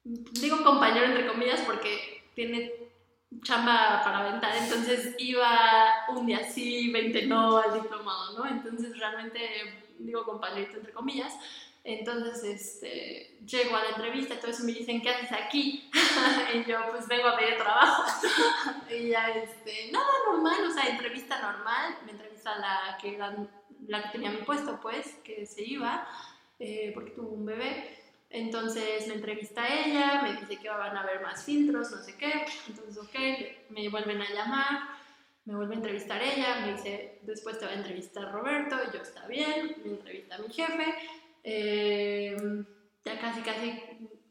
Digo 0.05 0.63
compañero 0.63 1.07
entre 1.07 1.27
comillas 1.27 1.61
porque 1.63 2.25
tiene 2.35 2.73
chamba 3.43 4.03
para 4.05 4.19
aventar, 4.19 4.55
entonces 4.57 5.15
iba 5.19 6.07
un 6.09 6.27
día 6.27 6.45
sí, 6.51 6.91
20 6.93 7.27
no 7.27 7.59
al 7.59 7.75
diplomado, 7.75 8.39
¿no? 8.39 8.47
Entonces 8.47 8.99
realmente 8.99 9.41
digo 9.99 10.25
compañerito 10.25 10.77
entre 10.77 10.93
comillas. 10.93 11.33
Entonces, 11.89 12.45
este, 12.45 13.39
llego 13.47 13.75
a 13.75 13.83
la 13.83 13.89
entrevista 13.93 14.39
todo 14.39 14.51
eso 14.51 14.63
me 14.63 14.73
dicen, 14.73 15.01
¿qué 15.01 15.09
haces 15.09 15.33
aquí? 15.33 15.91
y 16.55 16.71
yo, 16.71 16.81
pues 16.91 17.09
vengo 17.09 17.29
a 17.29 17.37
pedir 17.39 17.57
trabajo. 17.57 18.05
y 18.91 19.09
ya, 19.09 19.31
este, 19.31 19.91
nada, 19.91 20.07
normal, 20.27 20.67
o 20.67 20.71
sea, 20.71 20.83
entrevista 20.91 21.41
normal. 21.41 21.97
Me 22.05 22.13
entrevista 22.13 22.59
la 22.59 22.99
que, 23.01 23.15
era, 23.15 23.35
la 23.87 24.03
que 24.03 24.09
tenía 24.11 24.31
mi 24.31 24.43
puesto, 24.43 24.79
pues, 24.83 25.15
que 25.25 25.47
se 25.47 25.63
iba, 25.63 26.07
eh, 26.59 26.91
porque 26.93 27.13
tuvo 27.13 27.31
un 27.31 27.47
bebé. 27.47 27.97
Entonces 28.29 29.09
me 29.09 29.15
entrevista 29.15 29.63
a 29.63 29.75
ella, 29.75 30.21
me 30.21 30.35
dice 30.35 30.61
que 30.61 30.69
van 30.69 30.95
a 30.95 31.01
haber 31.01 31.23
más 31.23 31.43
filtros, 31.43 31.91
no 31.91 32.03
sé 32.03 32.19
qué. 32.19 32.45
Entonces, 32.69 32.99
ok, 32.99 33.71
me 33.71 33.89
vuelven 33.89 34.21
a 34.21 34.31
llamar, 34.31 34.91
me 35.47 35.57
vuelve 35.57 35.73
a 35.73 35.79
entrevistar 35.79 36.21
ella, 36.23 36.67
me 36.67 36.75
dice, 36.75 37.21
después 37.23 37.59
te 37.59 37.65
va 37.65 37.71
a 37.71 37.77
entrevistar 37.77 38.31
Roberto, 38.31 38.77
y 38.77 38.95
yo 38.95 39.01
está 39.01 39.27
bien, 39.27 39.75
me 39.83 39.93
entrevista 39.93 40.37
mi 40.37 40.53
jefe. 40.53 40.95
Eh, 41.51 42.37
ya 43.07 43.19
casi, 43.19 43.41
casi, 43.41 43.83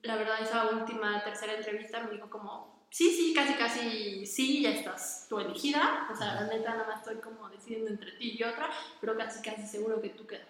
la 0.03 0.17
verdad, 0.17 0.39
esa 0.39 0.69
última, 0.69 1.23
tercera 1.23 1.55
entrevista 1.55 2.01
me 2.01 2.11
dijo 2.11 2.29
como, 2.29 2.85
sí, 2.91 3.09
sí, 3.09 3.33
casi, 3.33 3.55
casi, 3.55 4.23
sí, 4.27 4.61
ya 4.61 4.69
estás 4.69 5.25
tú 5.27 5.39
elegida. 5.39 6.07
O 6.11 6.15
sea, 6.15 6.35
la 6.35 6.43
neta, 6.43 6.75
nada 6.75 6.85
más 6.85 6.99
estoy 6.99 7.15
como 7.15 7.49
decidiendo 7.49 7.89
entre 7.89 8.11
ti 8.11 8.37
y 8.37 8.43
otra, 8.43 8.69
pero 9.01 9.17
casi, 9.17 9.41
casi 9.41 9.65
seguro 9.65 9.99
que 9.99 10.09
tú 10.09 10.27
quedas. 10.27 10.47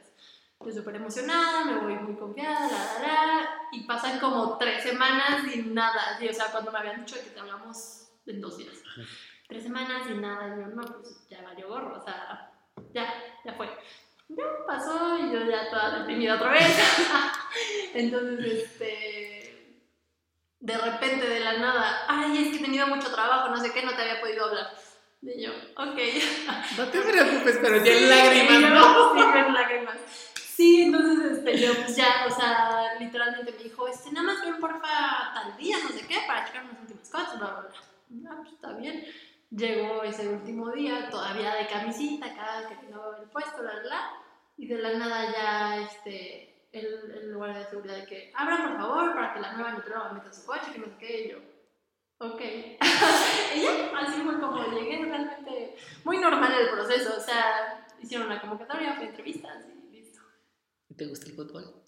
Estoy 0.59 0.73
súper 0.73 0.95
emocionada, 0.95 1.63
me 1.63 1.79
voy 1.79 1.95
muy 1.99 2.15
confiada, 2.15 2.67
la, 2.67 3.07
la, 3.07 3.25
la, 3.25 3.49
y 3.71 3.85
pasan 3.85 4.19
como 4.19 4.57
tres 4.57 4.83
semanas 4.83 5.43
y 5.55 5.61
nada, 5.61 6.17
sí, 6.19 6.27
o 6.27 6.33
sea, 6.33 6.47
cuando 6.51 6.71
me 6.71 6.79
habían 6.79 7.05
dicho 7.05 7.15
que 7.23 7.29
te 7.29 7.39
hablamos 7.39 8.09
en 8.25 8.41
dos 8.41 8.57
días. 8.57 8.75
Tres 9.47 9.63
semanas 9.63 10.09
y 10.09 10.15
nada, 10.15 10.47
y 10.47 10.59
yo, 10.59 10.67
no, 10.67 10.81
pues 10.81 11.27
ya 11.29 11.41
valió 11.43 11.69
gorro, 11.69 11.95
o 11.97 12.03
sea, 12.03 12.51
ya, 12.91 13.07
ya 13.45 13.53
fue. 13.53 13.69
Ya 14.29 14.43
pasó 14.65 15.17
y 15.19 15.31
yo 15.31 15.49
ya 15.49 15.69
toda 15.69 15.99
deprimida 15.99 16.35
otra 16.35 16.51
vez. 16.51 16.67
Entonces, 17.93 18.63
este, 18.63 19.83
de 20.59 20.77
repente, 20.77 21.27
de 21.27 21.39
la 21.39 21.53
nada, 21.53 22.05
ay, 22.07 22.37
es 22.37 22.49
que 22.49 22.57
he 22.57 22.65
tenido 22.65 22.87
mucho 22.87 23.11
trabajo, 23.11 23.49
no 23.49 23.57
sé 23.57 23.71
qué, 23.71 23.83
no 23.83 23.93
te 23.95 24.01
había 24.01 24.19
podido 24.19 24.45
hablar. 24.45 24.71
Y 25.21 25.43
yo, 25.43 25.51
ok. 25.75 25.97
No 26.77 26.87
te 26.89 27.01
preocupes, 27.01 27.57
pero 27.61 27.77
ya 27.77 27.83
Sí, 27.85 28.03
en 28.03 28.09
lágrimas, 28.09 28.61
yo, 28.61 28.69
¿no? 28.69 29.13
Sí, 29.33 29.39
en 29.39 29.53
lágrimas. 29.53 29.97
Sí, 30.35 30.81
entonces 30.83 31.37
este, 31.37 31.59
yo 31.59 31.73
pues 31.75 31.95
ya, 31.95 32.25
o 32.27 32.31
sea, 32.35 32.95
literalmente 32.99 33.51
me 33.51 33.63
dijo, 33.63 33.87
este, 33.87 34.11
nada 34.11 34.25
más 34.25 34.41
ven 34.41 34.59
porfa 34.59 35.31
tal 35.33 35.55
día, 35.55 35.77
no 35.83 35.89
sé 35.89 36.05
qué, 36.07 36.17
para 36.27 36.45
checar 36.45 36.63
unas 36.65 36.81
últimas 36.81 37.09
cosas, 37.09 37.39
bla, 37.39 37.47
bla, 37.47 37.61
bla. 37.61 38.31
Ah, 38.31 38.35
pues 38.41 38.53
está 38.53 38.73
bien. 38.73 39.05
Llegó 39.49 40.03
ese 40.03 40.27
último 40.27 40.71
día, 40.71 41.09
todavía 41.09 41.55
de 41.55 41.67
camisita, 41.67 42.25
acá, 42.25 42.67
que 42.67 42.87
no 42.89 43.15
el 43.15 43.29
puesto, 43.29 43.61
bla, 43.61 43.79
bla. 43.81 44.11
Y 44.57 44.67
de 44.67 44.77
la 44.77 44.97
nada 44.97 45.31
ya, 45.31 45.81
este, 45.83 46.67
el, 46.71 47.11
el 47.11 47.31
lugar 47.31 47.55
de 47.57 47.65
seguridad 47.65 47.95
de 47.95 48.05
que, 48.05 48.31
abran 48.35 48.67
por 48.67 48.77
favor 48.77 49.13
para 49.13 49.33
que 49.33 49.39
la 49.39 49.53
nueva 49.53 49.71
nutrióloga 49.71 50.13
meta 50.13 50.33
su 50.33 50.45
coche, 50.45 50.71
que 50.73 50.79
no 50.79 50.85
sé 50.87 50.97
qué, 50.99 51.25
y 51.25 51.29
yo, 51.31 51.37
ok. 52.19 52.41
ya, 52.81 53.99
así 53.99 54.21
fue 54.21 54.39
como 54.39 54.71
llegué, 54.71 55.05
realmente 55.05 55.75
muy 56.03 56.17
normal 56.17 56.53
el 56.53 56.69
proceso, 56.69 57.15
o 57.15 57.21
sea, 57.21 57.87
hicieron 58.01 58.27
una 58.27 58.41
convocatoria, 58.41 58.95
fue 58.95 59.05
entrevistas 59.05 59.65
y 59.69 59.91
listo. 59.91 60.21
¿Te 60.95 61.05
gusta 61.05 61.27
el 61.27 61.35
fútbol? 61.35 61.83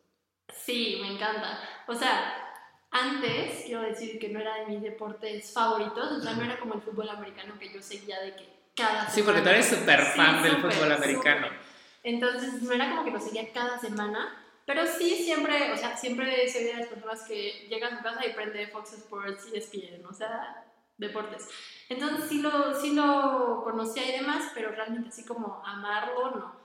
Sí, 0.54 0.98
me 1.02 1.14
encanta. 1.14 1.60
O 1.88 1.94
sea, 1.94 2.49
antes 2.92 3.64
quiero 3.66 3.82
decir 3.82 4.18
que 4.20 4.30
no 4.30 4.40
era 4.40 4.56
de 4.56 4.66
mis 4.68 4.82
deportes 4.82 5.54
favoritos, 5.54 6.12
o 6.12 6.22
sea, 6.22 6.34
no 6.34 6.44
era 6.44 6.60
como 6.60 6.74
el 6.76 6.82
fútbol 6.82 7.10
americano 7.10 7.54
que 7.60 7.72
yo 7.72 7.82
seguía 7.82 8.20
de 8.20 8.36
que 8.36 8.50
cada 8.76 9.10
Sí, 9.10 9.22
porque 9.24 9.42
tú 9.42 9.50
eres 9.50 9.68
súper 9.68 10.04
Sí, 10.06 10.12
fan 10.18 10.42
del 10.44 10.56
súper, 10.56 10.72
fútbol 10.74 10.92
americano. 10.94 11.48
súper. 11.48 11.60
Entonces, 12.04 12.62
no 12.64 12.74
era 12.74 12.90
como 12.90 13.04
que 13.04 13.12
lo 13.12 13.20
seguía 13.20 13.52
cada 13.54 13.78
semana, 13.78 14.42
pero 14.66 14.86
sí 14.86 15.16
siempre, 15.24 15.72
o 15.72 15.78
sea, 15.78 15.98
siempre 15.98 16.48
soy 16.50 16.64
de 16.64 16.74
las 16.76 16.88
personas 16.88 17.24
que 17.24 17.68
llega 17.70 17.88
a 17.88 17.98
su 17.98 18.04
casa 18.04 18.26
y 18.26 18.34
prende 18.34 18.68
Fox 18.68 18.94
Sports 18.94 19.48
y 19.54 19.58
ESPN, 19.58 20.06
o 20.06 20.14
sea, 20.14 20.64
deportes. 20.98 21.48
Entonces 21.90 22.30
sí 22.30 22.42
lo, 22.42 22.74
sí 22.80 22.94
lo 22.94 23.62
conocía 23.64 24.08
y 24.08 24.20
demás, 24.20 24.52
pero 24.54 24.72
realmente 24.72 25.10
así 25.10 25.26
como 25.26 25.62
amarlo, 25.66 26.32
no. 26.32 26.59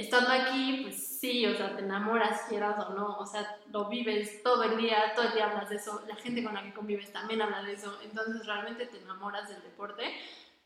Estando 0.00 0.30
aquí, 0.30 0.80
pues 0.82 1.18
sí, 1.20 1.44
o 1.44 1.54
sea, 1.54 1.76
te 1.76 1.82
enamoras, 1.82 2.42
quieras 2.48 2.78
o 2.78 2.94
no, 2.94 3.18
o 3.18 3.26
sea, 3.26 3.58
lo 3.70 3.90
vives 3.90 4.42
todo 4.42 4.62
el 4.62 4.78
día, 4.78 5.12
todo 5.14 5.26
el 5.26 5.34
día 5.34 5.50
hablas 5.50 5.68
de 5.68 5.76
eso, 5.76 6.02
la 6.08 6.16
gente 6.16 6.42
con 6.42 6.54
la 6.54 6.62
que 6.62 6.72
convives 6.72 7.12
también 7.12 7.42
habla 7.42 7.62
de 7.62 7.74
eso, 7.74 7.98
entonces 8.02 8.46
realmente 8.46 8.86
te 8.86 8.96
enamoras 8.96 9.50
del 9.50 9.62
deporte 9.62 10.04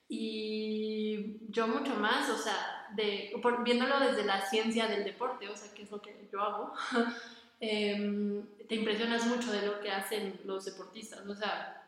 y 0.09 1.49
yo 1.51 1.67
mucho 1.67 1.97
más, 1.97 2.31
o 2.31 2.39
sea, 2.39 2.87
de, 2.95 3.35
viéndolo 3.65 3.99
desde 3.99 4.25
la 4.25 4.41
ciencia 4.47 4.87
del 4.87 5.03
deporte, 5.03 5.49
o 5.49 5.57
sea, 5.57 5.75
que 5.75 5.83
es 5.83 5.91
lo 5.91 6.01
que 6.01 6.29
yo 6.33 6.41
hago, 6.41 6.73
em, 7.59 8.47
te 8.69 8.77
impresionas 8.77 9.27
mucho 9.27 9.51
de 9.51 9.67
lo 9.67 9.81
que 9.81 9.91
hacen 9.91 10.41
los 10.45 10.65
deportistas, 10.65 11.27
o 11.27 11.35
sea, 11.35 11.84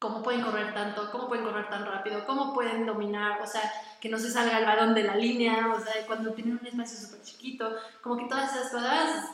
cómo 0.00 0.22
pueden 0.22 0.40
correr 0.40 0.72
tanto, 0.72 1.10
cómo 1.12 1.28
pueden 1.28 1.44
correr 1.44 1.68
tan 1.68 1.84
rápido, 1.84 2.24
cómo 2.26 2.54
pueden 2.54 2.86
dominar, 2.86 3.40
o 3.42 3.46
sea, 3.46 3.70
que 4.00 4.08
no 4.08 4.18
se 4.18 4.30
salga 4.30 4.58
el 4.58 4.64
balón 4.64 4.94
de 4.94 5.02
la 5.02 5.14
línea, 5.14 5.72
o 5.76 5.78
sea, 5.78 6.06
cuando 6.06 6.32
tienen 6.32 6.58
un 6.58 6.66
espacio 6.66 6.98
súper 6.98 7.22
chiquito, 7.22 7.76
como 8.00 8.16
que 8.16 8.24
todas 8.24 8.50
esas 8.56 8.72
cosas 8.72 9.30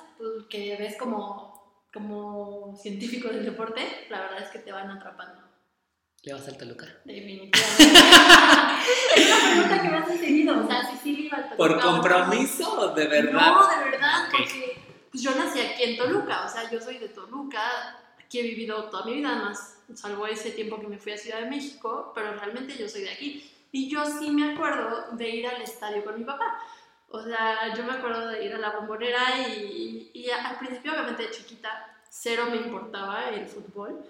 que 0.50 0.76
ves 0.76 0.96
como, 0.98 1.86
como 1.94 2.76
científico 2.76 3.28
del 3.28 3.44
deporte, 3.44 4.06
la 4.10 4.22
verdad 4.22 4.42
es 4.42 4.48
que 4.48 4.58
te 4.58 4.72
van 4.72 4.90
atrapando. 4.90 5.40
¿Le 6.24 6.32
vas 6.32 6.48
al 6.48 6.56
Toluca? 6.56 6.86
Definitivamente. 7.04 7.58
es 9.16 9.26
una 9.30 9.50
pregunta 9.52 9.82
que 9.82 9.88
me 9.88 9.98
has 9.98 10.18
seguido, 10.18 10.64
o 10.64 10.66
sea, 10.66 10.90
si 10.90 10.96
sí 10.96 11.16
le 11.16 11.22
iba 11.26 11.36
al 11.38 11.44
Toluca. 11.44 11.56
¿Por 11.56 11.80
compromiso 11.80 12.80
o 12.80 12.92
de 12.92 13.06
verdad? 13.06 13.52
No, 13.52 13.68
de 13.68 13.84
verdad, 13.84 14.28
porque 14.32 14.82
pues, 15.12 15.22
yo 15.22 15.32
nací 15.36 15.60
aquí 15.60 15.84
en 15.84 15.96
Toluca, 15.96 16.44
o 16.44 16.48
sea, 16.48 16.68
yo 16.68 16.80
soy 16.80 16.98
de 16.98 17.10
Toluca, 17.10 17.60
aquí 18.18 18.40
he 18.40 18.42
vivido 18.42 18.90
toda 18.90 19.04
mi 19.04 19.14
vida, 19.14 19.36
más 19.36 19.75
salvo 19.94 20.26
ese 20.26 20.50
tiempo 20.50 20.80
que 20.80 20.88
me 20.88 20.98
fui 20.98 21.12
a 21.12 21.18
Ciudad 21.18 21.40
de 21.40 21.50
México, 21.50 22.12
pero 22.14 22.32
realmente 22.32 22.76
yo 22.76 22.88
soy 22.88 23.02
de 23.02 23.10
aquí. 23.10 23.50
Y 23.72 23.88
yo 23.88 24.04
sí 24.04 24.30
me 24.30 24.52
acuerdo 24.52 25.12
de 25.12 25.28
ir 25.28 25.46
al 25.46 25.60
estadio 25.60 26.04
con 26.04 26.18
mi 26.18 26.24
papá. 26.24 26.58
O 27.08 27.22
sea, 27.22 27.74
yo 27.74 27.84
me 27.84 27.92
acuerdo 27.92 28.28
de 28.28 28.44
ir 28.44 28.54
a 28.54 28.58
la 28.58 28.70
bombonera 28.70 29.46
y, 29.48 30.10
y, 30.12 30.30
al 30.30 30.58
principio, 30.58 30.92
obviamente 30.92 31.24
de 31.24 31.30
chiquita, 31.30 31.96
cero 32.08 32.46
me 32.50 32.56
importaba 32.56 33.28
el 33.28 33.46
fútbol, 33.46 34.04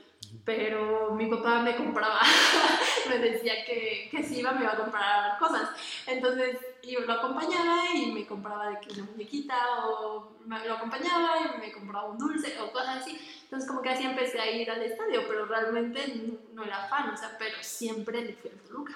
pero 0.45 1.15
mi 1.15 1.27
papá 1.27 1.61
me 1.61 1.77
compraba, 1.77 2.21
me 3.09 3.19
decía 3.19 3.65
que, 3.65 4.09
que 4.11 4.23
si 4.23 4.39
iba 4.39 4.53
me 4.53 4.63
iba 4.63 4.73
a 4.73 4.79
comprar 4.79 5.39
cosas. 5.39 5.71
Entonces 6.07 6.59
yo 6.93 7.01
lo 7.01 7.13
acompañaba 7.13 7.85
y 7.95 8.13
me 8.13 8.27
compraba 8.27 8.71
de 8.71 8.81
que 8.81 8.93
una 8.95 9.11
muñequita 9.11 9.87
o 9.87 10.37
lo 10.47 10.75
acompañaba 10.75 11.35
y 11.41 11.61
me 11.61 11.73
compraba 11.73 12.11
un 12.11 12.19
dulce 12.19 12.59
o 12.61 12.71
cosas 12.71 13.03
así. 13.03 13.19
Entonces 13.45 13.69
como 13.69 13.83
que 13.83 13.91
así 13.91 14.05
empecé 14.05 14.41
a 14.41 14.51
ir 14.51 14.71
al 14.71 14.83
estadio, 14.83 15.23
pero 15.29 15.47
realmente 15.47 16.41
no, 16.53 16.65
era 16.65 16.87
fan, 16.89 17.11
o 17.11 17.17
sea, 17.17 17.37
pero 17.39 17.57
siempre 17.61 18.23
le 18.23 18.35
fui 18.35 18.51
al 18.51 18.59
Toluca. 18.59 18.95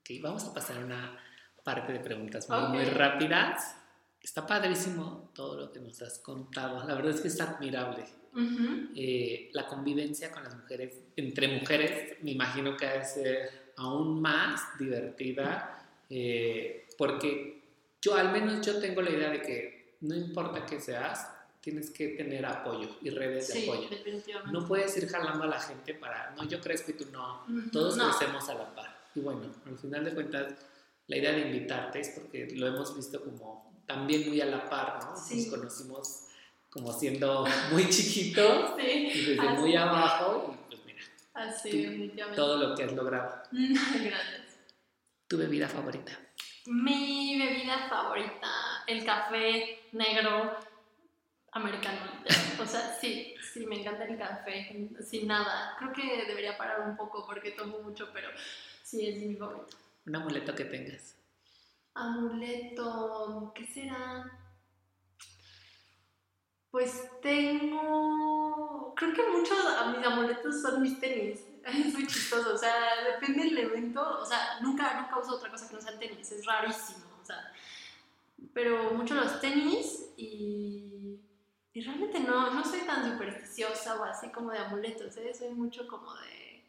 Ok, 0.00 0.10
vamos 0.22 0.44
a 0.44 0.54
pasar 0.54 0.78
a 0.78 0.84
una 0.84 1.18
parte 1.64 1.92
de 1.92 2.00
preguntas 2.00 2.48
muy, 2.48 2.68
muy 2.68 2.84
rápidas. 2.84 3.76
Está 4.20 4.46
padrísimo 4.46 5.30
todo 5.34 5.58
lo 5.58 5.72
que 5.72 5.80
nos 5.80 6.00
has 6.02 6.18
contado. 6.18 6.86
La 6.86 6.94
verdad 6.94 7.12
es 7.12 7.20
que 7.20 7.28
es 7.28 7.40
admirable. 7.40 8.04
Eh, 8.94 9.50
la 9.52 9.66
convivencia 9.66 10.30
con 10.30 10.44
las 10.44 10.54
mujeres, 10.54 11.00
entre 11.16 11.48
mujeres, 11.58 12.22
me 12.22 12.32
imagino 12.32 12.76
que 12.76 12.86
ha 12.86 12.98
de 12.98 13.04
ser 13.04 13.72
aún 13.76 14.20
más 14.20 14.78
divertida, 14.78 15.87
eh, 16.10 16.88
porque 16.96 17.62
yo 18.00 18.14
al 18.14 18.32
menos 18.32 18.64
yo 18.64 18.78
tengo 18.80 19.02
la 19.02 19.10
idea 19.10 19.30
de 19.30 19.42
que 19.42 19.96
no 20.00 20.14
importa 20.14 20.64
qué 20.64 20.80
seas, 20.80 21.28
tienes 21.60 21.90
que 21.90 22.08
tener 22.08 22.46
apoyo 22.46 22.88
y 23.02 23.10
redes 23.10 23.52
de 23.52 23.64
apoyo. 23.64 23.88
No 24.52 24.66
puedes 24.66 24.96
ir 24.96 25.08
jalando 25.08 25.44
a 25.44 25.48
la 25.48 25.60
gente 25.60 25.94
para, 25.94 26.30
no, 26.36 26.44
yo 26.44 26.60
crezco 26.60 26.92
y 26.92 26.94
tú 26.94 27.06
no. 27.12 27.44
Todos 27.72 27.96
crecemos 27.96 28.48
a 28.48 28.54
la 28.54 28.74
par. 28.74 28.96
Y 29.14 29.20
bueno, 29.20 29.42
al 29.66 29.76
final 29.78 30.04
de 30.04 30.14
cuentas, 30.14 30.54
la 31.08 31.16
idea 31.16 31.32
de 31.32 31.40
invitarte 31.40 32.00
es 32.00 32.10
porque 32.10 32.48
lo 32.54 32.66
hemos 32.66 32.94
visto 32.94 33.22
como 33.22 33.82
también 33.86 34.28
muy 34.28 34.40
a 34.40 34.46
la 34.46 34.68
par, 34.68 34.98
¿no? 35.02 35.10
Nos 35.10 35.46
conocimos 35.46 36.24
como 36.70 36.92
siendo 36.92 37.46
muy 37.72 37.88
chiquitos 37.88 38.72
y 38.78 39.24
desde 39.24 39.48
muy 39.50 39.74
abajo 39.74 40.54
y 40.54 40.68
pues 40.68 40.84
mira. 40.84 41.00
Así, 41.34 42.12
Todo 42.36 42.56
lo 42.56 42.76
que 42.76 42.84
has 42.84 42.92
logrado. 42.92 43.42
Gracias. 43.52 44.37
¿Tu 45.28 45.36
bebida 45.36 45.68
favorita? 45.68 46.12
Mi 46.64 47.38
bebida 47.38 47.86
favorita, 47.86 48.48
el 48.86 49.04
café 49.04 49.78
negro 49.92 50.56
americano. 51.52 52.00
O 52.58 52.64
sea, 52.64 52.96
sí, 52.98 53.34
sí, 53.52 53.66
me 53.66 53.78
encanta 53.78 54.04
el 54.04 54.16
café, 54.16 54.88
sin 55.02 55.28
nada. 55.28 55.76
Creo 55.78 55.92
que 55.92 56.24
debería 56.26 56.56
parar 56.56 56.80
un 56.88 56.96
poco 56.96 57.26
porque 57.26 57.50
tomo 57.50 57.80
mucho, 57.80 58.08
pero 58.12 58.28
sí, 58.82 59.06
es 59.06 59.18
mi 59.18 59.36
favorito. 59.36 59.76
Un 60.06 60.16
amuleto 60.16 60.54
que 60.54 60.64
tengas. 60.64 61.14
Amuleto, 61.92 63.52
¿qué 63.54 63.66
será? 63.66 64.32
Pues 66.70 67.10
tengo, 67.20 68.94
creo 68.96 69.12
que 69.12 69.28
muchos 69.28 69.58
a 69.58 69.92
mis 69.92 70.06
amuletos 70.06 70.62
son 70.62 70.80
mis 70.80 70.98
tenis. 70.98 71.47
Es 71.68 71.92
muy 71.92 72.06
chistoso, 72.06 72.54
o 72.54 72.58
sea, 72.58 72.72
depende 73.04 73.44
del 73.44 73.58
evento, 73.58 74.20
o 74.20 74.24
sea, 74.24 74.58
nunca, 74.60 75.00
nunca 75.00 75.18
uso 75.18 75.36
otra 75.36 75.50
cosa 75.50 75.68
que 75.68 75.74
no 75.74 75.80
sea 75.80 75.98
tenis, 75.98 76.32
es 76.32 76.46
rarísimo, 76.46 77.04
o 77.20 77.24
sea, 77.24 77.52
pero 78.54 78.92
mucho 78.92 79.14
los 79.14 79.40
tenis 79.40 80.06
y, 80.16 81.20
y 81.72 81.80
realmente 81.80 82.20
no, 82.20 82.50
no 82.54 82.64
soy 82.64 82.80
tan 82.80 83.12
supersticiosa 83.12 84.00
o 84.00 84.04
así 84.04 84.30
como 84.30 84.50
de 84.50 84.58
amuletos, 84.58 85.16
¿eh? 85.18 85.34
soy 85.34 85.50
mucho 85.50 85.86
como 85.86 86.14
de, 86.14 86.64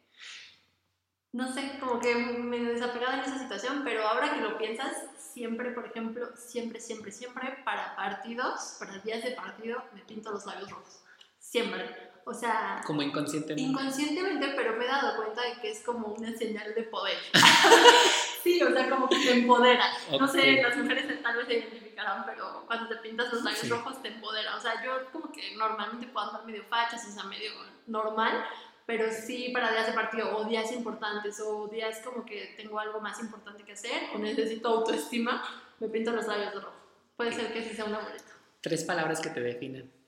no 1.32 1.52
sé, 1.52 1.78
como 1.80 2.00
que 2.00 2.14
me 2.14 2.58
desapegada 2.58 3.14
en 3.14 3.20
esa 3.20 3.38
situación, 3.38 3.82
pero 3.84 4.06
ahora 4.06 4.34
que 4.34 4.40
lo 4.40 4.58
piensas, 4.58 4.94
siempre, 5.18 5.70
por 5.70 5.86
ejemplo, 5.86 6.28
siempre, 6.36 6.80
siempre, 6.80 7.12
siempre 7.12 7.58
para 7.64 7.94
partidos, 7.96 8.76
para 8.78 8.98
días 8.98 9.22
de 9.22 9.32
partido, 9.32 9.82
me 9.94 10.00
pinto 10.02 10.30
los 10.32 10.44
labios 10.44 10.70
rojos. 10.70 11.00
Siempre. 11.38 12.09
O 12.24 12.34
sea... 12.34 12.80
Como 12.86 13.02
inconscientemente. 13.02 13.70
Inconscientemente, 13.70 14.52
pero 14.56 14.76
me 14.76 14.84
he 14.84 14.88
dado 14.88 15.16
cuenta 15.16 15.42
de 15.42 15.60
que 15.60 15.70
es 15.70 15.80
como 15.82 16.08
una 16.08 16.36
señal 16.36 16.74
de 16.74 16.82
poder. 16.84 17.18
sí, 18.42 18.62
o 18.62 18.72
sea, 18.72 18.88
como 18.88 19.08
que 19.08 19.16
te 19.16 19.32
empodera. 19.32 19.84
No 20.18 20.28
sé, 20.28 20.62
las 20.62 20.76
mujeres 20.76 21.22
tal 21.22 21.36
vez 21.36 21.46
se 21.46 21.54
identificarán, 21.58 22.24
pero 22.26 22.64
cuando 22.66 22.88
te 22.88 22.96
pintas 22.96 23.32
los 23.32 23.42
labios 23.42 23.68
rojos 23.68 24.02
te 24.02 24.08
empodera. 24.08 24.56
O 24.56 24.60
sea, 24.60 24.84
yo 24.84 25.10
como 25.12 25.32
que 25.32 25.56
normalmente 25.56 26.06
puedo 26.06 26.26
andar 26.26 26.44
medio 26.44 26.64
fachas, 26.64 27.06
o 27.06 27.10
sea, 27.10 27.24
medio 27.24 27.50
normal, 27.86 28.44
pero 28.86 29.06
sí 29.12 29.50
para 29.52 29.70
días 29.70 29.86
de 29.86 29.92
partido 29.92 30.36
o 30.36 30.44
días 30.44 30.72
importantes 30.72 31.40
o 31.40 31.68
días 31.68 32.00
como 32.04 32.24
que 32.24 32.54
tengo 32.56 32.78
algo 32.78 33.00
más 33.00 33.20
importante 33.20 33.62
que 33.62 33.72
hacer 33.72 34.08
o 34.14 34.18
necesito 34.18 34.68
autoestima, 34.68 35.42
me 35.78 35.88
pinto 35.88 36.10
los 36.10 36.26
labios 36.26 36.52
de 36.54 36.60
rojo. 36.60 36.76
Puede 37.16 37.32
ser 37.32 37.52
que 37.52 37.62
sí 37.62 37.74
sea 37.74 37.84
una 37.84 37.98
boleta. 37.98 38.32
Tres 38.60 38.84
palabras 38.84 39.20
que 39.20 39.30
te 39.30 39.40
definen. 39.40 39.99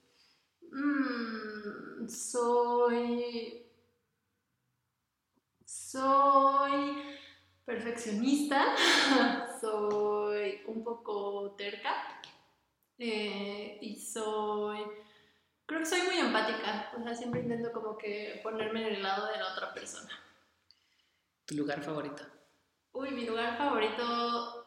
Mm, 0.72 2.08
soy. 2.08 3.66
Soy 5.64 7.02
perfeccionista, 7.64 8.74
soy 9.60 10.62
un 10.66 10.82
poco 10.82 11.54
terca 11.56 12.20
eh, 12.98 13.78
y 13.80 13.96
soy 13.96 14.80
Creo 15.66 15.80
que 15.80 15.86
soy 15.86 16.02
muy 16.02 16.18
empática, 16.18 16.92
o 16.98 17.02
sea, 17.02 17.14
siempre 17.14 17.40
intento 17.40 17.72
como 17.72 17.96
que 17.96 18.40
ponerme 18.42 18.86
en 18.86 18.96
el 18.96 19.02
lado 19.02 19.26
de 19.32 19.38
la 19.38 19.52
otra 19.52 19.72
persona. 19.72 20.10
¿Tu 21.46 21.54
lugar 21.54 21.82
favorito? 21.82 22.24
Uy, 22.92 23.10
mi 23.12 23.24
lugar 23.24 23.56
favorito 23.56 24.66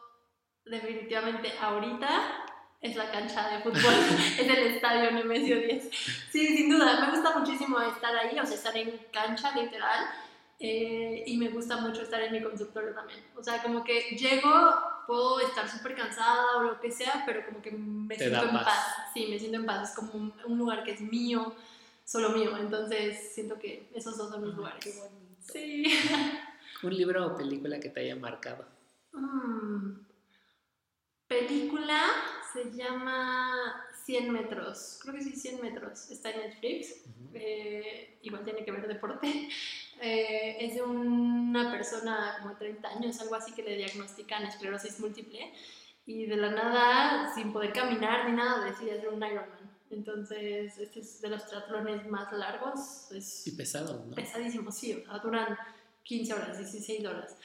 definitivamente 0.64 1.52
ahorita 1.60 2.45
es 2.80 2.96
la 2.96 3.10
cancha 3.10 3.48
de 3.48 3.60
fútbol, 3.60 3.94
es 4.38 4.48
el 4.48 4.74
estadio 4.74 5.10
Nemesio 5.10 5.60
10. 5.60 5.90
Sí, 6.30 6.56
sin 6.56 6.70
duda, 6.70 7.00
me 7.00 7.10
gusta 7.10 7.38
muchísimo 7.38 7.80
estar 7.80 8.14
ahí, 8.16 8.38
o 8.38 8.46
sea, 8.46 8.56
estar 8.56 8.76
en 8.76 8.98
cancha 9.12 9.54
literal 9.54 10.06
eh, 10.58 11.24
y 11.26 11.36
me 11.36 11.50
gusta 11.50 11.76
mucho 11.78 12.02
estar 12.02 12.20
en 12.22 12.32
mi 12.32 12.42
consultorio 12.42 12.94
también. 12.94 13.22
O 13.36 13.42
sea, 13.42 13.62
como 13.62 13.84
que 13.84 14.16
llego, 14.16 14.50
puedo 15.06 15.40
estar 15.40 15.68
súper 15.68 15.94
cansada 15.94 16.56
o 16.58 16.62
lo 16.62 16.80
que 16.80 16.90
sea, 16.90 17.24
pero 17.26 17.44
como 17.44 17.60
que 17.60 17.72
me 17.72 18.16
siento 18.16 18.42
en 18.42 18.52
paz. 18.52 18.94
Sí, 19.12 19.26
me 19.28 19.38
siento 19.38 19.58
en 19.58 19.66
paz. 19.66 19.90
Es 19.90 19.96
como 19.96 20.12
un, 20.12 20.58
lugar 20.58 20.82
que 20.82 20.92
es 20.92 21.00
mío, 21.00 21.54
solo 22.04 22.30
mío. 22.30 22.56
Entonces 22.56 23.34
siento 23.34 23.58
que 23.58 23.90
esos 23.94 24.16
dos 24.16 24.30
son 24.30 24.44
mis 24.44 24.54
lugares. 24.54 24.82
Qué 24.82 24.92
bonito. 24.98 25.36
Sí. 25.52 25.84
¿Un 26.82 26.96
libro 26.96 27.26
o 27.26 27.36
película 27.36 27.78
que 27.78 27.90
te 27.90 28.00
haya 28.00 28.16
marcado? 28.16 28.64
Mm, 29.12 29.98
película 31.28 32.00
se 32.56 32.72
llama 32.72 33.84
100 34.04 34.32
metros. 34.32 34.98
Creo 35.02 35.14
que 35.14 35.22
sí, 35.22 35.32
100 35.32 35.60
metros. 35.60 36.10
Está 36.10 36.30
en 36.30 36.40
Netflix. 36.40 37.02
Eh, 37.34 38.18
igual 38.22 38.44
tiene 38.44 38.64
que 38.64 38.72
ver 38.72 38.86
deporte. 38.86 39.48
Eh, 39.98 40.58
es 40.60 40.74
de 40.74 40.82
una 40.82 41.72
persona 41.72 42.36
como 42.42 42.50
de 42.50 42.56
30 42.56 42.86
años, 42.86 43.18
algo 43.18 43.34
así, 43.34 43.52
que 43.52 43.62
le 43.62 43.78
diagnostican 43.78 44.44
esclerosis 44.44 45.00
múltiple 45.00 45.50
y 46.04 46.26
de 46.26 46.36
la 46.36 46.50
nada, 46.50 47.34
sin 47.34 47.50
poder 47.50 47.72
caminar 47.72 48.28
ni 48.28 48.36
nada, 48.36 48.66
decide 48.66 48.98
hacer 48.98 49.08
un 49.08 49.24
Ironman. 49.24 49.70
Entonces, 49.90 50.76
este 50.76 51.00
es 51.00 51.22
de 51.22 51.30
los 51.30 51.46
triatlones 51.46 52.06
más 52.08 52.30
largos. 52.32 53.10
Es 53.10 53.46
y 53.46 53.52
pesados, 53.52 54.04
¿no? 54.04 54.14
Pesadísimo, 54.14 54.70
sí. 54.70 55.02
O 55.02 55.10
sea, 55.10 55.18
duran 55.18 55.56
15 56.02 56.34
horas, 56.34 56.58
16 56.58 57.06
horas. 57.06 57.36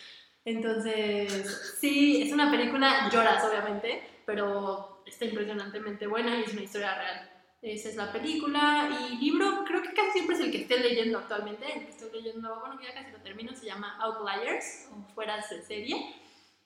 Entonces, 0.43 1.77
sí, 1.79 2.21
es 2.21 2.33
una 2.33 2.51
película, 2.51 3.09
lloras 3.11 3.43
obviamente, 3.45 4.03
pero 4.25 4.90
está 5.11 5.25
impresionantemente 5.25 6.07
buena 6.07 6.37
y 6.37 6.43
es 6.43 6.53
una 6.53 6.63
historia 6.63 6.95
real. 6.95 7.29
Esa 7.61 7.89
es 7.89 7.95
la 7.95 8.11
película 8.11 8.89
y 8.89 9.17
libro, 9.17 9.63
creo 9.67 9.83
que 9.83 9.93
casi 9.93 10.11
siempre 10.13 10.35
es 10.35 10.41
el 10.41 10.51
que 10.51 10.61
estoy 10.61 10.79
leyendo 10.79 11.19
actualmente. 11.19 11.65
El 11.71 11.85
que 11.85 11.91
estoy 11.91 12.11
leyendo, 12.11 12.59
bueno, 12.59 12.79
ya 12.81 12.93
casi 12.93 13.11
lo 13.11 13.19
termino, 13.19 13.53
se 13.53 13.67
llama 13.67 13.97
Outliers 14.01 14.89
o 14.91 15.13
Fueras 15.13 15.49
de 15.51 15.61
Serie. 15.61 16.15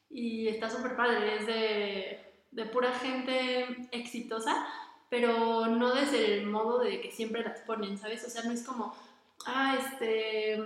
Y 0.10 0.48
está 0.48 0.70
súper 0.70 0.96
padre, 0.96 1.36
es 1.36 1.48
de, 1.48 2.34
de 2.52 2.66
pura 2.68 2.94
gente 2.94 3.90
exitosa, 3.92 4.66
pero 5.10 5.68
no 5.68 5.94
desde 5.94 6.36
el 6.36 6.46
modo 6.46 6.80
de 6.80 7.02
que 7.02 7.12
siempre 7.12 7.44
las 7.44 7.60
ponen, 7.62 7.98
¿sabes? 7.98 8.24
O 8.24 8.30
sea, 8.30 8.44
no 8.44 8.54
es 8.54 8.64
como, 8.64 8.96
ah, 9.46 9.78
este 9.78 10.58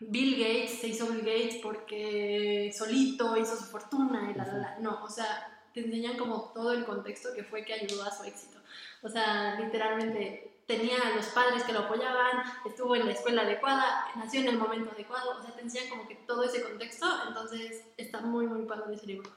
Bill 0.00 0.36
Gates 0.36 0.78
se 0.78 0.88
hizo 0.88 1.06
Bill 1.06 1.20
Gates 1.20 1.56
porque 1.62 2.70
solito 2.76 3.34
hizo 3.38 3.56
su 3.56 3.64
fortuna 3.64 4.30
y 4.30 4.36
la, 4.36 4.44
la, 4.44 4.58
la. 4.58 4.78
No, 4.78 5.02
o 5.02 5.08
sea, 5.08 5.55
te 5.76 5.82
enseñan 5.82 6.16
como 6.16 6.52
todo 6.54 6.72
el 6.72 6.86
contexto 6.86 7.34
que 7.34 7.44
fue 7.44 7.62
que 7.62 7.74
ayudó 7.74 8.02
a 8.02 8.10
su 8.10 8.24
éxito. 8.24 8.58
O 9.02 9.10
sea, 9.10 9.60
literalmente 9.60 10.62
tenía 10.66 10.96
a 10.96 11.14
los 11.14 11.26
padres 11.26 11.64
que 11.64 11.74
lo 11.74 11.80
apoyaban, 11.80 12.44
estuvo 12.64 12.96
en 12.96 13.04
la 13.04 13.12
escuela 13.12 13.42
adecuada, 13.42 14.06
nació 14.16 14.40
en 14.40 14.48
el 14.48 14.56
momento 14.56 14.90
adecuado, 14.90 15.38
o 15.38 15.42
sea, 15.42 15.54
te 15.54 15.60
enseñan 15.60 15.90
como 15.90 16.08
que 16.08 16.14
todo 16.14 16.44
ese 16.44 16.62
contexto, 16.62 17.06
entonces 17.28 17.84
está 17.98 18.22
muy, 18.22 18.46
muy 18.46 18.64
padre 18.64 18.94
ese 18.94 19.06
libro. 19.06 19.30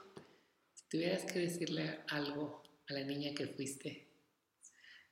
Si 0.72 0.88
tuvieras 0.88 1.30
que 1.30 1.40
decirle 1.40 2.00
algo 2.08 2.62
a 2.88 2.94
la 2.94 3.04
niña 3.04 3.34
que 3.34 3.46
fuiste, 3.46 4.08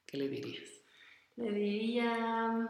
¿qué 0.06 0.16
le 0.16 0.30
dirías? 0.30 0.70
Le 1.36 1.50
diría 1.50 2.68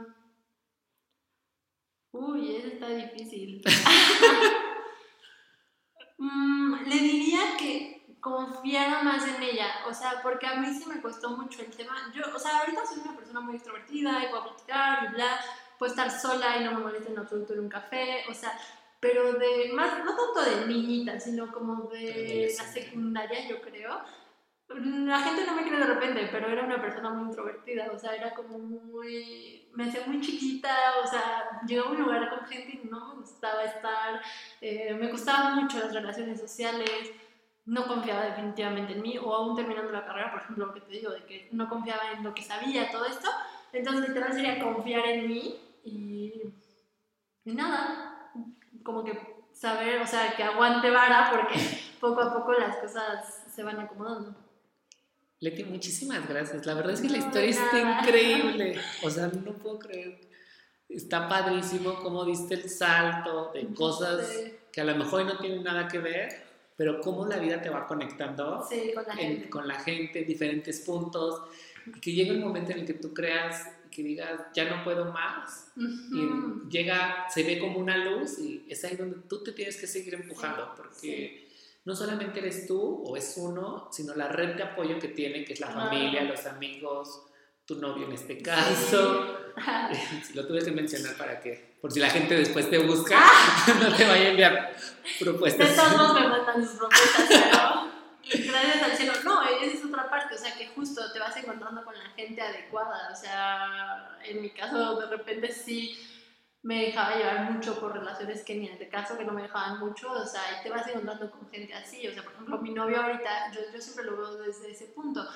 Uy, 2.10 2.56
eso 2.56 2.66
está 2.66 2.88
difícil. 2.88 3.62
mm, 6.18 6.88
le 6.88 6.96
diría 6.96 7.56
que 7.56 7.97
confiara 8.20 9.02
más 9.02 9.26
en 9.26 9.42
ella, 9.42 9.66
o 9.88 9.94
sea, 9.94 10.20
porque 10.22 10.46
a 10.46 10.56
mí 10.56 10.66
sí 10.74 10.88
me 10.88 11.00
costó 11.00 11.30
mucho 11.30 11.62
el 11.62 11.70
tema. 11.70 11.94
Yo, 12.14 12.22
o 12.34 12.38
sea, 12.38 12.58
ahorita 12.58 12.86
soy 12.86 13.00
una 13.00 13.16
persona 13.16 13.40
muy 13.40 13.54
extrovertida 13.54 14.24
y 14.24 14.28
puedo 14.28 14.44
platicar 14.44 15.04
y 15.04 15.14
bla, 15.14 15.40
puedo 15.78 15.92
estar 15.92 16.10
sola 16.10 16.56
y 16.56 16.64
no 16.64 16.72
me 16.72 16.80
molesta 16.80 17.10
en 17.10 17.18
absoluto 17.18 17.54
en 17.54 17.60
un 17.60 17.68
café, 17.68 18.24
o 18.28 18.34
sea, 18.34 18.58
pero 19.00 19.34
de 19.34 19.70
más, 19.72 20.04
no 20.04 20.16
tanto 20.16 20.42
de 20.42 20.66
niñita, 20.66 21.20
sino 21.20 21.52
como 21.52 21.88
de 21.88 22.52
la 22.56 22.64
secundaria, 22.64 23.48
yo 23.48 23.60
creo. 23.60 24.00
La 24.68 25.20
gente 25.20 25.46
no 25.46 25.54
me 25.54 25.62
cree 25.62 25.78
de 25.78 25.86
repente, 25.86 26.28
pero 26.30 26.48
era 26.48 26.64
una 26.64 26.80
persona 26.80 27.08
muy 27.10 27.28
introvertida, 27.28 27.90
o 27.90 27.98
sea, 27.98 28.14
era 28.14 28.34
como 28.34 28.58
muy, 28.58 29.70
me 29.72 29.84
hacía 29.84 30.02
muy 30.06 30.20
chiquita, 30.20 30.74
o 31.02 31.06
sea, 31.06 31.62
llegaba 31.66 31.88
a 31.88 31.92
un 31.92 32.02
lugar 32.02 32.28
con 32.28 32.46
gente 32.46 32.80
y 32.82 32.86
no 32.86 33.14
me 33.14 33.20
gustaba 33.20 33.64
estar, 33.64 34.20
eh, 34.60 34.94
me 34.94 35.10
gustaban 35.10 35.62
mucho 35.62 35.78
las 35.78 35.94
relaciones 35.94 36.38
sociales, 36.38 36.90
no 37.68 37.86
confiaba 37.86 38.24
definitivamente 38.24 38.94
en 38.94 39.02
mí, 39.02 39.18
o 39.18 39.34
aún 39.34 39.54
terminando 39.54 39.92
la 39.92 40.06
carrera, 40.06 40.32
por 40.32 40.40
ejemplo, 40.40 40.66
lo 40.66 40.72
que 40.72 40.80
te 40.80 40.90
digo, 40.90 41.10
de 41.10 41.22
que 41.24 41.48
no 41.52 41.68
confiaba 41.68 42.12
en 42.12 42.24
lo 42.24 42.32
que 42.32 42.42
sabía, 42.42 42.90
todo 42.90 43.04
esto, 43.04 43.28
entonces 43.74 44.08
literal 44.08 44.32
sería 44.32 44.58
confiar 44.58 45.04
en 45.04 45.28
mí 45.28 45.60
y, 45.84 46.42
y 47.44 47.52
nada, 47.52 48.32
como 48.82 49.04
que 49.04 49.36
saber, 49.52 50.00
o 50.00 50.06
sea, 50.06 50.34
que 50.34 50.42
aguante 50.42 50.88
vara, 50.88 51.28
porque 51.30 51.60
poco 52.00 52.22
a 52.22 52.32
poco 52.32 52.54
las 52.54 52.76
cosas 52.76 53.44
se 53.54 53.62
van 53.62 53.80
acomodando. 53.80 54.34
Leti, 55.40 55.64
muchísimas 55.64 56.26
gracias. 56.26 56.64
La 56.64 56.72
verdad 56.72 56.94
es 56.94 57.02
que 57.02 57.10
la 57.10 57.18
historia 57.18 57.50
está 57.50 58.00
increíble. 58.00 58.80
O 59.04 59.10
sea, 59.10 59.28
no 59.28 59.52
puedo 59.52 59.78
creer. 59.78 60.20
Está 60.88 61.28
padrísimo 61.28 62.02
cómo 62.02 62.24
diste 62.24 62.54
el 62.54 62.68
salto 62.68 63.52
de 63.52 63.72
cosas 63.74 64.26
que 64.72 64.80
a 64.80 64.84
lo 64.84 64.96
mejor 64.96 65.26
no 65.26 65.38
tienen 65.38 65.62
nada 65.62 65.86
que 65.86 65.98
ver, 65.98 66.47
pero 66.78 67.00
cómo 67.00 67.26
la 67.26 67.38
vida 67.38 67.60
te 67.60 67.68
va 67.68 67.88
conectando 67.88 68.64
con, 68.94 69.04
la 69.04 69.20
en, 69.20 69.50
con 69.50 69.66
la 69.66 69.80
gente 69.80 70.20
en 70.20 70.28
diferentes 70.28 70.78
puntos. 70.78 71.42
Y 71.84 72.00
que 72.00 72.12
llegue 72.12 72.30
un 72.30 72.40
momento 72.40 72.70
en 72.70 72.78
el 72.78 72.86
que 72.86 72.94
tú 72.94 73.12
creas 73.12 73.66
y 73.84 73.90
que 73.90 74.02
digas, 74.04 74.42
ya 74.54 74.70
no 74.70 74.84
puedo 74.84 75.12
más. 75.12 75.72
Y 75.76 76.70
llega, 76.70 77.26
se 77.34 77.42
ve 77.42 77.58
como 77.58 77.80
una 77.80 77.96
luz 77.96 78.38
y 78.38 78.64
es 78.68 78.84
ahí 78.84 78.94
donde 78.94 79.16
tú 79.28 79.42
te 79.42 79.50
tienes 79.50 79.76
que 79.76 79.88
seguir 79.88 80.14
empujando, 80.14 80.72
porque 80.76 81.48
no 81.84 81.96
solamente 81.96 82.38
eres 82.38 82.68
tú 82.68 83.02
o 83.04 83.16
es 83.16 83.34
uno, 83.36 83.88
sino 83.90 84.14
la 84.14 84.28
red 84.28 84.54
de 84.54 84.62
apoyo 84.62 85.00
que 85.00 85.08
tiene, 85.08 85.44
que 85.44 85.54
es 85.54 85.60
la 85.60 85.70
familia, 85.70 86.22
los 86.22 86.46
amigos, 86.46 87.22
tu 87.66 87.74
novio 87.74 88.06
en 88.06 88.12
este 88.12 88.38
caso. 88.38 89.36
lo 90.34 90.46
tuve 90.46 90.64
que 90.64 90.70
mencionar 90.70 91.16
para 91.16 91.40
que, 91.40 91.67
por 91.80 91.92
si 91.92 92.00
la 92.00 92.10
gente 92.10 92.36
después 92.36 92.68
te 92.68 92.78
busca, 92.78 93.16
ah. 93.18 93.66
no 93.80 93.94
te 93.94 94.06
vaya 94.06 94.26
a 94.26 94.28
enviar 94.30 94.76
propuestas. 95.20 95.70
De 95.70 95.76
todos 95.76 96.14
me 96.14 96.28
mandan 96.28 96.66
sus 96.66 96.76
propuestas, 96.76 97.24
pero 97.28 97.88
gracias 98.50 98.82
al 98.82 98.96
cielo. 98.96 99.12
No, 99.24 99.42
esa 99.42 99.64
es 99.64 99.84
otra 99.84 100.10
parte, 100.10 100.34
o 100.34 100.38
sea 100.38 100.54
que 100.56 100.68
justo 100.68 101.12
te 101.12 101.18
vas 101.18 101.36
encontrando 101.36 101.84
con 101.84 101.96
la 101.96 102.10
gente 102.10 102.40
adecuada, 102.40 103.10
o 103.12 103.16
sea, 103.16 104.18
en 104.24 104.42
mi 104.42 104.50
caso 104.50 104.96
de 104.96 105.06
repente 105.06 105.52
sí 105.52 105.96
me 106.62 106.86
dejaba 106.86 107.16
llevar 107.16 107.52
mucho 107.52 107.78
por 107.78 107.92
relaciones 107.92 108.44
que 108.44 108.56
ni 108.56 108.66
en 108.66 108.72
este 108.72 108.88
caso 108.88 109.16
que 109.16 109.24
no 109.24 109.32
me 109.32 109.42
dejaban 109.42 109.78
mucho, 109.78 110.10
o 110.10 110.26
sea, 110.26 110.42
y 110.58 110.62
te 110.62 110.70
vas 110.70 110.86
encontrando 110.88 111.30
con 111.30 111.48
gente 111.50 111.72
así, 111.74 112.06
o 112.08 112.12
sea, 112.12 112.24
por 112.24 112.32
ejemplo, 112.32 112.58
mi 112.58 112.70
novio 112.70 113.00
ahorita, 113.00 113.52
yo, 113.52 113.60
yo 113.72 113.80
siempre 113.80 114.04
lo 114.04 114.16
veo 114.16 114.34
desde 114.38 114.72
ese 114.72 114.86
punto, 114.86 115.26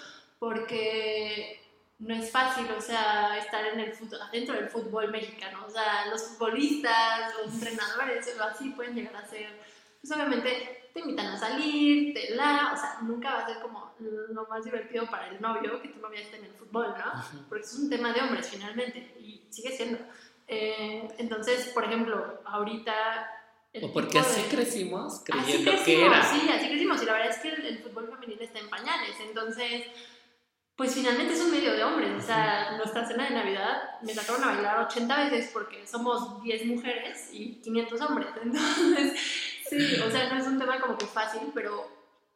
porque 0.40 1.61
no 2.02 2.14
es 2.14 2.30
fácil, 2.30 2.66
o 2.76 2.80
sea, 2.80 3.38
estar 3.38 3.64
en 3.64 3.78
el 3.78 3.92
fútbol, 3.92 4.18
dentro 4.32 4.54
del 4.56 4.68
fútbol 4.68 5.10
mexicano, 5.12 5.64
o 5.66 5.70
sea, 5.70 6.06
los 6.10 6.22
futbolistas, 6.22 7.32
los 7.40 7.54
entrenadores, 7.54 8.28
o 8.38 8.42
así 8.42 8.70
pueden 8.70 8.96
llegar 8.96 9.14
a 9.16 9.24
ser, 9.24 9.56
pues 10.00 10.12
obviamente 10.12 10.90
te 10.92 11.00
invitan 11.00 11.26
a 11.26 11.38
salir, 11.38 12.12
te 12.12 12.34
la, 12.34 12.72
o 12.74 12.76
sea, 12.76 12.98
nunca 13.02 13.34
va 13.34 13.38
a 13.42 13.46
ser 13.46 13.60
como 13.60 13.94
lo 14.00 14.46
más 14.48 14.64
divertido 14.64 15.06
para 15.06 15.28
el 15.28 15.40
novio 15.40 15.80
que 15.80 15.88
tu 15.88 16.00
novia 16.00 16.20
esté 16.20 16.38
en 16.38 16.46
el 16.46 16.54
fútbol, 16.54 16.92
¿no? 16.98 17.24
Porque 17.48 17.64
es 17.64 17.74
un 17.74 17.88
tema 17.88 18.12
de 18.12 18.20
hombres 18.20 18.48
finalmente, 18.50 19.14
y 19.20 19.46
sigue 19.50 19.70
siendo. 19.70 19.98
Eh, 20.48 21.08
entonces, 21.18 21.68
por 21.68 21.84
ejemplo, 21.84 22.42
ahorita... 22.44 23.30
O 23.80 23.92
porque 23.92 24.18
así 24.18 24.42
crecimos 24.50 25.22
creyendo 25.24 25.72
que 25.82 26.04
era. 26.04 26.22
Sí, 26.24 26.46
así 26.50 26.68
crecimos. 26.68 27.02
Y 27.02 27.06
la 27.06 27.12
verdad 27.12 27.30
es 27.30 27.38
que 27.38 27.48
el, 27.48 27.78
fútbol 27.78 28.10
femenil 28.10 28.42
está 28.42 28.58
en 28.58 28.68
pañales. 28.68 29.16
Entonces, 29.26 29.86
pues 30.76 30.94
finalmente 30.94 31.34
es 31.34 31.40
un 31.40 31.50
medio 31.50 31.72
de 31.74 31.84
hombres. 31.84 32.10
O 32.16 32.26
sea, 32.26 32.76
nuestra 32.76 33.06
cena 33.06 33.24
de 33.24 33.34
Navidad 33.34 34.00
me 34.02 34.14
sacaron 34.14 34.44
a 34.44 34.54
bailar 34.54 34.78
80 34.86 35.24
veces 35.24 35.50
porque 35.52 35.86
somos 35.86 36.42
10 36.42 36.66
mujeres 36.66 37.28
y 37.32 37.60
500 37.60 38.00
hombres. 38.00 38.28
Entonces, 38.42 39.20
sí, 39.68 40.00
o 40.00 40.10
sea, 40.10 40.32
no 40.32 40.40
es 40.40 40.46
un 40.46 40.58
tema 40.58 40.80
como 40.80 40.96
que 40.96 41.06
fácil, 41.06 41.50
pero 41.54 41.86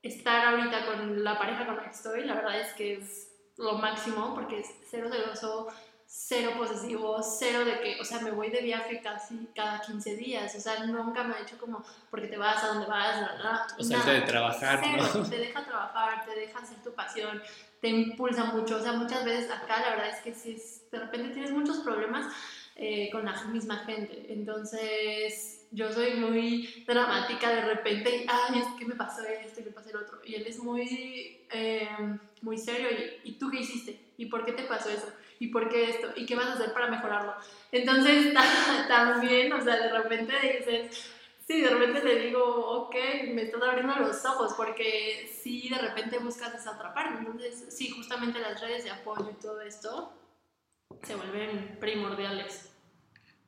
estar 0.03 0.47
ahorita 0.47 0.87
con 0.87 1.25
la 1.25 1.39
pareja 1.39 1.67
con 1.67 1.77
la 1.77 1.85
que 1.85 1.91
estoy, 1.91 2.25
la 2.25 2.35
verdad 2.35 2.61
es 2.61 2.73
que 2.75 2.95
es 2.95 3.29
lo 3.57 3.75
máximo 3.79 4.35
porque 4.35 4.61
es 4.61 4.69
cero 4.89 5.09
celoso, 5.11 5.69
cero 6.07 6.53
posesivo, 6.57 7.21
cero 7.23 7.65
de 7.65 7.81
que, 7.81 8.01
o 8.01 8.05
sea, 8.05 8.21
me 8.21 8.31
voy 8.31 8.51
de 8.51 8.61
viaje 8.61 9.01
casi 9.03 9.49
cada 9.55 9.81
15 9.81 10.17
días, 10.17 10.55
o 10.55 10.61
sea, 10.61 10.85
nunca 10.85 11.25
me 11.25 11.35
ha 11.35 11.41
hecho 11.41 11.59
como, 11.59 11.83
porque 12.11 12.29
te 12.29 12.37
vas 12.37 12.63
a 12.63 12.69
donde 12.69 12.87
vas, 12.87 13.21
¿verdad? 13.21 13.67
O 13.79 13.83
sea, 13.83 14.03
de 14.03 14.23
trabajar, 14.23 14.81
¿no? 14.97 15.29
Te 15.29 15.39
deja 15.39 15.65
trabajar, 15.65 16.25
te 16.25 16.39
deja 16.39 16.59
hacer 16.59 16.83
tu 16.83 16.95
pasión, 16.95 17.43
te 17.81 17.89
impulsa 17.89 18.45
mucho, 18.45 18.77
o 18.77 18.81
sea, 18.81 18.93
muchas 18.93 19.25
veces 19.25 19.51
acá 19.51 19.81
la 19.81 19.91
verdad 19.91 20.09
es 20.11 20.21
que 20.21 20.35
si 20.35 20.55
de 20.91 20.99
repente 20.99 21.31
tienes 21.31 21.53
muchos 21.53 21.79
problemas 21.79 22.33
eh, 22.75 23.11
con 23.11 23.25
la 23.25 23.45
misma 23.45 23.79
gente, 23.79 24.27
entonces 24.29 25.67
yo 25.71 25.93
soy 25.93 26.15
muy 26.15 26.85
dramática 26.87 27.51
de 27.51 27.63
repente, 27.63 28.27
ay, 28.29 28.61
es 28.61 28.67
que 28.79 28.87
me 28.87 28.95
pasó 28.95 29.23
esto 29.25 29.61
y 29.61 29.65
me 29.65 29.71
pasó 29.71 29.91
el 29.91 29.97
otro, 29.97 30.21
y 30.25 30.35
él 30.35 30.47
es 30.47 30.59
muy, 30.59 31.41
eh, 31.53 31.89
muy 32.43 32.59
serio, 32.59 32.89
y, 33.25 33.31
¿y 33.31 33.33
tú 33.33 33.51
qué 33.51 33.61
hiciste? 33.61 34.01
¿Y 34.17 34.27
por 34.27 34.45
qué 34.45 34.53
te 34.53 34.65
pasó 34.65 34.91
eso? 34.91 35.13
¿y 35.39 35.49
por 35.49 35.69
qué 35.69 35.91
esto? 35.91 36.09
¿Y 36.17 36.27
qué 36.27 36.35
vas 36.35 36.47
a 36.47 36.53
hacer 36.55 36.73
para 36.73 36.89
mejorarlo? 36.89 37.35
Entonces, 37.73 38.33
también, 38.89 39.53
o 39.53 39.63
sea, 39.63 39.77
de 39.77 39.91
repente 39.91 40.35
dices, 40.41 41.13
sí, 41.47 41.61
de 41.61 41.71
repente 41.71 42.03
le 42.03 42.27
digo, 42.27 42.43
ok, 42.45 42.95
me 43.33 43.43
estás 43.43 43.63
abriendo 43.63 43.95
los 43.97 44.25
ojos, 44.25 44.55
porque 44.57 45.31
sí, 45.43 45.69
de 45.69 45.79
repente 45.79 46.19
buscas 46.19 46.55
esa 46.55 46.73
otra 46.73 46.93
parte. 46.93 47.19
Entonces, 47.21 47.67
sí, 47.71 47.91
justamente 47.91 48.41
las 48.41 48.61
redes 48.61 48.85
de 48.85 48.91
apoyo 48.91 49.31
y 49.31 49.41
todo 49.41 49.61
esto 49.61 50.13
se 51.03 51.15
vuelven 51.15 51.79
primordiales. 51.81 52.71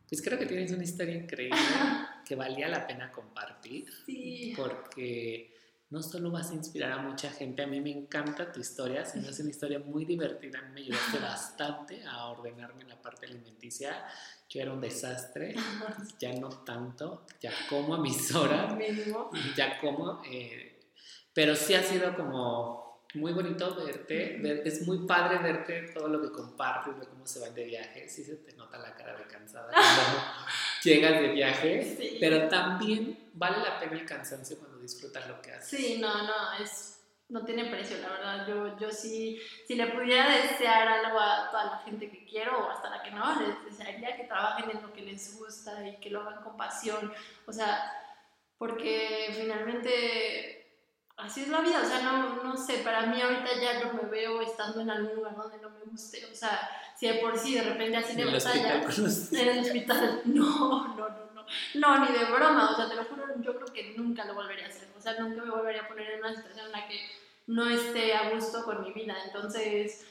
Pues 0.09 0.22
creo 0.22 0.38
que 0.38 0.46
tienes 0.46 0.72
una 0.72 0.84
historia 0.84 1.14
increíble 1.14 1.59
que 2.24 2.34
valía 2.34 2.68
la 2.68 2.86
pena 2.86 3.12
compartir. 3.12 3.92
Sí. 4.07 4.55
Porque 4.57 5.55
no 5.91 6.03
solo 6.03 6.30
vas 6.30 6.51
a 6.51 6.55
inspirar 6.55 6.93
a 6.93 6.99
mucha 6.99 7.30
gente, 7.30 7.62
a 7.62 7.66
mí 7.66 7.80
me 7.80 7.91
encanta 7.91 8.53
tu 8.53 8.61
historia, 8.61 9.05
sino 9.07 9.28
es 9.30 9.41
una 9.41 9.51
historia 9.51 9.78
muy 9.78 10.05
divertida, 10.05 10.61
me 10.74 10.80
ayudaste 10.82 11.18
bastante 11.22 12.05
a 12.07 12.26
ordenarme 12.26 12.82
en 12.82 12.91
la 12.91 13.01
parte 13.01 13.26
alimenticia. 13.26 14.05
Yo 14.51 14.61
era 14.62 14.72
un 14.72 14.80
desastre, 14.80 15.55
ya 16.18 16.32
no 16.34 16.49
tanto, 16.64 17.26
ya 17.41 17.53
como 17.68 17.95
a 17.95 18.01
mis 18.01 18.34
horas, 18.34 18.74
ya 19.57 19.78
como, 19.80 20.22
eh, 20.30 20.80
pero 21.32 21.55
sí 21.55 21.74
ha 21.74 21.82
sido 21.82 22.14
como 22.16 22.89
muy 23.14 23.32
bonito 23.32 23.74
verte, 23.74 24.39
ver- 24.43 24.62
es 24.66 24.86
muy 24.86 25.07
padre 25.07 25.39
verte 25.39 25.91
todo 25.95 26.09
lo 26.09 26.20
que 26.20 26.30
compartes, 26.30 26.99
ver 26.99 27.09
cómo 27.09 27.26
se 27.26 27.41
van 27.41 27.55
de 27.55 27.64
viaje, 27.64 28.07
sí 28.09 28.22
se 28.24 28.36
te 28.36 28.55
nota 28.55 28.76
la 28.78 28.95
cara 28.95 29.16
de 29.16 29.24
cansada 29.24 29.70
cuando 29.72 30.47
llegas 30.82 31.20
de 31.20 31.28
viaje, 31.28 31.97
Sí. 31.99 32.16
pero 32.20 32.49
también 32.49 33.30
vale 33.34 33.59
la 33.59 33.78
pena 33.80 33.93
el 33.95 34.05
cansancio 34.07 34.59
cuando 34.59 34.78
disfrutas 34.93 35.26
lo 35.28 35.41
que 35.43 35.53
haces. 35.53 35.68
Sí, 35.68 35.99
no, 36.01 36.22
no, 36.22 36.53
es, 36.61 37.01
no 37.28 37.45
tiene 37.45 37.66
precio, 37.66 37.99
la 37.99 38.09
verdad. 38.09 38.47
Yo, 38.49 38.78
yo 38.78 38.91
sí, 38.91 39.41
si 39.66 39.74
le 39.74 39.86
pudiera 39.89 40.28
desear 40.34 40.89
algo 40.89 41.18
a 41.20 41.51
toda 41.51 41.64
la 41.64 41.78
gente 41.84 42.11
que 42.11 42.24
quiero 42.24 42.59
o 42.66 42.70
hasta 42.70 42.89
la 42.91 43.03
que 43.03 43.11
no, 43.11 43.41
les 43.41 43.64
desearía 43.64 44.16
que 44.16 44.24
trabajen 44.24 44.70
en 44.70 44.82
lo 44.82 44.93
que 44.93 45.03
les 45.03 45.36
gusta 45.39 45.86
y 45.86 45.97
que 46.01 46.11
lo 46.11 46.22
hagan 46.22 46.43
con 46.43 46.57
pasión. 46.57 47.12
O 47.47 47.53
sea, 47.53 47.93
porque 48.57 49.34
finalmente 49.39 50.66
así 51.16 51.43
es 51.43 51.49
la 51.49 51.61
vida. 51.61 51.82
O 51.82 51.86
sea, 51.86 52.01
no, 52.03 52.43
no 52.43 52.57
sé, 52.57 52.78
para 52.78 53.03
mí 53.07 53.20
ahorita 53.20 53.49
ya 53.61 53.84
no 53.84 53.93
me 53.95 54.09
veo 54.09 54.41
estando 54.41 54.80
en 54.80 54.91
algún 54.91 55.16
lugar 55.16 55.36
donde 55.36 55.59
no 55.59 55.70
me 55.70 55.80
guste. 55.84 56.24
O 56.30 56.34
sea, 56.34 56.68
si 56.97 57.07
de 57.09 57.14
por 57.14 57.39
sí 57.39 57.55
de 57.55 57.62
repente 57.62 57.97
así 57.97 58.20
hospital 58.22 58.80
batalla. 58.80 58.84
los- 58.99 59.32
En 59.32 59.49
el 59.49 59.59
hospital, 59.61 60.22
no, 60.26 60.89
no, 60.97 61.09
no, 61.09 61.28
no, 61.74 62.05
ni 62.05 62.12
de 62.12 62.24
broma, 62.26 62.70
o 62.70 62.76
sea, 62.76 62.88
te 62.88 62.94
lo 62.96 63.05
juro, 63.05 63.24
yo 63.40 63.55
creo 63.57 63.72
que 63.72 63.94
nunca 63.96 64.24
lo 64.24 64.34
volvería 64.34 64.66
a 64.66 64.68
hacer, 64.68 64.88
o 64.96 65.01
sea, 65.01 65.14
nunca 65.18 65.42
me 65.42 65.51
volvería 65.51 65.82
a 65.82 65.88
poner 65.88 66.11
en 66.12 66.20
una 66.20 66.34
situación 66.34 66.66
en 66.66 66.72
la 66.72 66.86
que 66.88 67.01
no 67.46 67.68
esté 67.68 68.14
a 68.14 68.30
gusto 68.30 68.64
con 68.64 68.82
mi 68.82 68.92
vida, 68.92 69.14
entonces, 69.26 70.07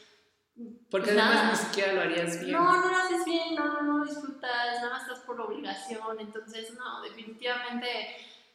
Porque 0.90 1.12
Pues 1.12 1.18
además 1.20 1.36
nada. 1.36 1.52
ni 1.52 1.56
siquiera 1.58 1.94
lo 1.94 2.02
harías 2.02 2.40
bien. 2.40 2.52
no, 2.54 2.82
no 2.82 2.90
lo 2.90 2.96
haces 2.98 3.24
bien, 3.26 3.54
no, 3.54 3.68
no, 3.68 3.82
no 4.00 4.06
disfrutas, 4.06 4.78
nada 4.82 4.90
más 4.90 5.04
estás 5.04 5.20
por 5.20 5.40
obligación, 5.40 6.20
entonces, 6.20 6.74
no, 6.74 7.02
definitivamente, 7.04 7.88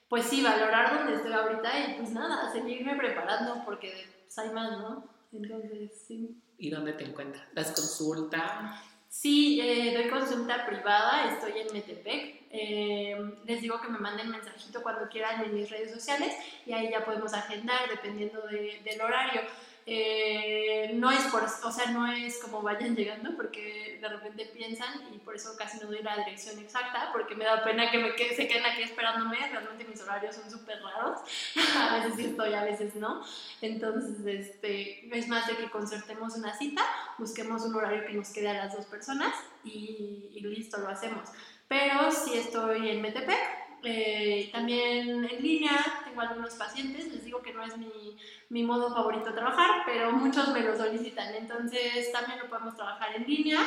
pues 0.09 0.25
sí, 0.27 0.43
valorar 0.43 0.99
donde 0.99 1.15
estoy 1.15 1.33
ahorita 1.33 1.79
y 1.79 1.95
pues 1.99 2.11
nada, 2.11 2.51
seguirme 2.51 2.97
preparando 2.97 3.63
porque 3.65 4.09
pues, 4.25 4.37
hay 4.39 4.51
más, 4.51 4.79
¿no? 4.79 5.05
Entonces, 5.33 5.93
sí. 6.07 6.37
¿Y 6.59 6.71
dónde 6.71 6.93
te 6.95 7.05
encuentras? 7.05 7.45
¿Das 7.55 7.71
consulta? 7.71 8.83
Sí, 9.13 9.61
eh, 9.61 9.93
doy 9.95 10.09
consulta 10.09 10.65
privada, 10.65 11.31
estoy 11.35 11.61
en 11.61 11.71
Metepec. 11.75 12.45
Eh, 12.51 13.35
les 13.45 13.61
digo 13.61 13.79
que 13.79 13.89
me 13.89 13.99
manden 13.99 14.31
mensajito 14.31 14.83
cuando 14.83 15.07
quieran 15.11 15.45
en 15.45 15.55
mis 15.55 15.69
redes 15.69 15.93
sociales 15.93 16.35
y 16.65 16.73
ahí 16.73 16.91
ya 16.91 17.05
podemos 17.05 17.35
agendar 17.35 17.91
dependiendo 17.91 18.41
de- 18.47 18.81
del 18.83 19.01
horario. 19.03 19.43
Eh, 19.87 20.93
no 20.95 21.11
es 21.11 21.23
por, 21.25 21.43
o 21.43 21.73
sea, 21.73 21.87
no 21.91 22.07
es 22.11 22.39
como 22.39 22.63
vayan 22.63 22.95
llegando 22.95 23.35
porque 23.37 23.99
de 24.01 24.09
repente 24.09 24.47
piensan 24.55 24.89
y 25.13 25.19
por 25.19 25.35
eso 25.35 25.57
casi 25.59 25.79
no 25.81 25.87
doy 25.89 26.03
la 26.03 26.17
dirección 26.19 26.59
exacta 26.61 27.11
porque 27.13 27.35
me 27.35 27.45
da 27.45 27.65
pena 27.65 27.91
que 27.91 27.99
me 27.99 28.15
quede- 28.15 28.37
se 28.37 28.47
queden 28.47 28.65
aquí 28.65 28.83
esperándome. 28.83 29.39
Realmente 29.51 29.85
mis 29.85 30.01
horarios 30.01 30.37
son 30.37 30.51
súper 30.51 30.81
raros. 30.83 31.21
a 31.79 31.97
veces 31.97 32.15
sí 32.17 32.25
estoy, 32.27 32.55
a 32.55 32.65
veces 32.65 32.95
no. 32.95 33.25
Entonces, 33.61 34.25
este, 34.27 35.17
es 35.17 35.29
más 35.29 35.47
de 35.49 35.57
que 35.57 35.71
concertemos 35.71 36.35
una 36.37 36.57
cita 36.57 36.83
busquemos 37.19 37.63
un 37.63 37.75
horario 37.75 38.05
que 38.07 38.13
nos 38.15 38.31
quede 38.31 38.49
a 38.51 38.55
las 38.55 38.75
dos 38.77 38.87
personas 38.87 39.35
y, 39.65 40.29
y 40.33 40.41
listo, 40.41 40.79
lo 40.79 40.89
hacemos. 40.89 41.29
Pero 41.69 42.11
sí 42.11 42.35
estoy 42.35 42.91
en 42.91 43.01
Metepec, 43.03 43.39
eh, 43.85 44.49
también 44.53 45.25
en 45.25 45.43
línea, 45.43 45.73
tengo 46.05 46.21
algunos 46.21 46.55
pacientes, 46.55 47.13
les 47.13 47.25
digo 47.25 47.43
que 47.43 47.53
no 47.53 47.63
es 47.65 47.77
mi, 47.77 48.17
mi 48.51 48.63
modo 48.63 48.95
favorito 48.95 49.27
de 49.31 49.33
trabajar, 49.37 49.83
pero 49.87 50.13
muchos 50.13 50.49
me 50.53 50.61
lo 50.61 50.77
solicitan, 50.77 51.35
entonces 51.35 52.13
también 52.13 52.39
lo 52.41 52.49
podemos 52.49 52.77
trabajar 52.77 53.15
en 53.17 53.27
línea 53.27 53.61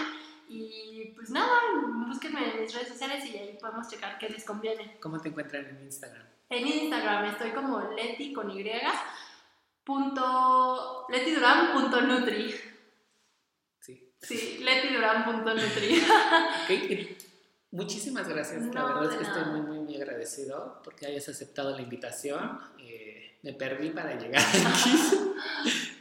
y 0.47 1.11
pues 1.15 1.29
nada, 1.31 1.57
búsquenme 2.07 2.51
en 2.53 2.61
mis 2.61 2.73
redes 2.73 2.89
sociales 2.89 3.25
y 3.25 3.37
ahí 3.37 3.57
podemos 3.59 3.87
checar 3.89 4.17
qué 4.19 4.29
les 4.29 4.45
conviene. 4.45 4.97
¿Cómo 5.01 5.19
te 5.19 5.29
encuentran 5.29 5.65
en 5.65 5.83
Instagram? 5.83 6.25
En 6.49 6.67
Instagram 6.67 7.25
estoy 7.25 7.51
como 7.51 7.81
leti 7.91 8.31
con 8.31 8.51
y 8.51 8.63
punto 9.83 11.05
letiduran.nutri 11.09 12.55
Sí. 13.79 14.13
Sí. 14.19 14.59
Ok, 16.63 17.25
Muchísimas 17.71 18.27
gracias. 18.27 18.63
la 18.73 18.81
No, 18.81 18.87
verdad 18.87 19.11
es 19.11 19.17
que 19.17 19.23
estoy 19.23 19.45
muy, 19.45 19.61
muy, 19.61 19.74
muy 19.95 20.01
agradecido 20.03 20.81
porque 20.83 21.05
hayas 21.07 21.27
aceptado 21.29 21.75
la 21.75 21.81
invitación. 21.81 22.59
Eh, 22.79 23.37
me 23.43 23.53
perdí 23.53 23.89
para 23.89 24.15
llegar 24.17 24.41
aquí. 24.47 24.91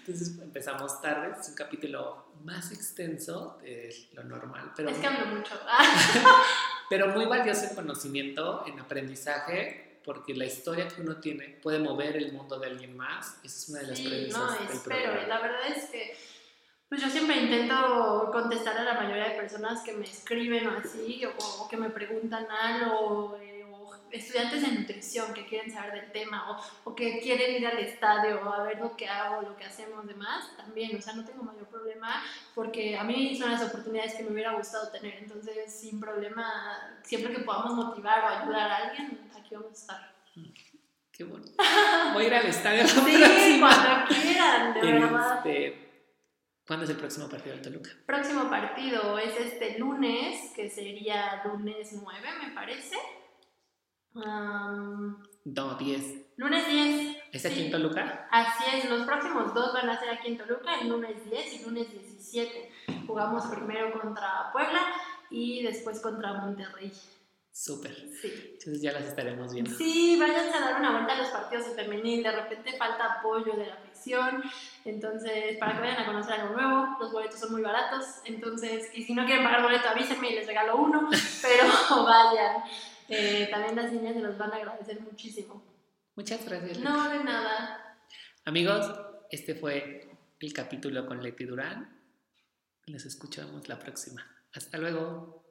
Entonces 0.00 0.38
empezamos 0.38 1.00
tarde. 1.00 1.34
Es 1.40 1.48
un 1.48 1.54
capítulo 1.54 2.26
más 2.42 2.72
extenso 2.72 3.58
de 3.62 3.94
lo 4.12 4.24
normal, 4.24 4.72
pero, 4.76 4.90
Es 4.90 4.98
que 4.98 5.06
hablo 5.06 5.26
mucho. 5.26 5.58
pero 6.90 7.08
muy 7.08 7.26
valioso 7.26 7.64
en 7.66 7.74
conocimiento, 7.74 8.64
en 8.66 8.78
aprendizaje, 8.80 10.00
porque 10.04 10.34
la 10.34 10.44
historia 10.44 10.88
que 10.88 11.00
uno 11.00 11.16
tiene 11.16 11.58
puede 11.62 11.78
mover 11.78 12.16
el 12.16 12.32
mundo 12.32 12.58
de 12.58 12.66
alguien 12.66 12.96
más. 12.96 13.36
Esa 13.42 13.56
es 13.58 13.68
una 13.70 13.78
de 13.80 13.86
las 13.88 13.98
Sí, 13.98 14.08
premisas 14.08 14.38
no, 14.38 14.52
del 14.52 14.62
espero. 14.76 15.02
programa. 15.02 15.26
La 15.28 15.40
verdad 15.40 15.68
es 15.74 15.84
que 15.90 16.16
pues 16.88 17.00
yo 17.00 17.08
siempre 17.08 17.36
intento 17.38 18.28
contestar 18.30 18.76
a 18.78 18.84
la 18.84 18.94
mayoría 18.94 19.30
de 19.30 19.36
personas 19.36 19.82
que 19.82 19.94
me 19.94 20.04
escriben 20.04 20.66
o 20.68 20.78
así, 20.78 21.24
o, 21.24 21.62
o 21.62 21.68
que 21.68 21.76
me 21.76 21.90
preguntan 21.90 22.46
algo, 22.50 23.36
eh, 23.42 23.63
estudiantes 24.10 24.62
de 24.62 24.68
nutrición 24.78 25.32
que 25.34 25.46
quieren 25.46 25.70
saber 25.72 25.92
del 26.00 26.12
tema, 26.12 26.50
o, 26.50 26.90
o 26.90 26.94
que 26.94 27.20
quieren 27.20 27.54
ir 27.56 27.66
al 27.66 27.78
estadio 27.78 28.40
a 28.52 28.62
ver 28.64 28.78
lo 28.78 28.96
que 28.96 29.08
hago, 29.08 29.42
lo 29.42 29.56
que 29.56 29.64
hacemos, 29.64 30.06
demás, 30.06 30.56
también, 30.56 30.96
o 30.96 31.00
sea, 31.00 31.14
no 31.14 31.24
tengo 31.24 31.42
mayor 31.42 31.66
problema, 31.66 32.22
porque 32.54 32.96
a 32.96 33.04
mí 33.04 33.36
son 33.36 33.50
las 33.50 33.62
oportunidades 33.62 34.14
que 34.14 34.22
me 34.24 34.30
hubiera 34.32 34.52
gustado 34.54 34.90
tener, 34.90 35.14
entonces, 35.14 35.72
sin 35.72 36.00
problema, 36.00 36.98
siempre 37.02 37.32
que 37.32 37.40
podamos 37.40 37.74
motivar 37.74 38.24
o 38.24 38.28
ayudar 38.28 38.70
a 38.70 38.76
alguien, 38.76 39.30
aquí 39.38 39.54
vamos 39.54 39.70
a 39.70 39.74
estar. 39.74 40.14
Qué 41.12 41.22
bueno. 41.24 41.44
Voy 42.12 42.24
a 42.24 42.26
ir 42.26 42.34
al 42.34 42.46
estadio 42.46 42.82
la 42.82 42.88
Sí, 42.88 43.00
próxima. 43.18 43.68
cuando 43.70 44.08
quieran, 44.22 44.74
de 44.74 44.80
verdad. 44.80 45.36
Este, 45.46 45.80
¿Cuándo 46.66 46.84
es 46.84 46.90
el 46.90 46.96
próximo 46.96 47.28
partido 47.28 47.54
del 47.54 47.62
Toluca? 47.62 47.90
Próximo 48.06 48.48
partido 48.50 49.18
es 49.18 49.38
este 49.38 49.78
lunes, 49.78 50.50
que 50.56 50.68
sería 50.70 51.42
lunes 51.44 51.90
9, 51.92 52.28
me 52.42 52.50
parece. 52.52 52.96
Am, 54.14 55.22
No, 55.44 55.74
10. 55.74 56.02
lunes 56.36 56.66
10. 56.66 57.16
¿Es 57.32 57.46
aquí 57.46 57.56
sí. 57.56 57.64
en 57.66 57.70
Toluca? 57.72 58.28
Así 58.30 58.64
es, 58.76 58.88
los 58.88 59.02
próximos 59.06 59.52
dos 59.54 59.72
van 59.72 59.90
a 59.90 59.98
ser 59.98 60.10
aquí 60.10 60.28
en 60.28 60.38
Toluca, 60.38 60.80
el 60.80 60.88
lunes 60.88 61.24
10 61.28 61.54
y 61.54 61.64
lunes 61.64 61.90
17. 61.90 62.72
Jugamos 63.06 63.44
primero 63.46 63.92
contra 64.00 64.50
Puebla 64.52 64.80
y 65.30 65.62
después 65.62 66.00
contra 66.00 66.34
Monterrey. 66.34 66.92
Súper. 67.52 67.94
Sí. 68.20 68.32
Entonces 68.52 68.82
ya 68.82 68.90
las 68.92 69.04
estaremos 69.04 69.52
viendo. 69.52 69.70
Sí, 69.76 70.16
váyanse 70.18 70.56
a 70.56 70.60
dar 70.60 70.80
una 70.80 70.90
vuelta 70.90 71.12
a 71.12 71.18
los 71.18 71.28
partidos 71.28 71.66
de 71.68 71.82
femenil, 71.84 72.22
de 72.24 72.32
repente 72.32 72.76
falta 72.76 73.14
apoyo 73.20 73.52
de 73.54 73.66
la 73.66 73.74
afición, 73.74 74.42
entonces 74.84 75.56
para 75.58 75.74
que 75.74 75.80
vayan 75.82 76.02
a 76.02 76.06
conocer 76.06 76.40
algo 76.40 76.54
nuevo, 76.56 76.96
los 76.98 77.12
boletos 77.12 77.38
son 77.38 77.52
muy 77.52 77.62
baratos, 77.62 78.04
entonces, 78.24 78.90
y 78.92 79.04
si 79.04 79.14
no 79.14 79.24
quieren 79.24 79.44
pagar 79.44 79.62
boleto 79.62 79.88
avísenme 79.88 80.30
y 80.30 80.34
les 80.34 80.48
regalo 80.48 80.76
uno, 80.78 81.08
pero 81.42 81.64
vayan, 82.04 82.64
Eh, 83.08 83.48
también 83.50 83.76
las 83.76 83.92
niñas 83.92 84.14
se 84.14 84.20
los 84.20 84.38
van 84.38 84.52
a 84.52 84.56
agradecer 84.56 85.00
muchísimo. 85.00 85.62
Muchas 86.14 86.44
gracias. 86.44 86.78
No, 86.78 87.10
de 87.10 87.24
nada. 87.24 87.98
Amigos, 88.44 88.92
este 89.30 89.54
fue 89.54 90.08
el 90.40 90.52
capítulo 90.52 91.06
con 91.06 91.22
Leti 91.22 91.44
Durán. 91.44 92.00
Les 92.86 93.04
escuchamos 93.04 93.68
la 93.68 93.78
próxima. 93.78 94.24
Hasta 94.52 94.78
luego. 94.78 95.43